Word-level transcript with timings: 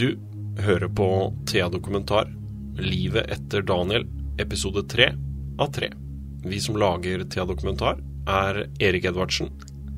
Du 0.00 0.18
hører 0.58 0.88
på 0.88 1.34
Thea 1.46 1.68
Dokumentar, 1.68 2.36
Livet 2.78 3.26
etter 3.30 3.62
Daniel, 3.62 4.06
episode 4.38 4.88
tre 4.88 5.10
av 5.58 5.72
tre. 5.72 5.90
Vi 6.44 6.60
som 6.60 6.78
lager 6.80 7.24
Thea 7.24 7.44
Dokumentar, 7.44 8.00
er 8.24 8.62
Erik 8.80 9.04
Edvardsen. 9.04 9.50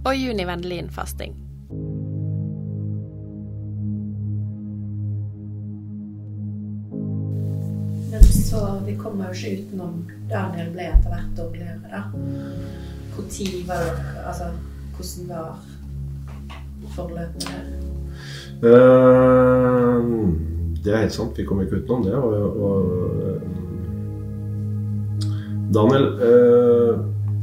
Og 0.02 0.16
Juni 0.16 0.42
Vendelin 0.48 0.90
Fasting. 0.90 1.36
Men 8.10 8.26
så 8.26 8.64
vi 8.88 8.96
kommer 8.98 9.30
jo 9.30 9.38
ikke 9.38 9.62
utenom 9.62 10.02
Daniel 10.34 10.74
ble 10.74 10.90
etter 10.96 11.14
hvert 11.14 11.30
dårligere, 11.38 11.78
da. 11.94 12.02
Når 13.14 13.70
var 13.70 13.86
det 13.86 14.26
Altså, 14.26 14.50
hvordan 14.98 15.30
var 15.30 15.64
forløpet 16.98 17.46
der? 17.46 17.92
Eh, 18.62 19.61
det 20.82 20.92
er 20.92 21.04
helt 21.04 21.14
sant. 21.14 21.38
Vi 21.38 21.46
kommer 21.46 21.66
ikke 21.66 21.82
utenom 21.82 22.02
det. 22.06 22.16
Og, 22.18 22.32
og 22.66 22.78
eh, 23.26 23.40
Daniel 25.72 26.06
eh, 26.28 26.94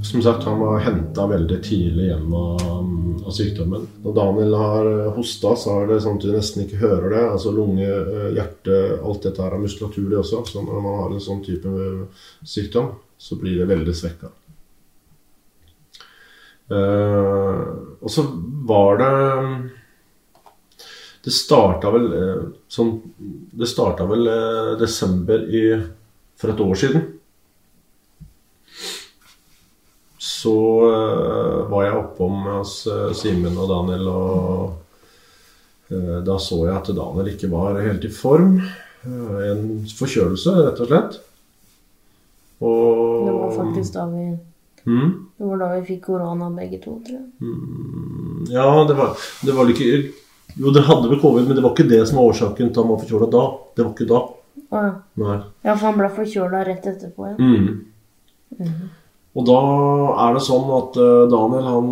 Som 0.06 0.22
sagt, 0.24 0.46
han 0.48 0.62
var 0.62 0.80
henta 0.86 1.26
veldig 1.28 1.60
tidlig 1.64 2.06
gjennom 2.08 2.60
av, 2.64 3.32
sykdommen. 3.36 3.84
Når 4.02 4.14
Daniel 4.16 4.54
har 4.58 4.88
hosta, 5.14 5.52
så 5.60 5.82
er 5.82 5.90
det 5.90 6.00
sånn 6.02 6.18
at 6.18 6.24
du 6.24 6.32
nesten 6.34 6.64
ikke 6.64 6.80
hører 6.82 7.10
det. 7.14 7.24
Altså 7.36 7.52
lunge, 7.54 7.88
eh, 7.88 8.30
hjerte, 8.38 8.78
alt 9.04 9.28
dette 9.28 9.44
her 9.44 9.56
er 9.58 9.64
muskulatur, 9.64 10.08
det 10.10 10.22
også. 10.22 10.44
Så 10.50 10.64
når 10.66 10.86
man 10.86 11.00
har 11.04 11.14
en 11.14 11.26
sånn 11.28 11.44
type 11.46 11.74
sykdom, 12.48 12.94
så 13.20 13.38
blir 13.40 13.60
det 13.60 13.70
veldig 13.70 13.96
svekka. 13.96 14.32
Eh, 16.70 17.62
og 18.00 18.12
så 18.14 18.24
var 18.70 19.00
det 19.02 19.14
det 21.24 21.36
starta 21.36 21.92
vel 21.92 22.10
eh, 22.16 22.44
sånn 22.72 22.94
Det 23.52 23.68
starta 23.68 24.08
vel 24.08 24.28
eh, 24.32 24.74
desember 24.80 25.44
i, 25.52 25.64
for 26.40 26.54
et 26.54 26.62
år 26.64 26.78
siden. 26.80 27.08
Så 30.20 30.58
eh, 30.88 31.58
var 31.72 31.88
jeg 31.88 31.98
oppom 32.00 32.44
hos 32.54 32.76
Simen 33.20 33.58
og 33.60 33.72
Daniel, 33.72 34.12
og 34.14 34.78
da 35.90 36.36
så 36.38 36.60
jeg 36.68 36.76
at 36.76 36.92
Daniel 36.94 37.32
ikke 37.32 37.48
var 37.50 37.80
helt 37.82 38.04
i 38.06 38.12
form. 38.14 38.60
En 39.02 39.64
forkjølelse, 39.98 40.54
rett 40.68 40.82
og 40.84 40.92
slett. 40.92 41.16
Og 42.62 43.26
Det 43.26 43.34
var 43.34 43.56
faktisk 43.56 43.96
da 43.96 44.04
vi 44.12 44.26
mm? 44.86 45.12
Det 45.40 45.50
var 45.50 45.64
da 45.64 45.70
vi 45.74 45.82
fikk 45.88 46.04
korona 46.12 46.52
begge 46.54 46.78
to, 46.84 47.00
tror 47.08 47.18
jeg. 47.18 47.26
Mm, 47.42 48.46
ja, 48.54 48.68
det 48.86 48.98
var, 49.00 49.18
det 49.48 49.56
var 49.58 49.74
ikke 49.74 49.90
jo, 50.60 50.74
det 50.76 50.84
hadde 50.90 51.08
vel 51.08 51.22
covid, 51.22 51.48
men 51.48 51.56
det 51.56 51.64
var 51.64 51.72
ikke 51.72 51.88
det 51.88 52.02
som 52.10 52.20
var 52.20 52.34
årsaken 52.34 52.70
til 52.70 52.74
at 52.74 52.82
han 52.82 52.92
var 52.92 53.02
forkjøla 53.04 53.28
da. 53.32 53.44
Det 53.76 53.86
var 53.86 53.92
ikke 53.96 54.10
da. 54.10 54.22
Ah, 54.70 54.86
ja. 54.86 54.96
Nei. 55.24 55.38
ja, 55.66 55.74
for 55.74 55.86
han 55.88 56.00
ble 56.00 56.10
forkjøla 56.18 56.64
rett 56.68 56.90
etterpå, 56.92 57.30
ja. 57.32 57.36
Mm. 57.40 57.70
Mm. 58.60 58.90
Og 59.40 59.46
da 59.46 59.60
er 60.26 60.36
det 60.36 60.44
sånn 60.44 60.72
at 60.76 60.98
uh, 61.00 61.30
Daniel 61.32 61.68
han 61.70 61.90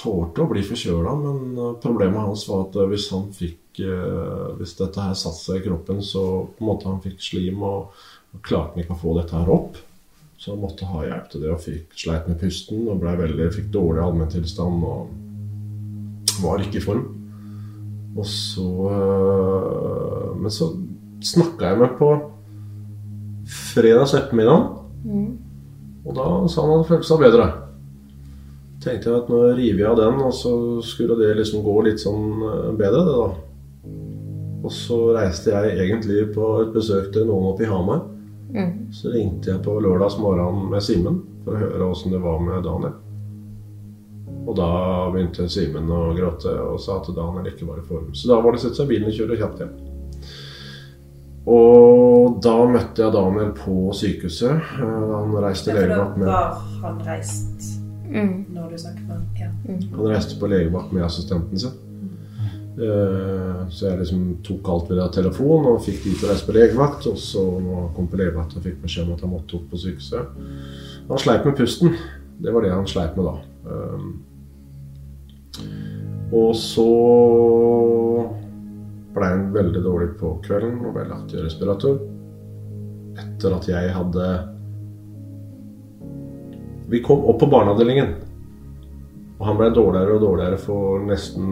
tålte 0.00 0.42
å 0.42 0.50
bli 0.50 0.64
forkjøla, 0.66 1.14
men 1.20 1.60
uh, 1.60 1.70
problemet 1.82 2.26
hans 2.26 2.44
var 2.48 2.66
at 2.66 2.78
uh, 2.80 2.88
hvis 2.90 3.10
han 3.14 3.28
fikk 3.36 3.58
Hvis 3.72 4.74
dette 4.76 5.00
her 5.00 5.14
satte 5.16 5.40
seg 5.40 5.62
i 5.62 5.64
kroppen, 5.64 6.02
så 6.04 6.20
på 6.44 6.60
en 6.60 6.68
måte 6.68 6.90
han 6.90 6.98
fikk 7.00 7.22
slim 7.24 7.62
og, 7.64 7.94
og 8.36 8.42
klarte 8.44 8.74
han 8.74 8.82
ikke 8.82 8.92
å 8.92 9.00
få 9.00 9.14
dette 9.16 9.32
her 9.32 9.48
opp. 9.48 9.78
Så 10.36 10.50
han 10.52 10.60
måtte 10.60 10.90
ha 10.90 11.06
hjelp 11.06 11.30
til 11.32 11.40
det 11.40 11.54
og 11.54 11.62
fikk 11.64 11.96
sleit 11.96 12.28
med 12.28 12.36
pusten 12.42 12.82
og 12.92 13.00
ble 13.00 13.14
veldig, 13.16 13.46
fikk 13.56 13.70
dårlig 13.72 14.04
allmenntilstand 14.04 14.84
og 14.84 16.36
var 16.44 16.66
ikke 16.66 16.82
i 16.82 16.84
form. 16.84 17.21
Og 18.16 18.26
så 18.28 18.68
øh, 18.92 20.36
Men 20.36 20.50
så 20.50 20.68
snakka 21.22 21.70
jeg 21.70 21.78
med 21.78 21.98
på 21.98 22.08
fredags 23.46 24.14
ettermiddag. 24.14 24.66
Mm. 25.04 25.38
Og 26.04 26.16
da 26.16 26.24
sa 26.48 26.64
han 26.64 26.72
at 26.72 26.82
han 26.82 26.88
følte 26.88 27.08
seg 27.08 27.22
bedre. 27.22 27.46
Tenkte 28.82 29.10
jeg 29.10 29.20
at 29.20 29.30
nå 29.30 29.40
river 29.54 29.84
jeg 29.84 29.90
av 29.92 29.98
den, 30.00 30.18
og 30.26 30.34
så 30.34 30.52
skulle 30.82 31.14
det 31.20 31.36
liksom 31.38 31.62
gå 31.62 31.76
litt 31.86 32.02
sånn 32.02 32.42
øh, 32.42 32.70
bedre, 32.78 33.04
det 33.06 33.16
da. 33.20 33.28
Og 34.62 34.74
så 34.74 34.98
reiste 35.14 35.54
jeg 35.54 35.76
egentlig 35.84 36.28
på 36.34 36.48
et 36.62 36.74
besøk 36.74 37.10
til 37.14 37.26
noen 37.30 37.52
oppe 37.52 37.66
i 37.66 37.70
Hamar. 37.70 38.04
Mm. 38.52 38.74
Så 38.94 39.14
ringte 39.14 39.50
jeg 39.54 39.62
på 39.64 39.78
lørdags 39.82 40.18
morgen 40.22 40.66
med 40.70 40.84
Simen 40.84 41.22
for 41.44 41.54
å 41.54 41.62
høre 41.62 41.88
åssen 41.88 42.14
det 42.14 42.22
var 42.22 42.42
med 42.42 42.62
Daniel. 42.66 42.98
Og 44.42 44.56
da 44.58 44.68
begynte 45.12 45.46
Simen 45.50 45.90
å 45.92 46.10
gråte 46.16 46.52
og 46.64 46.80
sa 46.82 46.98
at 46.98 47.10
Daniel 47.14 47.52
ikke 47.52 47.68
var 47.68 47.78
i 47.78 47.86
form. 47.86 48.10
Så 48.16 48.30
da 48.30 48.40
var 48.42 48.54
det 48.54 48.62
å 48.62 48.64
sette 48.64 48.80
seg 48.80 48.88
i 48.88 48.94
bilen 48.94 49.10
og 49.10 49.18
kjøre 49.18 49.38
kjapt 49.38 49.62
hjem. 49.62 49.74
Og 51.52 52.38
da 52.42 52.56
møtte 52.70 53.02
jeg 53.02 53.14
Daniel 53.14 53.52
på 53.58 53.76
sykehuset. 53.98 54.74
Han 54.78 55.38
reiste 55.42 55.72
til 55.72 55.80
legevakt 55.80 56.18
med 56.20 56.28
var 56.30 56.60
han 56.82 57.00
reist 57.06 57.64
mm. 58.06 58.34
når 58.54 58.68
du 58.70 58.82
snakket 58.82 59.08
med 59.08 59.16
ham? 59.16 59.24
Ja. 59.40 59.48
Mm. 59.66 59.80
Han 59.96 60.12
reiste 60.12 60.38
på 60.38 60.50
legevakt 60.52 60.94
med 60.94 61.06
assistenten 61.06 61.62
sin. 61.64 61.74
Mm. 62.02 63.68
Så 63.74 63.88
jeg 63.88 63.98
liksom 64.00 64.24
tok 64.46 64.70
alt 64.74 64.90
ved 64.90 65.02
telefon 65.14 65.66
og 65.72 65.82
fikk 65.86 66.02
de 66.04 66.14
til 66.14 66.28
å 66.28 66.32
reise 66.32 66.46
på 66.46 66.56
legevakt. 66.56 67.10
Og 67.10 67.18
så 67.18 67.46
han 67.58 67.90
kom 67.96 68.10
på 68.10 68.22
legevakt 68.22 68.58
og 68.58 68.66
fikk 68.66 68.78
beskjed 68.84 69.08
om 69.08 69.16
at 69.16 69.26
han 69.26 69.34
måtte 69.34 69.58
opp 69.58 69.70
på 69.70 69.82
sykehuset. 69.82 70.42
Han 71.10 71.24
sleit 71.24 71.46
med 71.46 71.58
pusten. 71.58 71.96
Det 72.42 72.54
var 72.54 72.62
det 72.62 72.74
han 72.74 72.86
sleit 72.90 73.18
med 73.18 73.26
da. 73.26 73.38
Og 76.32 76.54
så 76.56 76.88
ble 79.12 79.28
han 79.28 79.50
veldig 79.52 79.82
dårlig 79.84 80.08
på 80.20 80.36
kvelden 80.46 80.80
og 80.86 80.96
ble 80.96 81.04
lagt 81.10 81.34
i 81.34 81.42
respirator. 81.42 82.00
Etter 83.20 83.56
at 83.58 83.68
jeg 83.68 83.92
hadde 83.92 84.28
Vi 86.92 87.00
kom 87.04 87.24
opp 87.28 87.38
på 87.40 87.48
barneavdelingen. 87.52 88.14
Og 89.38 89.46
han 89.48 89.58
ble 89.58 89.70
dårligere 89.74 90.16
og 90.16 90.24
dårligere 90.24 90.58
for 90.60 91.04
nesten 91.04 91.46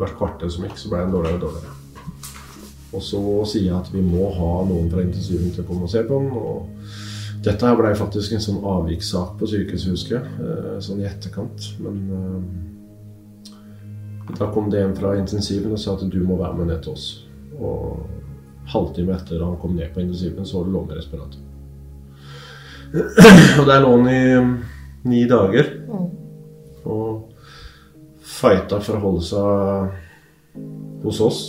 hvert 0.00 0.14
kvarter 0.18 0.50
som 0.50 0.66
gikk. 0.66 0.78
så 0.78 0.90
ble 0.90 1.02
han 1.02 1.14
dårligere 1.14 1.38
og 1.38 1.46
dårligere. 1.48 1.80
Og 2.94 3.02
så 3.02 3.20
sier 3.50 3.68
jeg 3.68 3.76
at 3.76 3.90
vi 3.90 4.02
må 4.06 4.30
ha 4.32 4.52
noen 4.68 4.86
fra 4.90 5.02
intensiven 5.02 5.50
til 5.50 5.64
å 5.64 5.68
komme 5.68 5.88
og 5.88 5.90
se 5.90 6.04
på 6.06 6.18
ham, 6.18 6.30
dette 7.44 7.66
her 7.66 7.76
ble 7.76 7.90
faktisk 7.98 8.32
en 8.34 8.42
sånn 8.42 8.62
avvikssak 8.64 9.34
på 9.40 9.48
sykehuset, 9.50 9.92
husker 9.92 10.16
jeg. 10.16 10.24
Eh, 10.40 10.76
sånn 10.84 11.02
i 11.02 11.08
etterkant. 11.08 11.66
Men 11.84 11.96
eh, 12.18 12.40
da 14.38 14.48
kom 14.54 14.70
det 14.72 14.80
en 14.80 14.96
fra 14.96 15.14
intensiven 15.18 15.74
og 15.74 15.80
sa 15.80 15.96
at 15.98 16.06
du 16.10 16.20
må 16.24 16.38
være 16.40 16.56
med 16.60 16.70
ned 16.72 16.80
til 16.84 16.94
oss. 16.94 17.06
Og 17.58 18.00
halvtime 18.72 19.12
etter 19.16 19.44
han 19.44 19.58
kom 19.60 19.76
ned 19.76 19.92
på 19.92 20.00
intensiven, 20.00 20.46
så 20.48 20.64
det 20.64 20.72
lå 20.72 20.84
med 20.86 20.96
respirator. 20.96 21.40
Og 23.60 23.66
der 23.66 23.80
lå 23.82 23.90
han 23.90 24.08
i 24.08 24.24
ni 25.10 25.24
dager. 25.28 25.70
Og 26.84 27.34
fighta 28.24 28.80
for 28.80 28.96
å 28.96 29.04
holde 29.04 29.24
seg 29.26 29.44
hos 31.04 31.20
oss. 31.24 31.40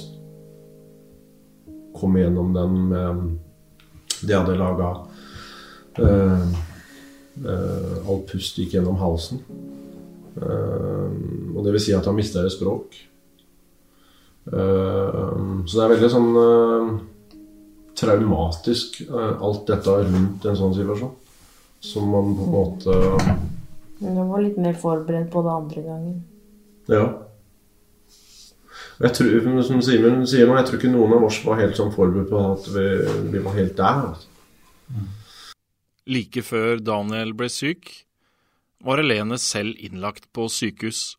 Kom 1.96 2.18
igjennom 2.18 2.52
den 2.56 2.80
med 2.92 3.26
De 4.26 4.34
hadde 4.34 4.58
laga 4.60 5.05
uh, 6.02 6.46
uh, 7.46 7.98
All 8.06 8.22
pust 8.30 8.60
gikk 8.60 8.76
gjennom 8.78 9.00
halsen. 9.02 9.42
Uh, 10.36 11.08
og 11.56 11.64
det 11.64 11.76
vil 11.76 11.84
si 11.84 11.94
at 11.96 12.08
han 12.08 12.18
mister 12.18 12.48
språk. 12.52 12.98
Uh, 14.46 15.64
så 15.66 15.78
det 15.78 15.84
er 15.86 15.94
veldig 15.96 16.12
sånn 16.12 16.32
uh, 16.38 16.90
traumatisk, 17.96 19.06
alt 19.16 19.62
dette 19.70 19.94
rundt 20.04 20.44
en 20.46 20.58
sånn 20.60 20.74
situasjon. 20.76 21.14
Som 21.86 22.10
man 22.12 22.34
på 22.36 22.46
en 22.48 22.52
måte 22.52 22.96
Men 24.02 24.18
du 24.18 24.22
var 24.28 24.42
litt 24.42 24.58
mer 24.60 24.76
forberedt 24.80 25.30
på 25.32 25.44
det 25.46 25.54
andre 25.54 25.84
gangen. 25.86 26.18
Ja. 26.92 27.06
Jeg 29.00 29.12
tror, 29.18 29.48
som 29.68 29.82
Simen 29.84 30.24
sier 30.28 30.48
nå, 30.48 30.56
jeg 30.60 30.68
tror 30.68 30.80
ikke 30.80 30.92
noen 30.92 31.16
av 31.18 31.26
oss 31.28 31.42
var 31.46 31.60
helt 31.60 31.78
sånn 31.78 31.94
forberedt 31.96 32.32
på 32.32 32.42
at 32.52 32.68
vi, 32.74 32.86
vi 33.32 33.44
var 33.44 33.56
helt 33.58 33.76
der. 33.80 34.02
Altså. 34.10 34.28
Like 36.06 36.44
før 36.46 36.78
Daniel 36.86 37.34
ble 37.34 37.48
syk, 37.50 37.90
var 38.86 39.02
Helene 39.02 39.40
selv 39.42 39.80
innlagt 39.82 40.28
på 40.38 40.46
sykehus. 40.54 41.16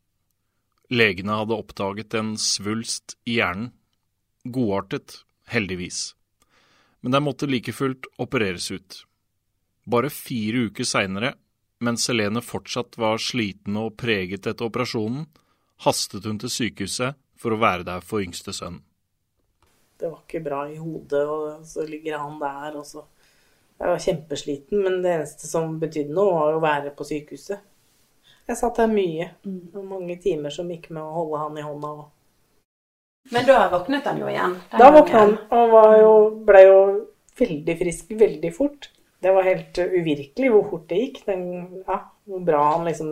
Legene 0.95 1.41
hadde 1.41 1.57
oppdaget 1.59 2.15
en 2.15 2.37
svulst 2.39 3.17
i 3.27 3.41
hjernen. 3.41 3.73
Godartet, 4.47 5.25
heldigvis. 5.51 6.15
Men 7.03 7.17
den 7.17 7.27
måtte 7.27 7.49
like 7.51 7.75
fullt 7.75 8.07
opereres 8.23 8.71
ut. 8.71 9.01
Bare 9.91 10.11
fire 10.11 10.69
uker 10.71 10.87
seinere, 10.87 11.33
mens 11.83 12.07
Helene 12.07 12.43
fortsatt 12.43 12.95
var 12.99 13.19
sliten 13.19 13.75
og 13.83 13.97
preget 13.99 14.47
etter 14.47 14.71
operasjonen, 14.71 15.27
hastet 15.83 16.31
hun 16.31 16.39
til 16.39 16.53
sykehuset 16.53 17.19
for 17.35 17.53
å 17.53 17.61
være 17.61 17.89
der 17.91 18.07
for 18.07 18.23
yngste 18.23 18.55
sønn. 18.55 18.81
Det 19.99 20.07
var 20.13 20.23
ikke 20.23 20.45
bra 20.45 20.63
i 20.71 20.79
hodet, 20.79 21.25
og 21.27 21.67
så 21.67 21.83
ligger 21.89 22.21
han 22.21 22.39
der, 22.39 22.79
og 22.79 22.87
så 22.87 23.03
jeg 23.77 23.93
var 23.93 24.03
kjempesliten, 24.03 24.83
men 24.83 25.01
det 25.05 25.13
eneste 25.13 25.49
som 25.49 25.79
betydde 25.81 26.15
noe, 26.17 26.35
var 26.39 26.57
å 26.57 26.63
være 26.65 26.93
på 26.97 27.05
sykehuset. 27.05 27.61
Jeg 28.47 28.59
satt 28.61 28.79
der 28.79 28.91
mye. 28.91 29.31
Mm. 29.45 29.63
Og 29.75 29.87
mange 29.91 30.17
timer 30.23 30.55
som 30.55 30.71
gikk 30.71 30.89
med 30.95 31.03
å 31.03 31.15
holde 31.17 31.41
han 31.43 31.59
i 31.59 31.65
hånda. 31.67 31.95
Men 33.35 33.47
da 33.49 33.65
våknet 33.73 34.07
han 34.07 34.21
jo 34.23 34.29
igjen. 34.31 34.55
Da 34.71 34.91
våkna 34.95 35.25
han 35.25 35.33
og 35.51 35.73
var 35.73 35.97
jo, 35.99 36.13
ble 36.47 36.61
jo 36.63 36.77
veldig 37.41 37.75
frisk 37.81 38.13
veldig 38.21 38.53
fort. 38.55 38.91
Det 39.23 39.33
var 39.35 39.49
helt 39.49 39.81
uvirkelig 39.81 40.53
hvor 40.53 40.69
fort 40.71 40.87
det 40.93 41.01
gikk. 41.01 41.25
Den, 41.27 41.43
ja, 41.89 41.99
hvor 42.31 42.45
bra 42.47 42.63
han 42.77 42.87
liksom 42.87 43.11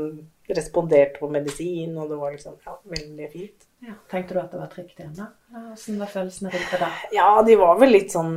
responderte 0.54 1.18
på 1.18 1.30
medisin, 1.32 1.96
og 1.98 2.12
det 2.12 2.20
var 2.20 2.34
liksom 2.34 2.56
ja, 2.64 2.76
veldig 2.94 3.28
fint. 3.32 3.66
Ja. 3.84 3.96
Tenkte 4.10 4.36
du 4.36 4.40
at 4.42 4.52
det 4.52 4.60
var 4.60 4.70
trygt 4.72 5.00
igjen, 5.00 5.16
da? 5.16 5.30
Åssen 5.72 5.98
var 6.00 6.12
følelsene 6.12 6.52
rundt 6.52 6.72
det 6.72 6.80
da? 6.84 6.90
Ja, 7.16 7.28
de 7.44 7.56
var 7.58 7.80
vel 7.80 7.94
litt 7.96 8.14
sånn 8.14 8.36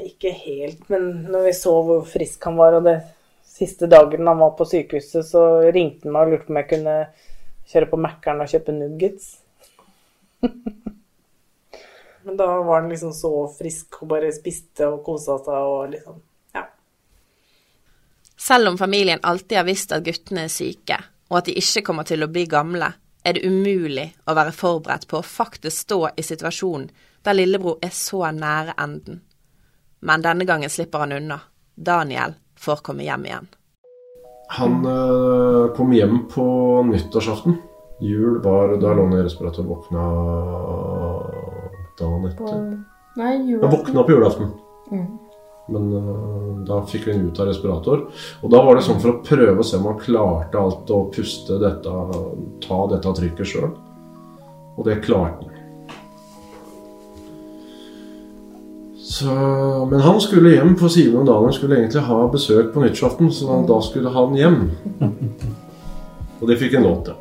Ikke 0.00 0.32
helt, 0.32 0.88
men 0.88 1.26
når 1.28 1.48
vi 1.48 1.52
så 1.56 1.72
hvor 1.84 2.06
frisk 2.08 2.44
han 2.48 2.56
var, 2.56 2.78
og 2.78 2.86
det 2.86 2.96
siste 3.44 3.86
dagen 3.90 4.26
han 4.26 4.40
var 4.40 4.54
på 4.56 4.64
sykehuset, 4.64 5.26
så 5.28 5.42
ringte 5.74 6.08
han 6.08 6.14
meg 6.16 6.24
og 6.24 6.32
lurte 6.32 6.46
på 6.48 6.54
om 6.54 6.60
jeg 6.62 6.70
kunne 6.70 6.96
kjøre 7.72 7.90
på 7.90 8.00
Mækkern 8.00 8.40
og 8.42 8.52
kjøpe 8.52 8.74
nuggets. 8.76 9.28
men 12.24 12.38
da 12.38 12.46
var 12.46 12.80
han 12.80 12.88
liksom 12.90 13.12
så 13.14 13.32
frisk 13.58 14.00
og 14.02 14.14
bare 14.14 14.32
spiste 14.34 14.88
og 14.88 15.02
kosa 15.06 15.38
seg 15.44 15.72
og 15.74 15.90
liksom 15.92 16.20
Ja. 16.56 16.66
Selv 18.36 18.72
om 18.72 18.78
familien 18.78 19.20
alltid 19.22 19.56
har 19.56 19.68
visst 19.68 19.92
at 19.92 20.04
guttene 20.04 20.48
er 20.48 20.52
syke, 20.52 20.98
og 21.30 21.38
at 21.38 21.46
de 21.48 21.58
ikke 21.60 21.84
kommer 21.86 22.08
til 22.08 22.24
å 22.24 22.30
bli 22.32 22.46
gamle, 22.50 22.92
er 23.24 23.36
det 23.36 23.46
umulig 23.46 24.08
å 24.26 24.34
være 24.34 24.52
forberedt 24.56 25.06
på 25.08 25.20
å 25.20 25.26
faktisk 25.26 25.84
stå 25.86 26.00
i 26.16 26.24
situasjonen 26.26 26.90
der 27.22 27.38
lillebror 27.38 27.78
er 27.82 27.92
så 27.94 28.24
nære 28.34 28.74
enden. 28.82 29.20
Men 30.02 30.22
denne 30.22 30.44
gangen 30.44 30.70
slipper 30.70 31.04
han 31.04 31.12
unna. 31.12 31.40
Daniel 31.74 32.34
får 32.58 32.82
komme 32.82 33.06
hjem 33.06 33.26
igjen. 33.26 33.46
Han 34.58 34.84
eh, 34.84 35.74
kom 35.76 35.92
hjem 35.92 36.24
på 36.28 36.46
nyttårsaften. 36.90 37.56
Jul 38.02 38.40
var 38.42 38.74
da 38.82 38.94
lå 38.98 39.06
han 39.06 39.14
i 39.20 39.22
respirator 39.22 39.62
og 39.62 39.76
våkna 39.76 40.06
dagen 41.98 42.26
På 42.36 42.50
nei, 43.16 43.36
julaften. 43.46 43.62
Han 43.62 43.76
våkna 43.78 44.02
på 44.02 44.16
julaften. 44.16 44.50
Mm. 44.90 45.06
Men 45.72 45.94
eh, 45.96 46.64
da 46.66 46.80
fikk 46.86 47.06
vi 47.06 47.14
ham 47.14 47.30
ut 47.30 47.40
av 47.40 47.48
respirator. 47.52 48.04
Og 48.42 48.52
da 48.52 48.64
var 48.66 48.76
det 48.76 48.84
sånn 48.88 49.00
for 49.00 49.14
å 49.14 49.22
prøve 49.22 49.62
å 49.62 49.66
se 49.66 49.78
om 49.78 49.88
han 49.92 50.02
klarte 50.02 50.60
alt 50.60 50.90
å 50.90 51.04
puste 51.14 51.62
dette, 51.62 51.94
ta 52.66 52.82
dette 52.90 53.16
trykket 53.22 53.52
sjøl. 53.54 53.70
Og 54.76 54.84
det 54.88 54.98
klarte 55.06 55.46
han. 55.46 55.51
Så, 59.12 59.26
men 59.90 60.00
han 60.00 60.20
skulle 60.20 60.54
hjem, 60.54 60.70
for 60.80 60.88
Simen 60.88 61.20
og 61.20 61.26
Daniel 61.28 61.52
skulle 61.52 61.76
egentlig 61.76 62.00
ha 62.06 62.20
besøk 62.32 62.70
på 62.72 62.80
nyttårsaften, 62.80 63.28
så 63.34 63.58
da 63.68 63.76
skulle 63.84 64.12
han 64.14 64.38
hjem. 64.38 64.62
Og 66.40 66.48
det 66.48 66.56
fikk 66.58 66.78
han 66.78 66.86
lov 66.86 67.02
til. 67.04 67.18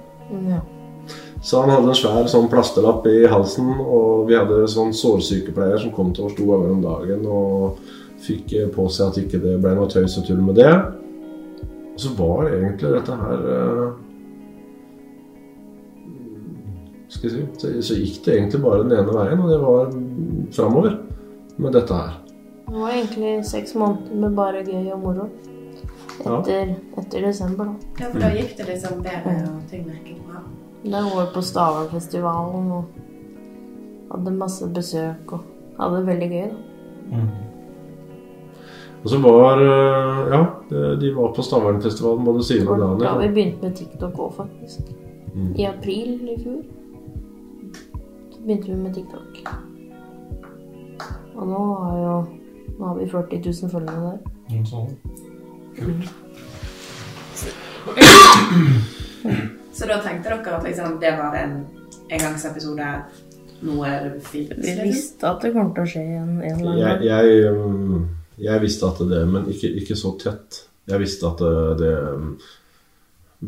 Så 1.44 1.60
han 1.60 1.74
hadde 1.74 1.92
en 1.92 1.98
svær 2.00 2.30
sånn 2.32 2.48
plasterlapp 2.50 3.04
i 3.12 3.26
halsen, 3.28 3.74
og 3.84 4.24
vi 4.30 4.38
hadde 4.40 4.62
sånn 4.72 4.96
sårsykepleier 4.96 5.84
som 5.84 5.92
kom 5.94 6.14
til 6.16 6.30
oss 6.30 6.38
to 6.38 6.48
ganger 6.48 6.72
om 6.78 6.82
dagen 6.86 7.28
og 7.28 7.84
fikk 8.24 8.56
på 8.72 8.88
seg 8.88 9.12
at 9.12 9.22
ikke 9.26 9.44
det 9.44 9.60
ble 9.60 9.76
noe 9.76 9.92
tøys 9.92 10.16
og 10.22 10.30
tull 10.30 10.42
med 10.48 10.62
det. 10.62 10.72
Og 11.92 12.00
så 12.00 12.16
var 12.16 12.54
egentlig 12.54 12.96
dette 12.96 13.20
her 13.20 13.48
eh, 13.58 13.86
Skal 17.12 17.28
jeg 17.28 17.34
si 17.36 17.46
så, 17.60 17.78
så 17.84 18.00
gikk 18.00 18.22
det 18.24 18.36
egentlig 18.38 18.62
bare 18.64 18.86
den 18.86 18.96
ene 18.96 19.16
veien, 19.18 19.42
og 19.44 19.50
det 19.52 19.64
var 19.68 19.96
framover 20.56 21.02
med 21.62 21.76
dette 21.78 21.94
her. 21.94 22.20
Det 22.68 22.80
var 22.80 22.94
egentlig 22.96 23.46
seks 23.46 23.76
måneder 23.76 24.16
med 24.24 24.36
bare 24.38 24.64
gøy 24.66 24.92
og 24.96 25.00
moro. 25.02 25.28
Ja. 26.22 26.38
Etter, 26.38 26.76
etter 26.98 27.26
desember, 27.26 27.72
da. 27.72 27.90
Ja, 28.00 28.10
for 28.12 28.24
da 28.24 28.32
gikk 28.36 28.58
det 28.58 28.68
liksom 28.70 29.02
bedre, 29.04 29.38
og 29.50 29.62
ting 29.70 29.86
virket 29.90 30.20
bra. 30.28 30.44
Da 30.84 31.04
var 31.06 31.26
vi 31.26 31.34
på 31.36 31.44
Stavernfestivalen 31.46 32.72
og 32.78 33.00
hadde 34.12 34.36
masse 34.38 34.68
besøk 34.74 35.34
og 35.38 35.48
hadde 35.80 36.02
det 36.02 36.10
veldig 36.12 36.30
gøy, 36.32 36.52
da. 36.52 37.22
Og 39.02 39.10
så 39.10 39.18
var 39.18 39.62
eh, 39.66 40.20
Ja, 40.32 40.42
de 41.02 41.14
var 41.16 41.34
på 41.36 41.42
Stavernfestivalen, 41.42 42.26
både 42.26 42.44
Simen 42.46 42.68
og 42.68 43.00
Da 43.02 43.16
har 43.16 43.20
vi 43.20 43.28
begynte 43.28 43.34
begynt 43.34 43.64
med 43.64 43.76
TikTok 43.76 44.20
òg, 44.20 44.34
faktisk. 44.38 44.94
Mm. 45.34 45.56
I 45.56 45.66
april 45.66 46.30
i 46.30 46.38
fjor 46.44 46.62
begynte 48.46 48.68
vi 48.72 48.76
med 48.76 48.94
TikTok. 48.94 49.71
Og 51.42 51.48
nå 51.50 51.62
har 51.82 51.98
jo 51.98 52.16
Nå 52.80 52.88
har 52.88 52.96
vi 52.98 53.06
40 53.10 53.42
000 53.46 53.70
følgere 53.70 54.02
der. 54.06 54.18
Noe 54.52 54.66
sånt. 54.66 54.96
Så 59.74 59.88
da 59.90 59.98
tenkte 60.02 60.30
dere 60.30 60.56
at 60.56 60.64
liksom, 60.66 60.96
det 61.02 61.12
var 61.18 61.36
en 61.38 61.54
engangsepisode? 62.10 62.88
Er 63.62 64.08
det 64.08 64.24
fint? 64.26 64.54
Vi 64.56 64.62
liksom? 64.62 64.88
visste 64.88 65.30
at 65.30 65.44
det 65.46 65.52
kom 65.54 65.70
til 65.76 65.84
å 65.84 65.92
skje 65.92 66.06
en, 66.06 66.32
en 66.40 66.56
eller 66.56 66.72
annen 66.72 66.82
gang. 66.82 67.04
jeg, 67.06 67.28
jeg, 67.36 68.46
jeg 68.48 68.64
visste 68.64 68.90
at 68.90 69.04
det, 69.12 69.22
men 69.36 69.52
ikke, 69.52 69.70
ikke 69.84 70.00
så 70.00 70.16
tett. 70.22 70.64
Jeg 70.90 71.04
visste 71.04 71.30
at 71.30 71.44
det, 71.44 71.78
det 71.84 71.94
um, 72.16 72.32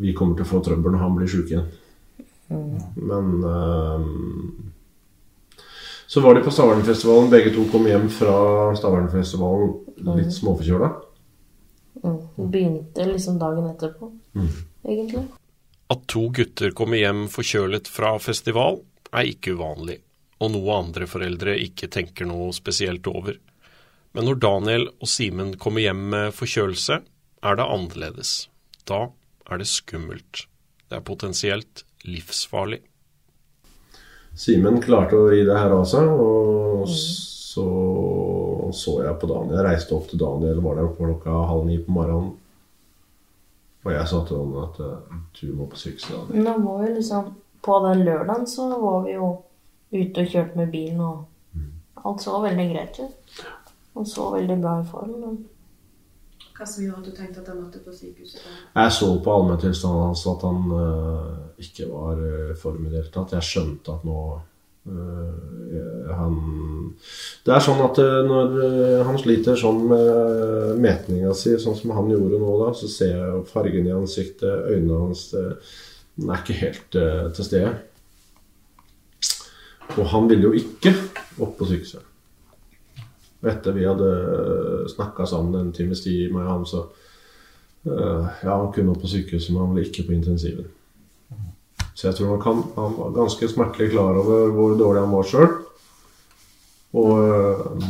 Vi 0.04 0.13
kommer 0.18 0.38
til 0.38 0.46
å 0.46 0.51
få 0.51 0.62
trøbbel 0.66 0.94
når 0.94 1.01
han 1.06 1.18
blir 1.18 1.31
sjuk 1.31 1.50
igjen. 1.54 1.68
Men 2.54 3.25
um, 3.42 4.74
Så 6.13 6.21
var 6.21 6.36
de 6.36 6.44
på 6.45 6.51
Stavernfestivalen. 6.54 7.30
Begge 7.31 7.50
to 7.56 7.63
kom 7.71 7.88
hjem 7.89 8.04
fra 8.13 8.33
Stavernfestivalen 8.77 9.71
litt 10.19 10.36
småforkjøla. 10.36 10.89
Mm. 12.04 12.19
Begynte 12.54 13.07
liksom 13.07 13.39
dagen 13.42 13.65
etterpå, 13.71 14.12
Mm. 14.36 14.51
egentlig. 14.86 15.24
At 15.89 16.06
to 16.07 16.30
gutter 16.30 16.69
kommer 16.71 16.98
hjem 16.98 17.24
forkjølet 17.27 17.88
fra 17.88 18.19
festival, 18.19 18.83
er 19.12 19.31
ikke 19.31 19.56
uvanlig, 19.57 20.01
og 20.39 20.51
noe 20.51 20.77
andre 20.83 21.07
foreldre 21.07 21.57
ikke 21.57 21.89
tenker 21.89 22.30
noe 22.30 22.54
spesielt 22.54 23.07
over. 23.07 23.39
Men 24.13 24.25
når 24.25 24.39
Daniel 24.39 24.88
og 25.01 25.07
Simen 25.07 25.57
kommer 25.57 25.81
hjem 25.81 26.10
med 26.10 26.33
forkjølelse, 26.33 27.01
er 27.42 27.56
det 27.56 27.65
annerledes. 27.65 28.48
Da 28.86 29.10
er 29.50 29.57
det 29.57 29.65
skummelt. 29.65 30.45
Det 30.89 30.98
er 30.98 31.01
potensielt 31.01 31.83
livsfarlig. 32.06 32.81
Simen 34.36 34.82
klarte 34.82 35.18
å 35.18 35.28
ri 35.30 35.44
det 35.46 35.58
her 35.58 35.74
av 35.76 35.84
seg, 35.86 36.10
og 36.10 36.88
så 36.90 37.68
så 38.74 38.96
jeg 39.04 39.20
på 39.22 39.30
Daniel. 39.30 39.60
Jeg 39.60 39.66
reiste 39.68 39.96
opp 39.96 40.08
til 40.10 40.22
Daniel, 40.22 40.62
var 40.64 40.80
der 40.80 40.90
klokka 40.98 41.44
halv 41.50 41.68
ni 41.68 41.78
på 41.84 41.94
morgenen. 41.94 42.34
Og 43.84 43.92
jeg 43.92 44.08
sa 44.10 44.22
til 44.26 44.40
han 44.40 44.54
at 44.64 44.80
eh, 44.82 45.18
du 45.40 45.56
må 45.58 45.68
på 45.70 45.80
sykehuset. 45.80 46.32
Men 46.32 46.48
da 46.48 46.54
var 46.58 46.86
jo 46.88 46.94
liksom 46.96 47.34
På 47.63 47.78
den 47.86 48.02
lørdagen 48.04 48.48
så 48.48 48.66
var 48.80 49.04
vi 49.06 49.13
jo 49.13 49.28
ute 49.94 50.24
og 50.24 50.32
kjørte 50.34 50.58
med 50.60 50.72
bilen, 50.74 51.00
og 51.00 52.02
alt 52.04 52.24
så 52.24 52.42
veldig 52.44 52.66
greit 52.74 52.98
ut. 53.00 53.44
Han 53.94 54.10
så 54.10 54.25
veldig 54.34 54.58
bra 54.60 54.74
i 54.82 54.88
form. 54.90 55.13
Men 55.22 55.38
Hva 56.53 56.65
som 56.69 56.83
gjorde 56.86 57.01
at 57.01 57.10
du 57.10 57.17
tenkte 57.17 57.41
at 57.41 57.50
han 57.50 57.62
måtte 57.63 57.81
på 57.81 57.93
sykehuset? 57.95 58.41
Jeg 58.75 58.93
så 58.93 59.10
på 59.25 59.36
allmenntilstanden 59.36 60.07
hans 60.07 60.25
at 60.29 60.43
han 60.45 60.60
uh, 60.69 61.62
ikke 61.62 61.88
var 61.89 62.19
i 62.22 62.57
form 62.60 62.83
i 62.86 62.91
det 62.91 63.00
hele 63.00 63.13
tatt. 63.13 63.33
Jeg 63.39 63.48
skjønte 63.48 63.95
at 63.95 64.03
nå 64.05 64.19
uh, 64.93 66.12
han 66.13 66.38
Det 67.45 67.55
er 67.55 67.63
sånn 67.63 67.81
at 67.83 68.00
uh, 68.03 68.19
når 68.27 68.60
eh, 68.67 69.00
han 69.07 69.17
sliter 69.19 69.57
sånn 69.60 69.81
med 69.89 70.79
metninga 70.83 71.33
si, 71.38 71.55
sånn 71.60 71.77
som 71.79 71.95
han 71.98 72.12
gjorde 72.12 72.39
nå, 72.41 72.53
da, 72.62 72.69
så 72.77 72.89
ser 72.91 73.15
jeg 73.17 73.43
fargen 73.50 73.89
i 73.89 73.95
ansiktet, 73.95 74.69
øynene 74.69 75.01
hans 75.07 75.25
eh, 75.38 75.74
Den 76.13 76.29
er 76.29 76.41
ikke 76.43 76.60
helt 76.60 76.95
eh, 77.01 77.27
til 77.33 77.48
stede. 77.48 77.74
Og 79.98 80.05
han 80.12 80.29
ville 80.29 80.51
jo 80.51 80.53
ikke 80.57 80.93
opp 81.41 81.57
på 81.57 81.69
sykehuset. 81.69 82.12
Etter 83.44 83.76
vi 83.76 83.88
hadde 83.88 84.12
snakka 84.94 85.26
sammen 85.28 85.58
en 85.60 85.74
times 85.76 86.04
tid, 86.06 86.32
meg 86.32 86.46
og 86.46 86.52
han, 86.52 86.64
så 86.70 86.86
uh, 87.90 88.30
ja, 88.44 88.54
han 88.54 88.72
kunne 88.76 88.94
opp 88.94 89.04
på 89.04 89.12
sykehuset, 89.12 89.52
men 89.52 89.66
han 89.66 89.76
var 89.76 89.84
ikke 89.84 90.08
på 90.08 90.16
intensiven. 90.16 90.70
Så 91.94 92.08
jeg 92.08 92.18
tror 92.18 92.32
han, 92.34 92.42
kan, 92.42 92.64
han 92.78 92.96
var 92.98 93.12
ganske 93.18 93.50
smertelig 93.52 93.92
klar 93.92 94.18
over 94.22 94.56
hvor 94.56 94.78
dårlig 94.80 95.04
han 95.04 95.14
var 95.14 95.30
sjøl. 95.30 95.52
Og 96.94 97.12
uh, 97.20 97.84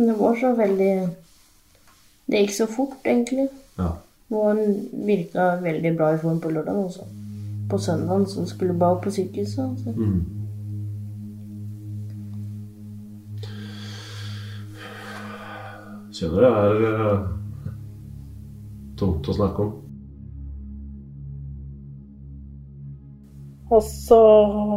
men 0.00 0.08
det 0.08 0.16
var 0.16 0.36
så 0.40 0.54
veldig 0.56 0.92
Det 2.30 2.38
gikk 2.40 2.54
så 2.56 2.66
fort, 2.70 3.00
egentlig. 3.04 3.48
ja. 3.78 3.90
Og 4.30 4.44
han 4.46 4.60
virka 5.06 5.56
veldig 5.60 5.96
bra 5.98 6.12
i 6.14 6.18
form 6.22 6.38
på 6.40 6.50
lørdag 6.54 6.76
også. 6.78 7.02
På 7.70 7.78
søndagen 7.78 8.26
så 8.30 8.44
skulle 8.46 8.70
han 8.72 8.78
bare 8.78 8.96
opp 8.96 9.02
på 9.02 9.10
sykehuset. 9.10 9.58
Altså. 9.58 9.90
Mm. 9.96 10.39
Kjenner 16.20 16.44
det 16.44 16.50
er 16.52 16.80
uh, 16.84 17.20
tungt 19.00 19.28
å 19.32 19.36
snakke 19.38 19.64
om. 19.64 19.70
Og 23.70 23.82
så 23.86 24.18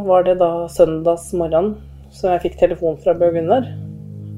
var 0.06 0.24
det 0.24 0.38
da 0.40 0.68
søndagsmorgen, 0.70 1.74
så 2.14 2.30
jeg 2.32 2.44
fikk 2.46 2.60
telefon 2.60 2.96
fra 3.02 3.12
Bjørg 3.18 3.40
Gunnar. 3.40 3.66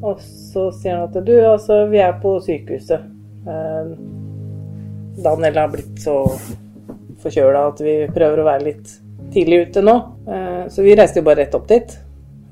Og 0.02 0.20
så 0.24 0.70
sier 0.74 0.96
han 0.96 1.10
at 1.10 1.18
du, 1.26 1.34
altså, 1.44 1.84
vi 1.92 2.00
er 2.00 2.16
på 2.22 2.36
sykehuset. 2.44 3.04
Eh, 3.46 3.92
Daniel 5.24 5.60
har 5.60 5.70
blitt 5.72 6.00
så 6.02 6.18
forkjøla 7.22 7.66
at 7.70 7.84
vi 7.84 7.98
prøver 8.16 8.42
å 8.42 8.48
være 8.48 8.66
litt 8.70 8.96
tidlig 9.34 9.66
ute 9.68 9.84
nå. 9.84 9.96
Eh, 10.24 10.62
så 10.72 10.84
vi 10.84 10.96
reiste 10.96 11.20
jo 11.20 11.28
bare 11.28 11.44
rett 11.44 11.56
opp 11.58 11.68
dit. 11.68 11.96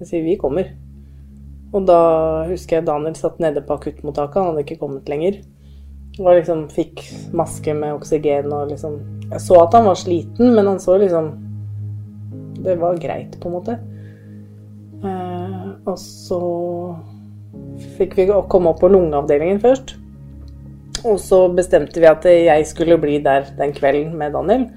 Jeg 0.01 0.11
sier 0.11 0.27
vi 0.29 0.39
kommer. 0.41 0.73
Og 1.75 1.87
da 1.89 1.99
husker 2.47 2.79
jeg 2.79 2.87
Daniel 2.87 3.17
satt 3.19 3.41
nede 3.43 3.63
på 3.65 3.75
akuttmottaket, 3.75 4.39
han 4.39 4.53
hadde 4.53 4.63
ikke 4.63 4.81
kommet 4.83 5.11
lenger. 5.11 5.41
Og 6.21 6.37
liksom 6.37 6.69
fikk 6.71 7.03
maske 7.35 7.75
med 7.75 7.97
oksygen 7.97 8.53
og 8.55 8.69
liksom 8.71 9.01
Jeg 9.33 9.41
så 9.43 9.57
at 9.65 9.75
han 9.75 9.89
var 9.89 9.99
sliten, 9.99 10.53
men 10.55 10.69
han 10.71 10.79
så 10.79 10.95
liksom 11.01 11.33
Det 12.63 12.77
var 12.79 13.01
greit, 13.03 13.35
på 13.41 13.51
en 13.51 13.57
måte. 13.57 13.75
Eh, 15.05 15.67
og 15.85 15.99
så 16.01 16.39
fikk 17.99 18.15
vi 18.17 18.29
komme 18.49 18.71
opp 18.71 18.81
på 18.81 18.89
lungeavdelingen 18.89 19.61
først. 19.61 19.97
Og 21.05 21.19
så 21.21 21.43
bestemte 21.53 22.01
vi 22.01 22.09
at 22.09 22.25
jeg 22.25 22.67
skulle 22.71 22.97
bli 23.03 23.19
der 23.21 23.51
den 23.59 23.75
kvelden 23.77 24.15
med 24.17 24.33
Daniel. 24.33 24.69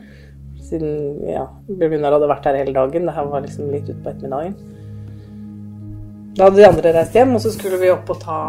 Siden 0.68 1.22
ja, 1.30 1.46
Gunnar 1.70 2.18
hadde 2.18 2.28
vært 2.28 2.50
her 2.50 2.60
hele 2.60 2.76
dagen. 2.76 3.08
Det 3.08 3.16
her 3.16 3.30
var 3.32 3.46
liksom 3.46 3.70
litt 3.72 3.88
utpå 3.94 4.12
ettermiddagen. 4.12 4.58
Da 6.38 6.46
hadde 6.46 6.60
de 6.60 6.68
andre 6.68 6.94
reist 6.94 7.16
hjem, 7.18 7.34
og 7.34 7.42
så 7.42 7.50
skulle 7.50 7.80
vi 7.82 7.90
opp 7.90 8.12
og 8.14 8.20
ta 8.22 8.40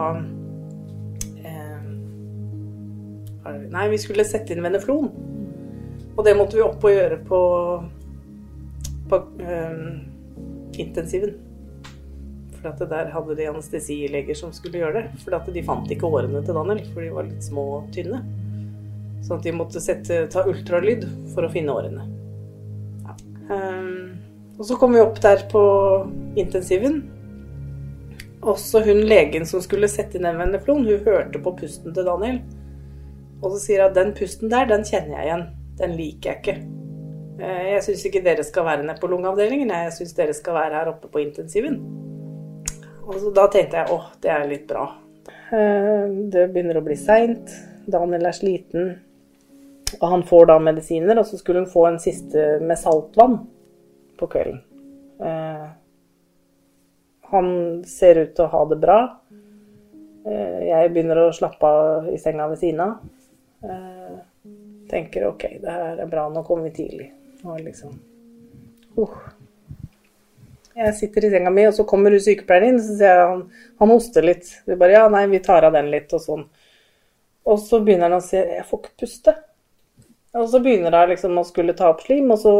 eh, 1.40 1.86
Nei, 3.72 3.86
vi 3.94 4.00
skulle 4.02 4.26
sette 4.28 4.52
inn 4.52 4.60
veneflon. 4.64 5.08
Og 6.18 6.20
det 6.26 6.36
måtte 6.36 6.58
vi 6.58 6.66
opp 6.66 6.84
og 6.84 6.92
gjøre 6.92 7.18
på, 7.24 7.40
på 9.08 9.22
eh, 9.40 9.80
intensiven. 10.84 11.38
For 12.58 12.74
at 12.74 12.84
der 12.92 13.12
hadde 13.14 13.38
de 13.38 13.48
anestesileger 13.48 14.36
som 14.36 14.52
skulle 14.52 14.82
gjøre 14.82 14.98
det. 15.00 15.06
For 15.24 15.38
at 15.38 15.48
de 15.54 15.64
fant 15.64 15.88
ikke 15.88 16.12
årene 16.12 16.44
til 16.44 16.60
Daniel, 16.60 16.84
for 16.92 17.06
de 17.06 17.12
var 17.16 17.30
litt 17.30 17.46
små 17.46 17.68
og 17.80 17.92
tynne. 17.96 18.20
Så 19.24 19.38
at 19.38 19.46
de 19.48 19.54
måtte 19.56 19.80
sette, 19.80 20.26
ta 20.28 20.44
ultralyd 20.44 21.08
for 21.32 21.46
å 21.46 21.54
finne 21.56 21.72
årene. 21.72 22.04
Ja. 23.06 23.16
Um, 23.48 24.18
og 24.58 24.66
så 24.68 24.76
kom 24.76 24.92
vi 24.92 25.00
opp 25.00 25.22
der 25.24 25.48
på 25.48 25.62
intensiven. 26.36 27.06
Også 28.48 28.80
hun 28.86 29.02
legen 29.04 29.44
som 29.46 29.60
skulle 29.64 29.90
sette 29.90 30.16
inn 30.16 30.26
en 30.28 30.40
veneflon, 30.40 30.86
hun 30.88 31.04
hørte 31.04 31.40
på 31.42 31.52
pusten 31.58 31.94
til 31.94 32.06
Daniel. 32.06 32.40
Og 33.42 33.52
så 33.54 33.60
sier 33.62 33.82
hun 33.84 33.90
at 33.90 33.98
den 33.98 34.14
pusten 34.16 34.50
der, 34.52 34.68
den 34.70 34.86
kjenner 34.88 35.18
jeg 35.18 35.28
igjen. 35.28 35.46
Den 35.78 35.96
liker 35.98 36.30
jeg 36.30 36.40
ikke. 36.40 36.54
Eh, 37.38 37.64
jeg 37.74 37.82
syns 37.86 38.06
ikke 38.08 38.22
dere 38.24 38.46
skal 38.46 38.66
være 38.66 38.86
nede 38.86 38.98
på 39.00 39.10
lungeavdelingen, 39.12 39.70
jeg 39.70 39.92
syns 39.94 40.16
dere 40.16 40.34
skal 40.34 40.56
være 40.58 40.80
her 40.80 40.90
oppe 40.90 41.10
på 41.12 41.20
intensiven. 41.22 41.76
Og 43.04 43.20
så 43.20 43.30
da 43.36 43.46
tenkte 43.52 43.78
jeg 43.78 43.92
åh, 43.94 44.08
det 44.22 44.32
er 44.32 44.48
litt 44.48 44.64
bra. 44.70 44.86
Eh, 45.28 46.08
det 46.32 46.48
begynner 46.52 46.80
å 46.80 46.84
bli 46.86 46.96
seint. 46.98 47.52
Daniel 47.88 48.26
er 48.28 48.36
sliten. 48.36 48.90
Og 50.00 50.08
han 50.12 50.24
får 50.28 50.50
da 50.50 50.58
medisiner, 50.60 51.20
og 51.20 51.28
så 51.28 51.38
skulle 51.40 51.62
hun 51.62 51.70
få 51.70 51.86
en 51.88 52.00
siste 52.02 52.58
med 52.60 52.76
saltvann 52.80 53.38
på 54.18 54.28
kvelden. 54.28 54.60
Eh, 57.28 57.34
han 57.34 57.84
ser 57.84 58.16
ut 58.16 58.34
til 58.34 58.44
å 58.44 58.52
ha 58.52 58.64
det 58.68 58.76
bra. 58.76 58.98
Eh, 60.26 60.68
jeg 60.68 60.92
begynner 60.92 61.26
å 61.26 61.32
slappe 61.32 61.66
av 61.66 62.08
i 62.12 62.18
senga 62.18 62.48
ved 62.48 62.58
siden 62.58 62.80
av. 62.80 62.98
Tenker 64.88 65.26
OK, 65.28 65.42
det 65.60 65.72
her 65.72 65.98
er 66.00 66.06
bra, 66.08 66.28
nå 66.32 66.42
kommer 66.46 66.68
vi 66.68 66.76
tidlig. 66.78 67.10
Og 67.44 67.60
liksom 67.60 67.92
uh. 68.98 69.18
Jeg 70.78 70.94
sitter 70.94 71.26
i 71.26 71.30
senga 71.32 71.50
mi, 71.50 71.66
og 71.68 71.74
så 71.74 71.84
kommer 71.88 72.14
hun 72.14 72.22
sykepleieren 72.22 72.70
inn, 72.70 72.78
og 72.78 72.86
så 72.86 72.96
ser 72.96 73.12
jeg 73.12 73.26
han, 73.32 73.42
han 73.82 73.92
hoster 73.92 74.24
litt. 74.24 74.50
Vi 74.64 74.78
bare 74.78 74.94
Ja, 74.94 75.04
nei, 75.12 75.26
vi 75.28 75.42
tar 75.44 75.66
av 75.66 75.74
den 75.74 75.90
litt, 75.92 76.12
og 76.14 76.22
sånn. 76.22 76.44
Og 77.48 77.58
så 77.60 77.80
begynner 77.82 78.08
han 78.08 78.20
å 78.20 78.24
si 78.24 78.38
Jeg 78.38 78.66
får 78.68 78.84
ikke 78.84 79.04
puste. 79.04 79.34
Og 80.38 80.46
så 80.52 80.60
begynner 80.62 80.94
han 80.94 81.10
liksom 81.10 81.40
å 81.40 81.46
skulle 81.48 81.74
ta 81.76 81.90
opp 81.92 82.04
slim, 82.06 82.30
og 82.30 82.38
så 82.40 82.54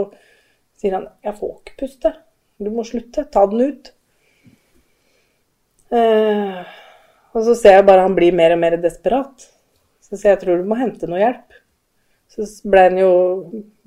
sier 0.80 0.98
han 0.98 1.06
Jeg 1.25 1.38
får 1.38 1.54
ikke 1.54 1.78
puste. 1.84 2.12
Du 2.58 2.72
må 2.75 2.84
slutte. 2.87 3.25
Ta 3.30 3.46
den 3.46 3.62
ut. 3.70 3.92
Eh, 5.95 6.59
og 7.33 7.45
så 7.47 7.54
ser 7.57 7.78
jeg 7.78 7.87
bare 7.88 8.04
han 8.04 8.16
blir 8.16 8.37
mer 8.37 8.54
og 8.57 8.61
mer 8.62 8.76
desperat. 8.83 9.49
Så 10.04 10.16
sier 10.16 10.33
jeg 10.33 10.38
jeg 10.38 10.45
tror 10.45 10.61
du 10.61 10.68
må 10.68 10.78
hente 10.80 11.09
noe 11.11 11.21
hjelp. 11.21 11.59
Så 12.28 12.47
ble 12.68 12.85
han 12.87 12.99
jo 13.00 13.12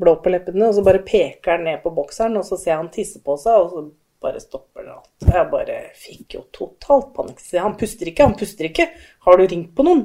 blå 0.01 0.15
på 0.21 0.31
leppene, 0.33 0.67
og 0.67 0.75
så 0.75 0.83
bare 0.85 1.03
peker 1.05 1.55
han 1.55 1.67
ned 1.69 1.81
på 1.83 1.93
bokseren, 1.95 2.39
og 2.39 2.45
så 2.47 2.57
ser 2.57 2.73
jeg 2.73 2.79
han 2.81 2.93
tisse 2.93 3.21
på 3.23 3.37
seg, 3.39 3.57
og 3.57 3.69
så 3.71 3.83
bare 4.21 4.41
stopper 4.41 4.85
det 4.85 4.95
alt. 4.95 5.27
Jeg 5.27 5.49
bare 5.51 5.77
fikk 5.97 6.35
jo 6.37 6.41
totalt 6.53 7.11
panikk. 7.15 7.41
Han 7.57 7.77
puster 7.79 8.11
ikke, 8.11 8.27
han 8.27 8.37
puster 8.37 8.67
ikke. 8.69 8.89
Har 9.25 9.37
du 9.37 9.45
ringt 9.49 9.71
på 9.77 9.85
noen? 9.85 10.03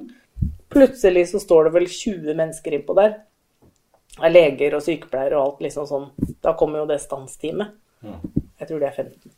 Plutselig 0.73 1.29
så 1.33 1.41
står 1.41 1.69
det 1.69 1.75
vel 1.77 1.89
20 1.91 2.37
mennesker 2.37 2.77
innpå 2.77 2.97
der. 2.97 3.19
Av 4.17 4.33
leger 4.33 4.77
og 4.79 4.85
sykepleiere 4.85 5.37
og 5.37 5.43
alt 5.43 5.67
liksom 5.67 5.89
sånn. 5.89 6.07
Da 6.45 6.57
kommer 6.57 6.83
jo 6.83 6.89
det 6.89 7.03
stansteamet. 7.03 7.75
Jeg 8.07 8.69
tror 8.71 8.81
det 8.81 8.89
er 8.89 8.97
15. 9.05 9.35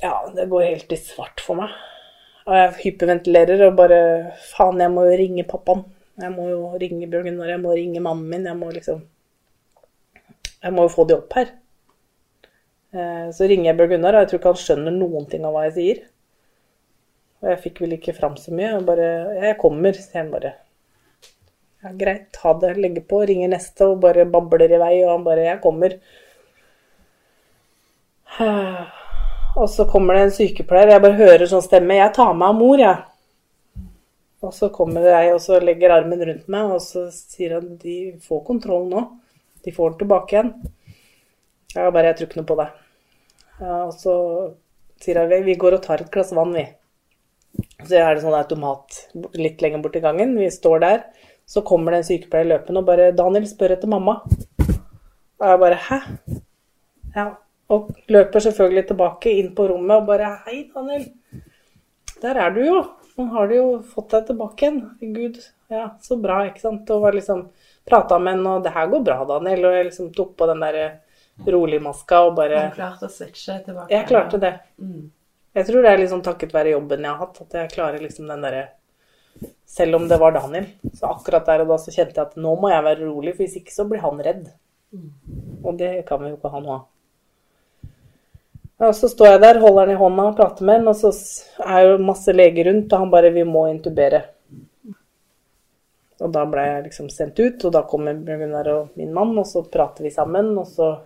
Ja, 0.00 0.30
det 0.34 0.46
går 0.46 0.62
helt 0.62 0.92
i 0.92 0.96
svart 0.96 1.40
for 1.42 1.58
meg. 1.58 1.72
Og 2.48 2.54
jeg 2.56 2.74
hyperventilerer 2.82 3.64
og 3.66 3.78
bare 3.80 4.00
Faen, 4.52 4.78
jeg 4.80 4.92
må 4.94 5.04
jo 5.08 5.16
ringe 5.20 5.44
pappaen. 5.48 5.82
Jeg 6.18 6.34
må 6.34 6.48
jo 6.50 6.60
ringe 6.80 7.06
Bjørn 7.10 7.28
Gunnar, 7.28 7.50
jeg 7.52 7.62
må 7.62 7.74
ringe 7.76 8.02
mannen 8.02 8.28
min. 8.30 8.46
Jeg 8.46 8.58
må 8.58 8.70
liksom 8.74 9.02
Jeg 10.62 10.74
må 10.74 10.86
jo 10.86 10.92
få 10.94 11.04
de 11.06 11.14
opp 11.18 11.34
her. 11.38 11.50
Eh, 12.94 13.26
så 13.34 13.46
ringer 13.50 13.70
jeg 13.70 13.78
Bjørn 13.78 13.92
Gunnar, 13.96 14.16
og 14.16 14.24
jeg 14.24 14.30
tror 14.30 14.40
ikke 14.40 14.54
han 14.54 14.62
skjønner 14.62 14.96
noen 14.96 15.28
ting 15.30 15.44
av 15.46 15.54
hva 15.54 15.66
jeg 15.66 15.74
sier. 15.76 16.00
Og 17.42 17.52
jeg 17.52 17.62
fikk 17.66 17.82
vel 17.84 17.98
ikke 17.98 18.16
fram 18.16 18.38
så 18.40 18.54
mye. 18.54 18.70
Jeg 18.72 18.86
bare 18.86 19.10
'Jeg 19.34 19.58
kommer', 19.58 19.94
sier 19.94 20.22
han 20.22 20.30
bare. 20.30 20.54
Ja, 21.82 21.92
greit, 21.94 22.36
ha 22.42 22.52
det, 22.58 22.76
legger 22.76 23.02
på, 23.02 23.26
ringer 23.26 23.48
neste 23.50 23.86
og 23.86 24.00
bare 24.00 24.24
babler 24.26 24.72
i 24.74 24.80
vei, 24.82 25.04
og 25.04 25.12
han 25.12 25.24
bare 25.24 25.44
'Jeg 25.46 25.60
kommer'. 25.62 26.00
Og 29.58 29.70
så 29.70 29.84
kommer 29.90 30.14
det 30.14 30.22
en 30.22 30.34
sykepleier, 30.36 30.92
jeg 30.92 31.02
bare 31.02 31.18
hører 31.18 31.48
sånn 31.50 31.64
stemme 31.64 31.96
'Jeg 31.98 32.14
tar 32.14 32.34
meg 32.34 32.48
av 32.48 32.54
mor', 32.54 32.78
jeg. 32.78 32.98
Og 34.46 34.52
så 34.54 34.68
kommer 34.70 35.02
jeg 35.02 35.32
og 35.34 35.40
så 35.42 35.58
legger 35.58 35.90
armen 35.90 36.20
rundt 36.28 36.48
meg, 36.48 36.74
og 36.74 36.80
så 36.80 37.08
sier 37.10 37.56
han 37.56 37.76
'De 37.76 38.18
får 38.22 38.44
kontroll 38.46 38.86
nå'. 38.86 39.02
De 39.64 39.72
får 39.72 39.90
den 39.90 39.98
tilbake 39.98 40.36
igjen'. 40.36 40.52
Jeg 41.74 41.92
bare 41.92 42.06
'Jeg 42.06 42.16
tror 42.16 42.28
ikke 42.28 42.40
noe 42.40 42.50
på 42.52 42.58
det'. 42.60 42.70
Og 43.86 43.92
så 43.92 44.14
sier 45.00 45.18
han 45.18 45.44
'Vi 45.44 45.54
går 45.54 45.74
og 45.74 45.82
tar 45.82 46.00
et 46.00 46.10
glass 46.10 46.32
vann, 46.32 46.54
vi'. 46.54 46.74
Så 47.82 47.98
er 47.98 48.14
det 48.14 48.22
sånn 48.22 48.38
automat 48.38 49.08
litt 49.34 49.60
lenger 49.60 49.82
borti 49.82 50.00
gangen. 50.00 50.38
Vi 50.38 50.50
står 50.50 50.80
der. 50.80 51.02
Så 51.46 51.62
kommer 51.62 51.90
det 51.90 51.98
en 51.98 52.04
sykepleier 52.04 52.46
løpende 52.46 52.78
og 52.78 52.86
bare 52.86 53.10
'Daniel 53.12 53.46
spør 53.46 53.72
etter 53.72 53.88
mamma'. 53.88 54.22
Og 55.40 55.46
jeg 55.50 55.58
bare 55.58 55.74
'Hæ?' 55.74 56.40
Ja. 57.16 57.34
Og 57.74 57.90
løper 58.08 58.40
selvfølgelig 58.40 58.86
tilbake 58.88 59.32
inn 59.40 59.50
på 59.56 59.68
rommet 59.68 60.00
og 60.00 60.06
bare 60.08 60.30
'Hei, 60.44 60.70
Daniel. 60.74 61.04
Der 62.22 62.40
er 62.44 62.50
du 62.50 62.62
jo. 62.64 62.78
Nå 63.18 63.26
har 63.32 63.48
du 63.48 63.54
jo 63.54 63.66
fått 63.82 64.14
deg 64.14 64.26
tilbake 64.26 64.62
igjen. 64.62 64.80
Gud, 65.14 65.36
ja, 65.68 65.90
så 66.00 66.16
bra, 66.22 66.44
ikke 66.46 66.60
sant. 66.60 66.90
Og 66.90 67.02
var 67.02 67.12
liksom 67.12 67.48
prata 67.86 68.18
med 68.18 68.36
henne, 68.36 68.56
og 68.56 68.64
'Det 68.64 68.72
her 68.72 68.86
går 68.86 69.04
bra, 69.04 69.24
Daniel'. 69.24 69.66
Og 69.66 69.74
jeg 69.74 69.84
liksom 69.84 70.14
tok 70.14 70.36
på 70.36 70.46
den 70.46 70.60
derre 70.60 71.00
rolig 71.46 71.82
maska 71.82 72.20
og 72.26 72.34
bare 72.36 72.70
Du 72.70 72.74
klarte 72.74 73.06
å 73.06 73.12
switche 73.12 73.60
tilbake. 73.64 73.90
Jeg 73.90 74.06
klarte 74.08 74.40
det. 74.40 74.54
Mm. 74.78 75.10
Jeg 75.54 75.66
tror 75.66 75.82
det 75.82 75.92
er 75.92 76.02
liksom 76.02 76.22
takket 76.22 76.54
være 76.54 76.74
jobben 76.74 77.04
jeg 77.04 77.10
har 77.10 77.18
hatt, 77.18 77.40
at 77.40 77.52
jeg 77.52 77.70
klarer 77.70 78.02
liksom 78.02 78.28
den 78.28 78.44
derre 78.44 78.68
Selv 79.66 79.94
om 79.94 80.08
det 80.08 80.18
var 80.18 80.32
Daniel, 80.32 80.66
så 80.94 81.12
akkurat 81.12 81.46
der 81.46 81.60
og 81.62 81.68
da 81.68 81.76
så 81.78 81.92
kjente 81.94 82.16
jeg 82.16 82.26
at 82.26 82.36
nå 82.40 82.56
må 82.58 82.70
jeg 82.72 82.82
være 82.82 83.06
rolig, 83.06 83.34
for 83.36 83.44
hvis 83.44 83.58
ikke 83.60 83.74
så 83.74 83.84
blir 83.86 84.00
han 84.02 84.18
redd. 84.18 84.48
Og 85.62 85.76
det 85.78 86.06
kan 86.08 86.22
vi 86.22 86.30
jo 86.32 86.38
ikke 86.38 86.50
ha 86.50 86.62
noe 86.64 86.74
av. 86.74 86.86
Og 88.78 88.94
så 88.94 89.08
står 89.10 89.32
jeg 89.32 89.40
der, 89.42 89.58
holder 89.58 89.86
han 89.88 89.96
i 89.96 89.98
hånda 89.98 90.24
og 90.30 90.36
prater 90.38 90.66
med 90.66 90.78
han, 90.78 90.90
og 90.92 90.96
så 90.96 91.10
er 91.66 91.86
jo 91.86 92.02
masse 92.06 92.34
leger 92.34 92.68
rundt, 92.70 92.92
og 92.92 92.98
han 93.02 93.10
bare 93.10 93.32
'Vi 93.34 93.44
må 93.44 93.66
intubere'. 93.66 94.22
Og 96.20 96.32
da 96.32 96.44
ble 96.44 96.62
jeg 96.66 96.84
liksom 96.84 97.08
sendt 97.10 97.38
ut, 97.38 97.64
og 97.64 97.72
da 97.72 97.82
kommer 97.82 98.14
Gunnar 98.14 98.68
og 98.68 98.88
min 98.94 99.12
mann, 99.14 99.38
og 99.38 99.46
så 99.46 99.62
prater 99.62 100.02
vi 100.02 100.10
sammen, 100.10 100.58
og 100.58 100.66
så 100.66 100.98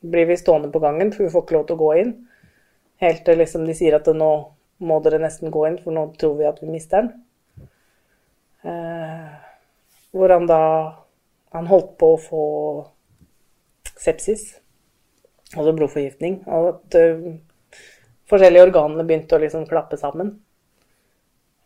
blir 0.00 0.26
vi 0.26 0.36
stående 0.36 0.70
på 0.72 0.78
gangen, 0.78 1.12
for 1.12 1.22
vi 1.24 1.30
får 1.30 1.42
ikke 1.42 1.56
lov 1.56 1.66
til 1.66 1.76
å 1.76 1.82
gå 1.82 1.90
inn. 2.02 2.12
Helt 3.02 3.24
til 3.24 3.38
liksom 3.38 3.66
de 3.66 3.74
sier 3.74 3.94
at 3.94 4.06
nå 4.06 4.30
må 4.78 5.00
dere 5.02 5.18
nesten 5.18 5.50
gå 5.50 5.66
inn, 5.66 5.78
for 5.82 5.94
nå 5.94 6.04
tror 6.18 6.36
vi 6.38 6.46
at 6.46 6.62
vi 6.62 6.70
mister 6.70 7.02
den. 7.02 7.12
Eh, 8.62 9.26
hvor 10.12 10.28
han 10.34 10.46
da 10.46 10.94
Han 11.48 11.64
holdt 11.64 11.94
på 11.96 12.08
å 12.12 12.16
få 12.20 12.40
sepsis, 13.96 14.58
altså 15.54 15.72
blodforgiftning. 15.76 16.42
Og 16.46 16.68
at 16.74 16.98
uh, 16.98 17.78
forskjellige 18.28 18.66
organene 18.68 19.06
begynte 19.08 19.38
å 19.38 19.42
liksom 19.42 19.66
klappe 19.70 20.00
sammen. 20.00 20.34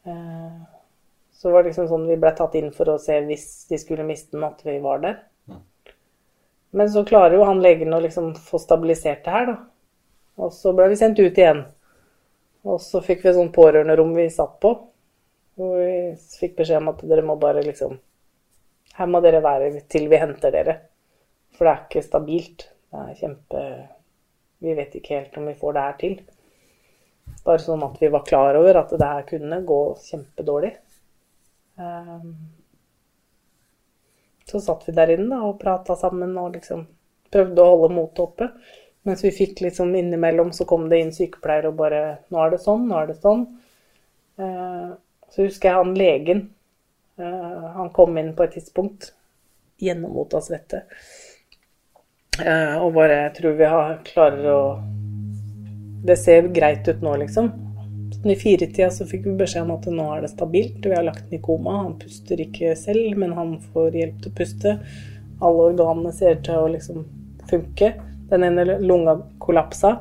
Uh, 0.06 0.62
så 1.42 1.50
var 1.50 1.62
det 1.62 1.72
liksom 1.72 1.90
sånn 1.90 2.06
vi 2.06 2.20
ble 2.22 2.30
tatt 2.38 2.54
inn 2.58 2.70
for 2.74 2.92
å 2.92 3.00
se 3.02 3.16
hvis 3.26 3.46
de 3.70 3.78
skulle 3.82 4.06
miste 4.06 4.36
den, 4.36 4.46
at 4.46 4.62
vi 4.66 4.78
var 4.82 5.02
der. 5.02 5.20
Men 6.72 6.88
så 6.88 7.02
klarer 7.04 7.36
jo 7.36 7.44
han 7.44 7.60
legen 7.60 7.92
å 7.92 8.00
liksom 8.00 8.30
få 8.40 8.56
stabilisert 8.62 9.24
det 9.26 9.32
her, 9.34 9.50
da. 9.50 9.56
Og 10.40 10.54
så 10.56 10.72
ble 10.72 10.86
vi 10.88 10.96
sendt 10.96 11.18
ut 11.20 11.36
igjen. 11.36 11.66
Og 12.64 12.78
så 12.80 13.02
fikk 13.04 13.24
vi 13.24 13.28
et 13.32 13.36
sånt 13.36 13.52
pårørenderom 13.52 14.14
vi 14.16 14.28
satt 14.32 14.54
på. 14.62 14.70
Og 15.60 15.74
vi 15.76 15.96
fikk 16.38 16.56
beskjed 16.62 16.80
om 16.80 16.88
at 16.94 17.02
dere 17.10 17.24
må 17.26 17.36
bare 17.40 17.64
liksom 17.66 17.98
Her 18.96 19.08
må 19.08 19.20
dere 19.24 19.42
være 19.44 19.82
til 19.92 20.08
vi 20.08 20.20
henter 20.20 20.52
dere. 20.54 20.78
For 21.52 21.66
det 21.66 21.72
er 21.74 21.84
ikke 21.84 22.04
stabilt. 22.06 22.66
Det 22.92 23.02
er 23.02 23.18
kjempe 23.18 23.60
Vi 24.62 24.74
vet 24.78 24.94
ikke 24.98 25.18
helt 25.18 25.36
om 25.40 25.46
vi 25.48 25.58
får 25.58 25.74
det 25.74 25.84
her 25.86 25.94
til. 26.00 26.16
Bare 27.42 27.62
sånn 27.62 27.82
at 27.82 27.96
vi 27.98 28.10
var 28.12 28.26
klar 28.26 28.58
over 28.58 28.78
at 28.78 28.92
det 28.94 29.08
her 29.08 29.24
kunne 29.26 29.58
gå 29.66 29.78
kjempedårlig. 30.04 30.72
Eh, 31.82 32.26
så 34.46 34.60
satt 34.60 34.84
vi 34.86 34.94
der 34.94 35.14
inne 35.16 35.40
og 35.48 35.58
prata 35.62 35.96
sammen 35.98 36.36
og 36.38 36.54
liksom 36.58 36.84
prøvde 37.32 37.64
å 37.64 37.72
holde 37.72 37.94
motet 37.96 38.22
oppe. 38.26 38.50
Mens 39.08 39.24
vi 39.24 39.32
fikk 39.34 39.64
liksom 39.64 39.94
innimellom, 39.98 40.52
så 40.54 40.66
kom 40.68 40.86
det 40.90 41.00
inn 41.02 41.14
sykepleiere 41.14 41.72
og 41.72 41.78
bare 41.80 42.02
'Nå 42.30 42.44
er 42.44 42.50
det 42.52 42.60
sånn, 42.62 42.86
nå 42.88 43.00
er 43.00 43.06
det 43.10 43.18
sånn'. 43.18 43.46
Eh, 44.38 44.92
så 45.32 45.42
husker 45.42 45.68
jeg 45.68 45.78
han 45.80 45.94
legen. 45.98 46.44
Eh, 47.18 47.66
han 47.78 47.90
kom 47.90 48.18
inn 48.18 48.34
på 48.36 48.44
et 48.44 48.54
tidspunkt 48.58 49.12
gjennomvota 49.82 50.40
svette. 50.40 50.84
Eh, 52.40 52.76
og 52.80 52.94
bare 52.94 53.26
tror 53.36 53.58
vi 53.58 53.66
har, 53.68 53.98
klarer 54.06 54.46
å 54.48 54.62
Det 56.02 56.14
ser 56.16 56.48
greit 56.48 56.88
ut 56.88 57.02
nå, 57.04 57.12
liksom. 57.20 57.50
Sånn 58.12 58.32
I 58.32 58.36
firetida 58.40 58.88
så 58.90 59.04
fikk 59.06 59.26
vi 59.28 59.34
beskjed 59.38 59.66
om 59.66 59.74
at 59.76 59.84
nå 59.92 60.06
er 60.14 60.24
det 60.24 60.32
stabilt. 60.32 60.80
Vi 60.80 60.96
har 60.96 61.04
lagt 61.06 61.28
den 61.28 61.38
i 61.38 61.42
koma. 61.44 61.76
Han 61.84 61.98
puster 62.00 62.40
ikke 62.40 62.72
selv, 62.78 63.18
men 63.20 63.36
han 63.36 63.58
får 63.72 63.98
hjelp 64.00 64.22
til 64.22 64.32
å 64.32 64.38
puste. 64.40 64.72
Alle 65.42 65.68
organene 65.70 66.14
ser 66.16 66.40
til 66.42 66.58
å 66.58 66.72
liksom 66.72 67.04
funke. 67.50 67.92
Den 68.32 68.48
ene 68.48 68.78
lunga 68.80 69.18
kollapsa, 69.42 69.92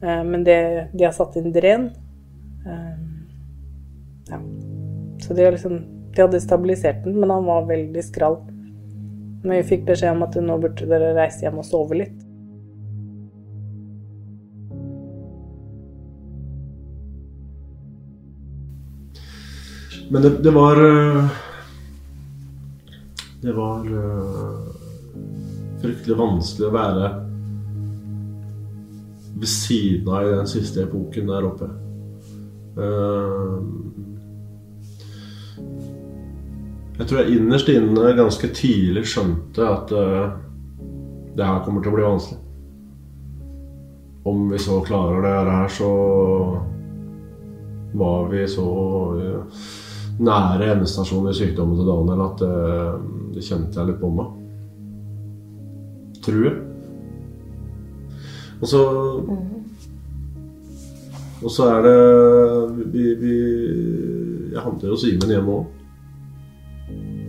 eh, 0.00 0.24
men 0.24 0.48
det, 0.48 0.88
de 0.94 1.04
har 1.04 1.12
satt 1.12 1.36
inn 1.36 1.52
dren. 1.52 1.90
Eh, 2.64 2.96
ja. 4.32 4.40
Så 5.20 5.36
de, 5.36 5.50
liksom, 5.54 5.78
de 6.16 6.24
hadde 6.24 6.40
stabilisert 6.40 7.04
den, 7.04 7.20
men 7.20 7.30
han 7.30 7.44
var 7.44 7.68
veldig 7.68 8.04
skral. 8.08 8.40
Men 9.44 9.58
vi 9.60 9.64
fikk 9.74 9.82
beskjed 9.90 10.16
om 10.16 10.24
at 10.24 10.36
nå 10.40 10.54
burde 10.60 10.86
dere 10.88 11.12
reise 11.16 11.44
hjem 11.44 11.60
og 11.60 11.66
sove 11.68 11.98
litt. 12.00 12.22
Men 20.08 20.24
det, 20.24 20.30
det 20.44 20.52
var 20.52 20.80
eh, 20.84 21.28
Det 23.40 23.52
var 23.52 23.84
eh, 23.84 24.58
fryktelig 25.82 26.16
vanskelig 26.16 26.68
å 26.68 26.74
være 26.74 27.12
ved 29.34 29.50
siden 29.50 30.08
av 30.08 30.24
i 30.24 30.34
den 30.36 30.48
siste 30.48 30.84
epoken 30.86 31.26
der 31.28 31.44
oppe. 31.44 31.66
Eh, 36.94 37.00
Jeg 37.00 37.08
tror 37.08 37.20
jeg 37.20 37.36
innerst 37.36 37.68
inne 37.68 38.14
ganske 38.16 38.48
tidlig 38.54 39.04
skjønte 39.10 39.66
at 39.66 39.90
det 41.34 41.44
her 41.44 41.64
kommer 41.64 41.82
til 41.82 41.90
å 41.90 41.96
bli 41.96 42.04
vanskelig. 42.06 42.40
Om 44.24 44.44
vi 44.52 44.58
så 44.62 44.78
klarer 44.86 45.24
det 45.26 45.32
her, 45.50 45.68
så 45.68 45.90
var 47.94 48.28
vi 48.30 48.46
så 48.48 48.68
nære 50.22 50.70
endestasjonen 50.76 51.32
i 51.32 51.36
sykdommen 51.36 51.76
til 51.76 51.90
Daniel 51.90 52.22
at 52.24 52.40
det, 52.40 52.54
det 53.34 53.44
kjente 53.44 53.80
jeg 53.80 53.90
litt 53.90 54.00
på 54.00 54.12
meg. 54.14 54.30
Tror 56.24 56.46
jeg. 56.46 56.56
Og 58.62 58.70
så 58.70 58.80
Og 61.44 61.50
så 61.52 61.66
er 61.68 61.82
det 61.84 62.86
vi, 62.94 63.02
vi, 63.20 63.32
Jeg 64.54 64.62
handler 64.62 64.94
jo 64.94 64.96
Simen 64.96 65.34
hjemme 65.34 65.56
òg. 65.58 65.73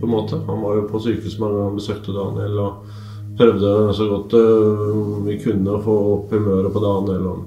På 0.00 0.06
en 0.06 0.12
måte. 0.12 0.38
Han 0.46 0.62
var 0.62 0.76
jo 0.76 0.88
på 0.90 1.00
sykehus 1.02 1.38
mange 1.40 1.60
ganger, 1.60 1.76
besøkte 1.78 2.14
Daniel 2.16 2.58
og 2.64 2.72
prøvde 3.36 3.72
så 3.96 4.06
godt 4.08 4.34
uh, 4.36 5.26
vi 5.26 5.36
kunne 5.42 5.76
å 5.76 5.82
få 5.84 5.96
opp 6.14 6.32
humøret 6.32 6.72
på 6.72 6.82
Daniel. 6.84 7.26
Og... 7.32 7.38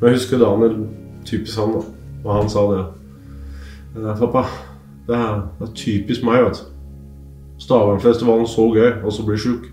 Men 0.00 0.08
jeg 0.08 0.18
husker 0.18 0.42
Daniel, 0.42 0.80
typisk 1.26 1.58
han, 1.62 1.76
da. 1.76 1.84
Og 2.26 2.32
han 2.34 2.50
sa 2.50 2.64
det. 2.72 2.84
Eh, 3.96 4.18
Pappa, 4.18 4.42
det 5.06 5.14
er, 5.16 5.42
det 5.58 5.68
er 5.68 5.76
typisk 5.78 6.24
meg, 6.26 6.42
vet 6.44 6.60
du. 6.60 6.72
Stavernfestivalen 7.62 8.48
så 8.50 8.66
gøy, 8.74 8.90
og 9.04 9.12
så 9.14 9.24
blir 9.24 9.40
sjuk. 9.40 9.70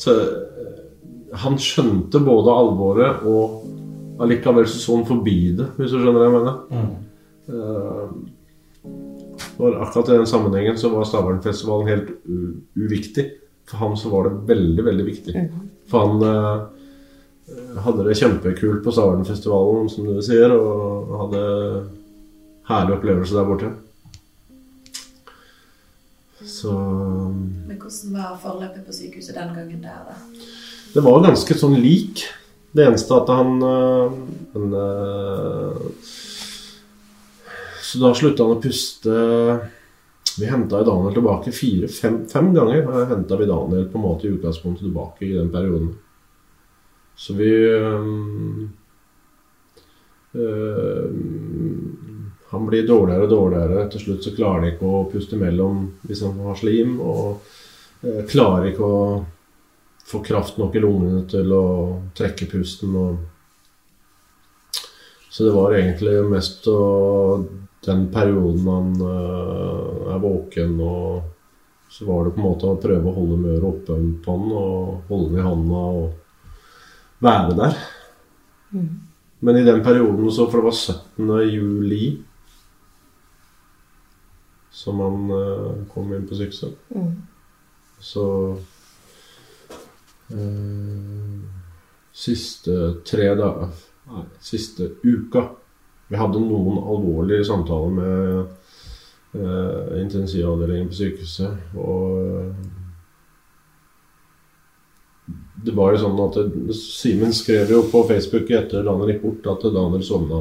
Så 0.00 0.16
eh, 0.16 0.80
han 1.40 1.58
skjønte 1.60 2.20
både 2.24 2.52
alvoret 2.52 3.24
og 3.28 4.20
allikevel 4.20 4.66
så 4.68 4.98
han 4.98 5.06
forbi 5.08 5.38
det, 5.56 5.70
hvis 5.78 5.94
du 5.94 6.00
skjønner 6.00 6.20
hva 6.20 6.26
jeg 6.28 6.36
mener. 6.36 6.58
Eh, 6.74 6.90
For 9.56 9.76
akkurat 9.82 10.08
i 10.08 10.18
den 10.18 10.26
sammenhengen 10.26 10.78
så 10.78 10.88
var 10.88 11.04
Stavernfestivalen 11.04 11.88
helt 11.88 12.10
u 12.24 12.38
uviktig. 12.80 13.26
For 13.68 13.76
han 13.76 13.96
så 13.96 14.08
var 14.08 14.28
det 14.28 14.48
veldig, 14.48 14.84
veldig 14.84 15.04
viktig. 15.06 15.44
For 15.90 16.06
han 16.06 16.22
eh, 16.26 17.76
hadde 17.84 18.06
det 18.08 18.16
kjempekult 18.18 18.82
på 18.84 18.94
Stavernfestivalen, 18.94 19.90
som 19.92 20.08
du 20.08 20.18
sier, 20.24 20.54
og 20.54 21.12
hadde 21.24 21.44
herlig 22.70 22.96
opplevelse 22.96 23.36
der 23.36 23.46
borte. 23.46 23.70
Så 26.40 26.72
Men 26.72 27.76
hvordan 27.76 28.16
var 28.16 28.40
forløpet 28.42 28.86
på 28.86 28.96
sykehuset 28.96 29.36
den 29.36 29.54
gangen 29.54 29.82
der, 29.84 30.02
da? 30.08 30.16
det 30.94 31.02
var 31.04 31.22
ganske 31.22 31.54
sånn 31.54 31.76
lik. 31.78 32.24
Det 32.74 32.86
eneste 32.86 33.16
at 33.18 33.30
han, 33.34 33.58
han 34.54 34.74
øh, 34.78 35.78
Så 37.90 37.98
da 37.98 38.12
slutta 38.14 38.44
han 38.46 38.54
å 38.54 38.62
puste 38.62 39.14
Vi 40.38 40.46
henta 40.46 40.84
Daniel 40.86 41.14
tilbake 41.16 41.50
fire-fem 41.50 42.20
fem 42.30 42.52
ganger. 42.54 42.84
henta 43.10 43.36
vi 43.36 43.48
Daniel 43.48 43.88
på 43.90 43.98
en 43.98 44.04
måte 44.04 44.28
i 44.28 44.30
utgangspunktet 44.30 44.84
tilbake 44.86 45.26
i 45.26 45.32
den 45.34 45.50
perioden. 45.50 45.88
Så 47.16 47.34
vi 47.34 47.50
øh, 47.50 48.06
øh, 50.34 51.10
Han 52.50 52.66
blir 52.66 52.86
dårligere 52.86 53.26
og 53.26 53.30
dårligere. 53.30 53.88
Til 53.90 54.00
slutt 54.00 54.24
så 54.24 54.34
klarer 54.36 54.60
han 54.60 54.68
ikke 54.70 54.86
å 54.86 55.02
puste 55.10 55.36
mellom 55.40 55.82
hvis 56.06 56.22
han 56.26 56.38
har 56.46 56.56
slim. 56.62 56.94
Og 57.00 57.42
øh, 58.06 58.22
klarer 58.30 58.70
ikke 58.70 58.86
å 58.86 59.02
få 60.06 60.22
kraft 60.26 60.62
nok 60.62 60.78
i 60.78 60.82
lungene 60.82 61.24
til 61.30 61.52
å 61.54 61.66
trekke 62.14 62.46
pusten. 62.54 62.94
Og... 62.94 63.18
Så 65.30 65.46
det 65.46 65.54
var 65.58 65.74
egentlig 65.74 66.16
mest 66.30 66.66
å, 66.70 66.78
den 67.86 68.06
perioden 68.12 68.66
han 68.68 68.88
uh, 69.00 70.14
er 70.14 70.18
våken, 70.22 70.74
og 70.84 71.22
så 71.90 72.06
var 72.06 72.24
det 72.26 72.34
på 72.34 72.42
en 72.42 72.46
måte 72.46 72.68
å 72.68 72.80
prøve 72.80 73.08
å 73.08 73.14
holde 73.16 73.38
humøret 73.38 73.68
oppe 73.70 73.96
på 74.24 74.34
han 74.36 74.52
og 74.54 75.08
holde 75.10 75.30
den 75.30 75.40
i 75.40 75.46
handa 75.46 75.84
og 76.00 77.24
være 77.24 77.56
der. 77.58 77.78
Men 79.40 79.56
i 79.56 79.64
den 79.66 79.80
perioden 79.84 80.28
så, 80.30 80.46
for 80.50 80.60
det 80.60 80.68
var 80.68 80.76
17. 80.76 81.30
juli 81.50 82.04
som 84.80 85.00
han 85.02 85.32
uh, 85.32 85.70
kom 85.92 86.12
inn 86.14 86.28
på 86.28 86.38
sykehuset, 86.38 86.76
så 88.00 88.26
uh, 90.30 91.38
siste 92.16 92.76
tre 93.08 93.32
dager 93.36 93.72
Nei, 94.10 94.24
siste 94.42 94.88
uka. 95.06 95.44
Vi 96.10 96.18
hadde 96.18 96.40
noen 96.42 96.78
alvorlige 96.82 97.44
samtaler 97.46 97.92
med 97.94 98.38
eh, 99.38 100.00
intensivavdelingen 100.02 100.88
på 100.90 100.98
sykehuset. 100.98 101.74
Og 101.78 102.16
eh, 102.18 102.54
det 105.64 105.74
var 105.76 105.92
jo 105.94 106.00
sånn 106.02 106.22
at 106.24 106.38
det- 106.40 106.74
Simen 106.80 107.32
skrev 107.36 107.70
jo 107.70 107.82
på 107.92 108.02
Facebook 108.08 108.50
etter 108.50 108.82
Daniel 108.86 109.12
gikk 109.14 109.22
bort, 109.22 109.46
at 109.52 109.68
Daniel 109.74 110.02
sovna. 110.02 110.40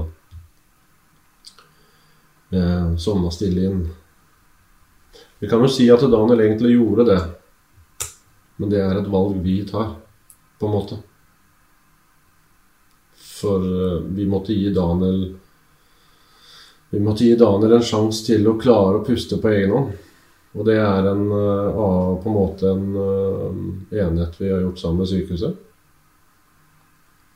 Eh, 2.51 2.95
sovna 2.97 3.29
stille 3.31 3.65
inn. 3.69 3.83
Vi 5.39 5.47
kan 5.47 5.61
jo 5.61 5.67
si 5.71 5.85
at 5.93 6.01
Daniel 6.01 6.41
egentlig 6.41 6.73
gjorde 6.73 7.05
det. 7.11 7.19
Men 8.57 8.69
det 8.73 8.79
er 8.81 8.97
et 8.99 9.07
valg 9.11 9.37
vi 9.43 9.61
tar, 9.69 9.93
på 10.59 10.65
en 10.67 10.73
måte. 10.73 10.97
For 13.21 13.61
eh, 13.61 14.01
vi 14.17 14.25
måtte 14.27 14.57
gi 14.57 14.73
Daniel 14.73 15.35
Vi 16.89 16.99
måtte 16.99 17.25
gi 17.25 17.35
Daniel 17.37 17.77
en 17.77 17.85
sjanse 17.85 18.25
til 18.25 18.47
å 18.49 18.57
klare 18.57 18.99
å 18.99 19.05
puste 19.05 19.37
på 19.37 19.51
egen 19.53 19.73
hånd. 19.75 19.97
Og 20.57 20.65
det 20.65 20.79
er 20.81 21.05
en, 21.05 21.25
eh, 21.31 22.21
på 22.23 22.29
en 22.31 22.33
måte 22.33 22.69
en 22.71 22.85
eh, 22.97 23.99
enighet 24.05 24.39
vi 24.39 24.49
har 24.49 24.63
gjort 24.63 24.79
sammen 24.81 25.03
med 25.03 25.11
sykehuset. 25.11 25.59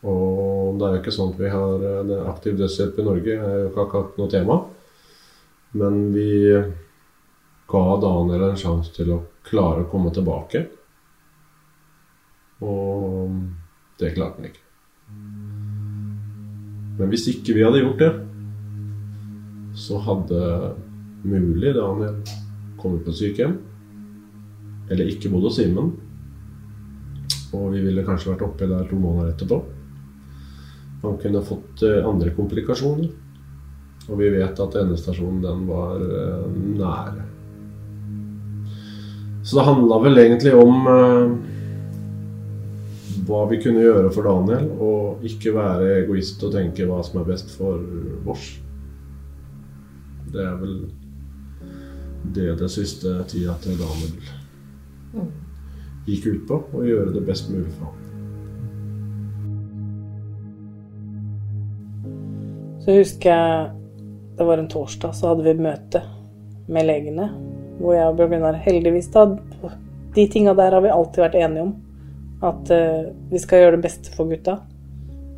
Og 0.04 0.80
det 0.80 0.88
er 0.88 0.96
jo 0.96 1.02
ikke 1.04 1.14
sånn 1.16 1.36
at 1.36 1.44
vi 1.44 1.52
har 1.54 1.86
eh, 1.90 2.32
aktiv 2.32 2.58
dødshjelp 2.58 2.98
i 2.98 3.06
Norge, 3.06 3.38
det 3.38 3.52
er 3.52 3.62
jo 3.62 3.70
ikke 3.70 3.86
akkurat 3.86 4.18
noe 4.18 4.34
tema. 4.34 4.58
Men 5.78 6.02
vi 6.14 6.34
ga 7.70 7.86
Daniel 8.02 8.50
en 8.50 8.60
sjanse 8.60 8.94
til 8.98 9.14
å 9.14 9.22
klare 9.46 9.86
å 9.86 9.90
komme 9.94 10.10
tilbake. 10.14 10.66
Og 12.66 13.38
det 14.02 14.16
klarte 14.18 14.42
han 14.42 14.50
ikke. 14.50 14.66
Men 16.98 17.10
hvis 17.10 17.30
ikke 17.30 17.54
vi 17.58 17.66
hadde 17.66 17.82
gjort 17.82 18.02
det, 18.02 18.14
så 19.76 20.00
hadde 20.06 20.40
mulig 21.24 21.74
Daniel 21.76 22.20
kommet 22.80 23.06
på 23.06 23.14
sykehjem. 23.16 23.58
Eller 24.92 25.10
ikke 25.10 25.32
bodd 25.32 25.48
hos 25.48 25.58
Simen. 25.58 25.94
Og 27.54 27.70
vi 27.74 27.84
ville 27.86 28.06
kanskje 28.06 28.34
vært 28.34 28.46
oppe 28.48 28.68
der 28.70 28.86
to 28.90 28.98
måneder 29.00 29.34
etterpå. 29.34 29.62
Han 31.04 31.20
kunne 31.22 31.44
fått 31.46 31.84
eh, 31.86 32.02
andre 32.08 32.34
komplikasjoner. 32.36 33.10
Og 34.10 34.20
vi 34.20 34.30
vet 34.34 34.60
at 34.60 34.78
endestasjonen 34.82 35.42
den 35.44 35.66
var 35.70 36.02
eh, 36.02 36.46
nære. 36.80 37.26
Så 39.44 39.58
det 39.60 39.66
handla 39.68 40.00
vel 40.04 40.22
egentlig 40.22 40.54
om 40.56 40.88
eh, 40.92 41.34
hva 43.28 43.44
vi 43.52 43.60
kunne 43.64 43.84
gjøre 43.84 44.12
for 44.12 44.28
Daniel, 44.28 44.68
og 44.84 45.24
ikke 45.28 45.56
være 45.56 45.92
egoist 46.02 46.44
og 46.44 46.56
tenke 46.56 46.88
hva 46.88 47.00
som 47.06 47.22
er 47.22 47.30
best 47.30 47.54
for 47.56 47.80
oss. 48.32 48.50
Det 50.34 50.42
er 50.42 50.56
vel 50.58 50.78
det 52.34 52.54
det 52.58 52.70
siste 52.72 53.20
tida 53.30 53.54
til 53.62 53.78
Daniel 53.78 55.28
gikk 56.08 56.26
ut 56.26 56.48
på. 56.50 56.58
Å 56.74 56.86
gjøre 56.88 57.14
det 57.14 57.22
best 57.28 57.52
mulig 57.52 57.70
for 57.76 57.92
ham. 57.92 58.00
Så 62.84 62.98
husker 62.98 63.30
jeg 63.30 63.72
det 64.38 64.46
var 64.48 64.58
en 64.58 64.68
torsdag, 64.68 65.14
så 65.16 65.30
hadde 65.30 65.46
vi 65.46 65.54
møte 65.62 66.02
med 66.68 66.88
legene. 66.90 67.30
Hvor 67.78 67.96
jeg 67.96 68.10
og 68.10 68.18
Bjørn 68.18 68.34
Gunnar 68.36 68.58
heldigvis 68.66 69.10
da 69.14 69.28
De 70.14 70.26
tinga 70.30 70.54
der 70.58 70.76
har 70.76 70.84
vi 70.84 70.92
alltid 70.94 71.24
vært 71.24 71.38
enige 71.40 71.68
om. 71.68 71.72
At 72.44 72.70
uh, 72.74 73.14
vi 73.32 73.40
skal 73.42 73.64
gjøre 73.64 73.78
det 73.78 73.86
beste 73.86 74.12
for 74.14 74.30
gutta. 74.30 74.60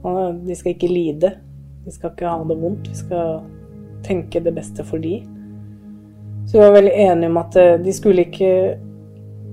De 0.04 0.56
skal 0.58 0.74
ikke 0.74 0.90
lide. 0.92 1.32
De 1.86 1.94
skal 1.94 2.12
ikke 2.12 2.28
ha 2.28 2.42
det 2.48 2.58
vondt. 2.60 2.90
Vi 2.92 2.98
skal 3.00 3.46
tenke 4.06 4.42
det 4.44 4.54
beste 4.56 4.86
for 4.88 5.02
de. 5.02 5.18
Så 6.46 6.58
vi 6.58 6.64
var 6.64 6.76
veldig 6.78 6.94
enige 7.08 7.32
om 7.32 7.42
at 7.42 7.58
eh, 7.60 7.76
de 7.82 7.94
skulle 7.94 8.28
ikke 8.28 8.52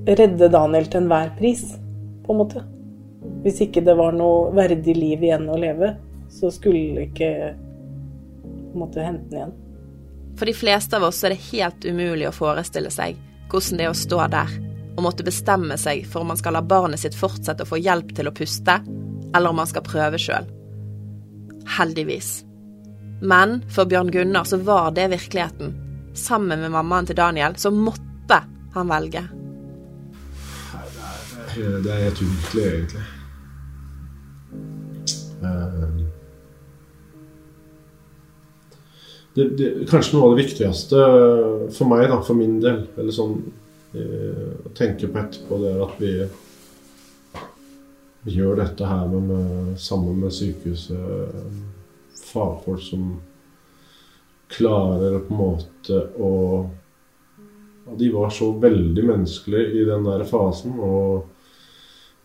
redde 0.07 0.51
Daniel 0.53 0.89
til 0.91 1.05
enhver 1.05 1.33
pris, 1.39 1.65
på 2.23 2.35
en 2.35 2.41
måte. 2.43 2.63
Hvis 3.43 3.63
ikke 3.65 3.83
det 3.87 3.95
var 3.99 4.15
noe 4.15 4.51
verdig 4.55 4.95
liv 4.99 5.23
igjen 5.25 5.49
å 5.51 5.59
leve, 5.59 5.95
så 6.31 6.51
skulle 6.53 7.07
ikke 7.09 7.31
på 7.53 8.75
en 8.75 8.83
måte 8.83 9.05
hente 9.05 9.31
den 9.31 9.41
igjen. 9.41 9.57
For 10.39 10.49
de 10.49 10.57
fleste 10.57 10.97
av 10.97 11.07
oss 11.09 11.21
er 11.25 11.35
det 11.35 11.45
helt 11.51 11.85
umulig 11.85 12.29
å 12.29 12.35
forestille 12.35 12.91
seg 12.93 13.19
hvordan 13.53 13.81
det 13.81 13.85
er 13.85 13.93
å 13.93 13.97
stå 13.97 14.21
der 14.33 14.53
og 14.93 15.05
måtte 15.05 15.25
bestemme 15.25 15.77
seg 15.81 16.07
for 16.09 16.23
om 16.23 16.33
man 16.33 16.41
skal 16.41 16.57
la 16.57 16.63
barnet 16.65 17.01
sitt 17.01 17.17
fortsette 17.17 17.65
å 17.65 17.69
få 17.69 17.81
hjelp 17.81 18.13
til 18.17 18.29
å 18.29 18.35
puste, 18.37 18.75
eller 19.33 19.53
om 19.53 19.57
man 19.57 19.69
skal 19.69 19.85
prøve 19.87 20.21
sjøl. 20.21 20.49
Heldigvis. 21.79 22.43
Men 23.23 23.61
for 23.71 23.87
Bjørn 23.87 24.11
Gunnar 24.11 24.45
så 24.45 24.59
var 24.67 24.91
det 24.97 25.11
virkeligheten. 25.13 25.77
Sammen 26.19 26.61
med 26.61 26.75
mammaen 26.75 27.07
til 27.07 27.17
Daniel 27.17 27.55
så 27.57 27.71
måtte 27.71 28.43
han 28.75 28.91
velge. 28.91 29.23
Det 31.55 31.91
er 31.93 32.07
helt 32.09 32.23
uvirkelig, 32.23 32.65
egentlig. 32.73 33.05
Eh, 35.43 35.93
Det, 39.35 39.45
det, 39.57 39.69
kanskje 39.89 40.19
noe 40.19 40.27
av 40.27 40.35
det 40.35 40.45
viktigste 40.45 41.03
for 41.73 41.89
meg, 41.89 42.05
da, 42.11 42.19
for 42.21 42.37
min 42.37 42.59
del, 42.61 42.83
eller 43.01 43.15
sånn 43.17 43.39
eh, 43.97 44.51
å 44.61 44.73
tenke 44.77 45.09
på 45.09 45.21
etterpå, 45.23 45.61
det 45.63 45.71
er 45.71 45.79
at 45.87 45.95
vi, 46.03 46.11
vi 48.27 48.35
gjør 48.37 48.61
dette 48.61 48.91
her 48.91 49.09
med, 49.15 49.79
sammen 49.81 50.21
med 50.21 50.37
sykehuset. 50.37 51.72
Fagfolk 52.33 52.83
som 52.83 53.13
klarer 54.53 55.19
på 55.27 55.33
en 55.35 55.41
måte 55.41 56.01
å 56.21 56.33
De 57.99 58.09
var 58.13 58.31
så 58.31 58.53
veldig 58.63 59.05
menneskelige 59.05 59.81
i 59.81 59.85
den 59.89 60.05
der 60.07 60.23
fasen. 60.29 60.77
Og 60.79 61.25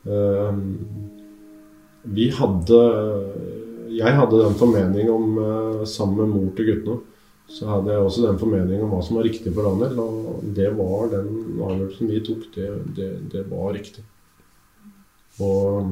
eh, 0.05 0.59
vi 2.17 2.29
hadde 2.31 2.81
Jeg 3.97 4.15
hadde 4.19 4.43
den 4.43 4.57
formening 4.59 5.09
om 5.11 5.39
eh, 5.41 5.85
Sammen 5.89 6.21
med 6.21 6.35
mor 6.35 6.51
til 6.57 6.71
guttene 6.71 6.99
så 7.47 7.67
hadde 7.69 7.93
jeg 7.93 8.03
også 8.03 8.25
den 8.25 8.39
formening 8.41 8.81
om 8.83 8.91
hva 8.91 8.97
som 9.05 9.15
var 9.15 9.23
riktig 9.23 9.53
for 9.55 9.63
Daniel. 9.63 9.99
Og 10.03 10.41
det 10.57 10.67
var 10.75 11.05
den 11.13 11.29
avgjørelsen 11.63 12.09
vi 12.11 12.19
tok. 12.27 12.41
Det, 12.51 12.71
det, 12.97 13.07
det 13.31 13.43
var 13.47 13.71
riktig. 13.71 14.03
Og 15.39 15.87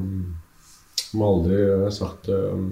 jeg 1.00 1.16
må 1.16 1.30
aldri 1.30 1.62
sagt 1.96 2.28
det 2.28 2.36
til 2.36 2.66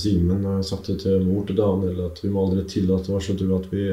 Simen, 0.00 0.44
har 0.44 0.62
sagt 0.66 0.90
det 0.90 1.00
til 1.02 1.24
mor 1.26 1.46
til 1.46 1.58
Daniel, 1.58 2.04
at 2.06 2.20
vi 2.22 2.30
må 2.32 2.46
aldri 2.46 2.66
tillate 2.68 3.12
oss 3.14 3.30
at 3.30 3.72
vi 3.72 3.86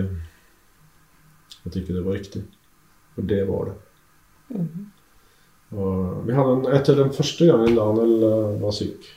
at 1.63 1.75
ikke 1.79 1.93
det 1.95 2.03
var 2.03 2.17
riktig. 2.17 2.43
For 3.15 3.21
det 3.29 3.43
var 3.47 3.71
det. 3.71 3.77
Mhm. 4.57 4.89
Og 5.73 6.27
vi 6.27 6.33
hadde 6.37 6.51
en, 6.53 6.65
etter 6.75 6.97
den 6.99 7.13
første 7.13 7.47
gangen 7.49 7.77
Daniel 7.77 8.11
uh, 8.21 8.61
var 8.61 8.75
syk 8.77 9.07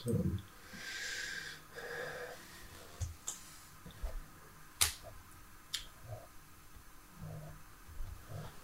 så, 0.00 0.14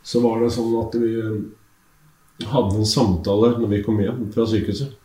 så 0.02 0.22
var 0.24 0.40
det 0.40 0.54
sånn 0.54 0.72
at 0.80 0.96
vi 1.02 1.12
hadde 2.46 2.78
en 2.78 2.88
samtale 2.88 3.52
når 3.58 3.68
vi 3.74 3.82
kom 3.84 4.00
hjem 4.00 4.30
fra 4.32 4.46
sykehuset. 4.48 4.96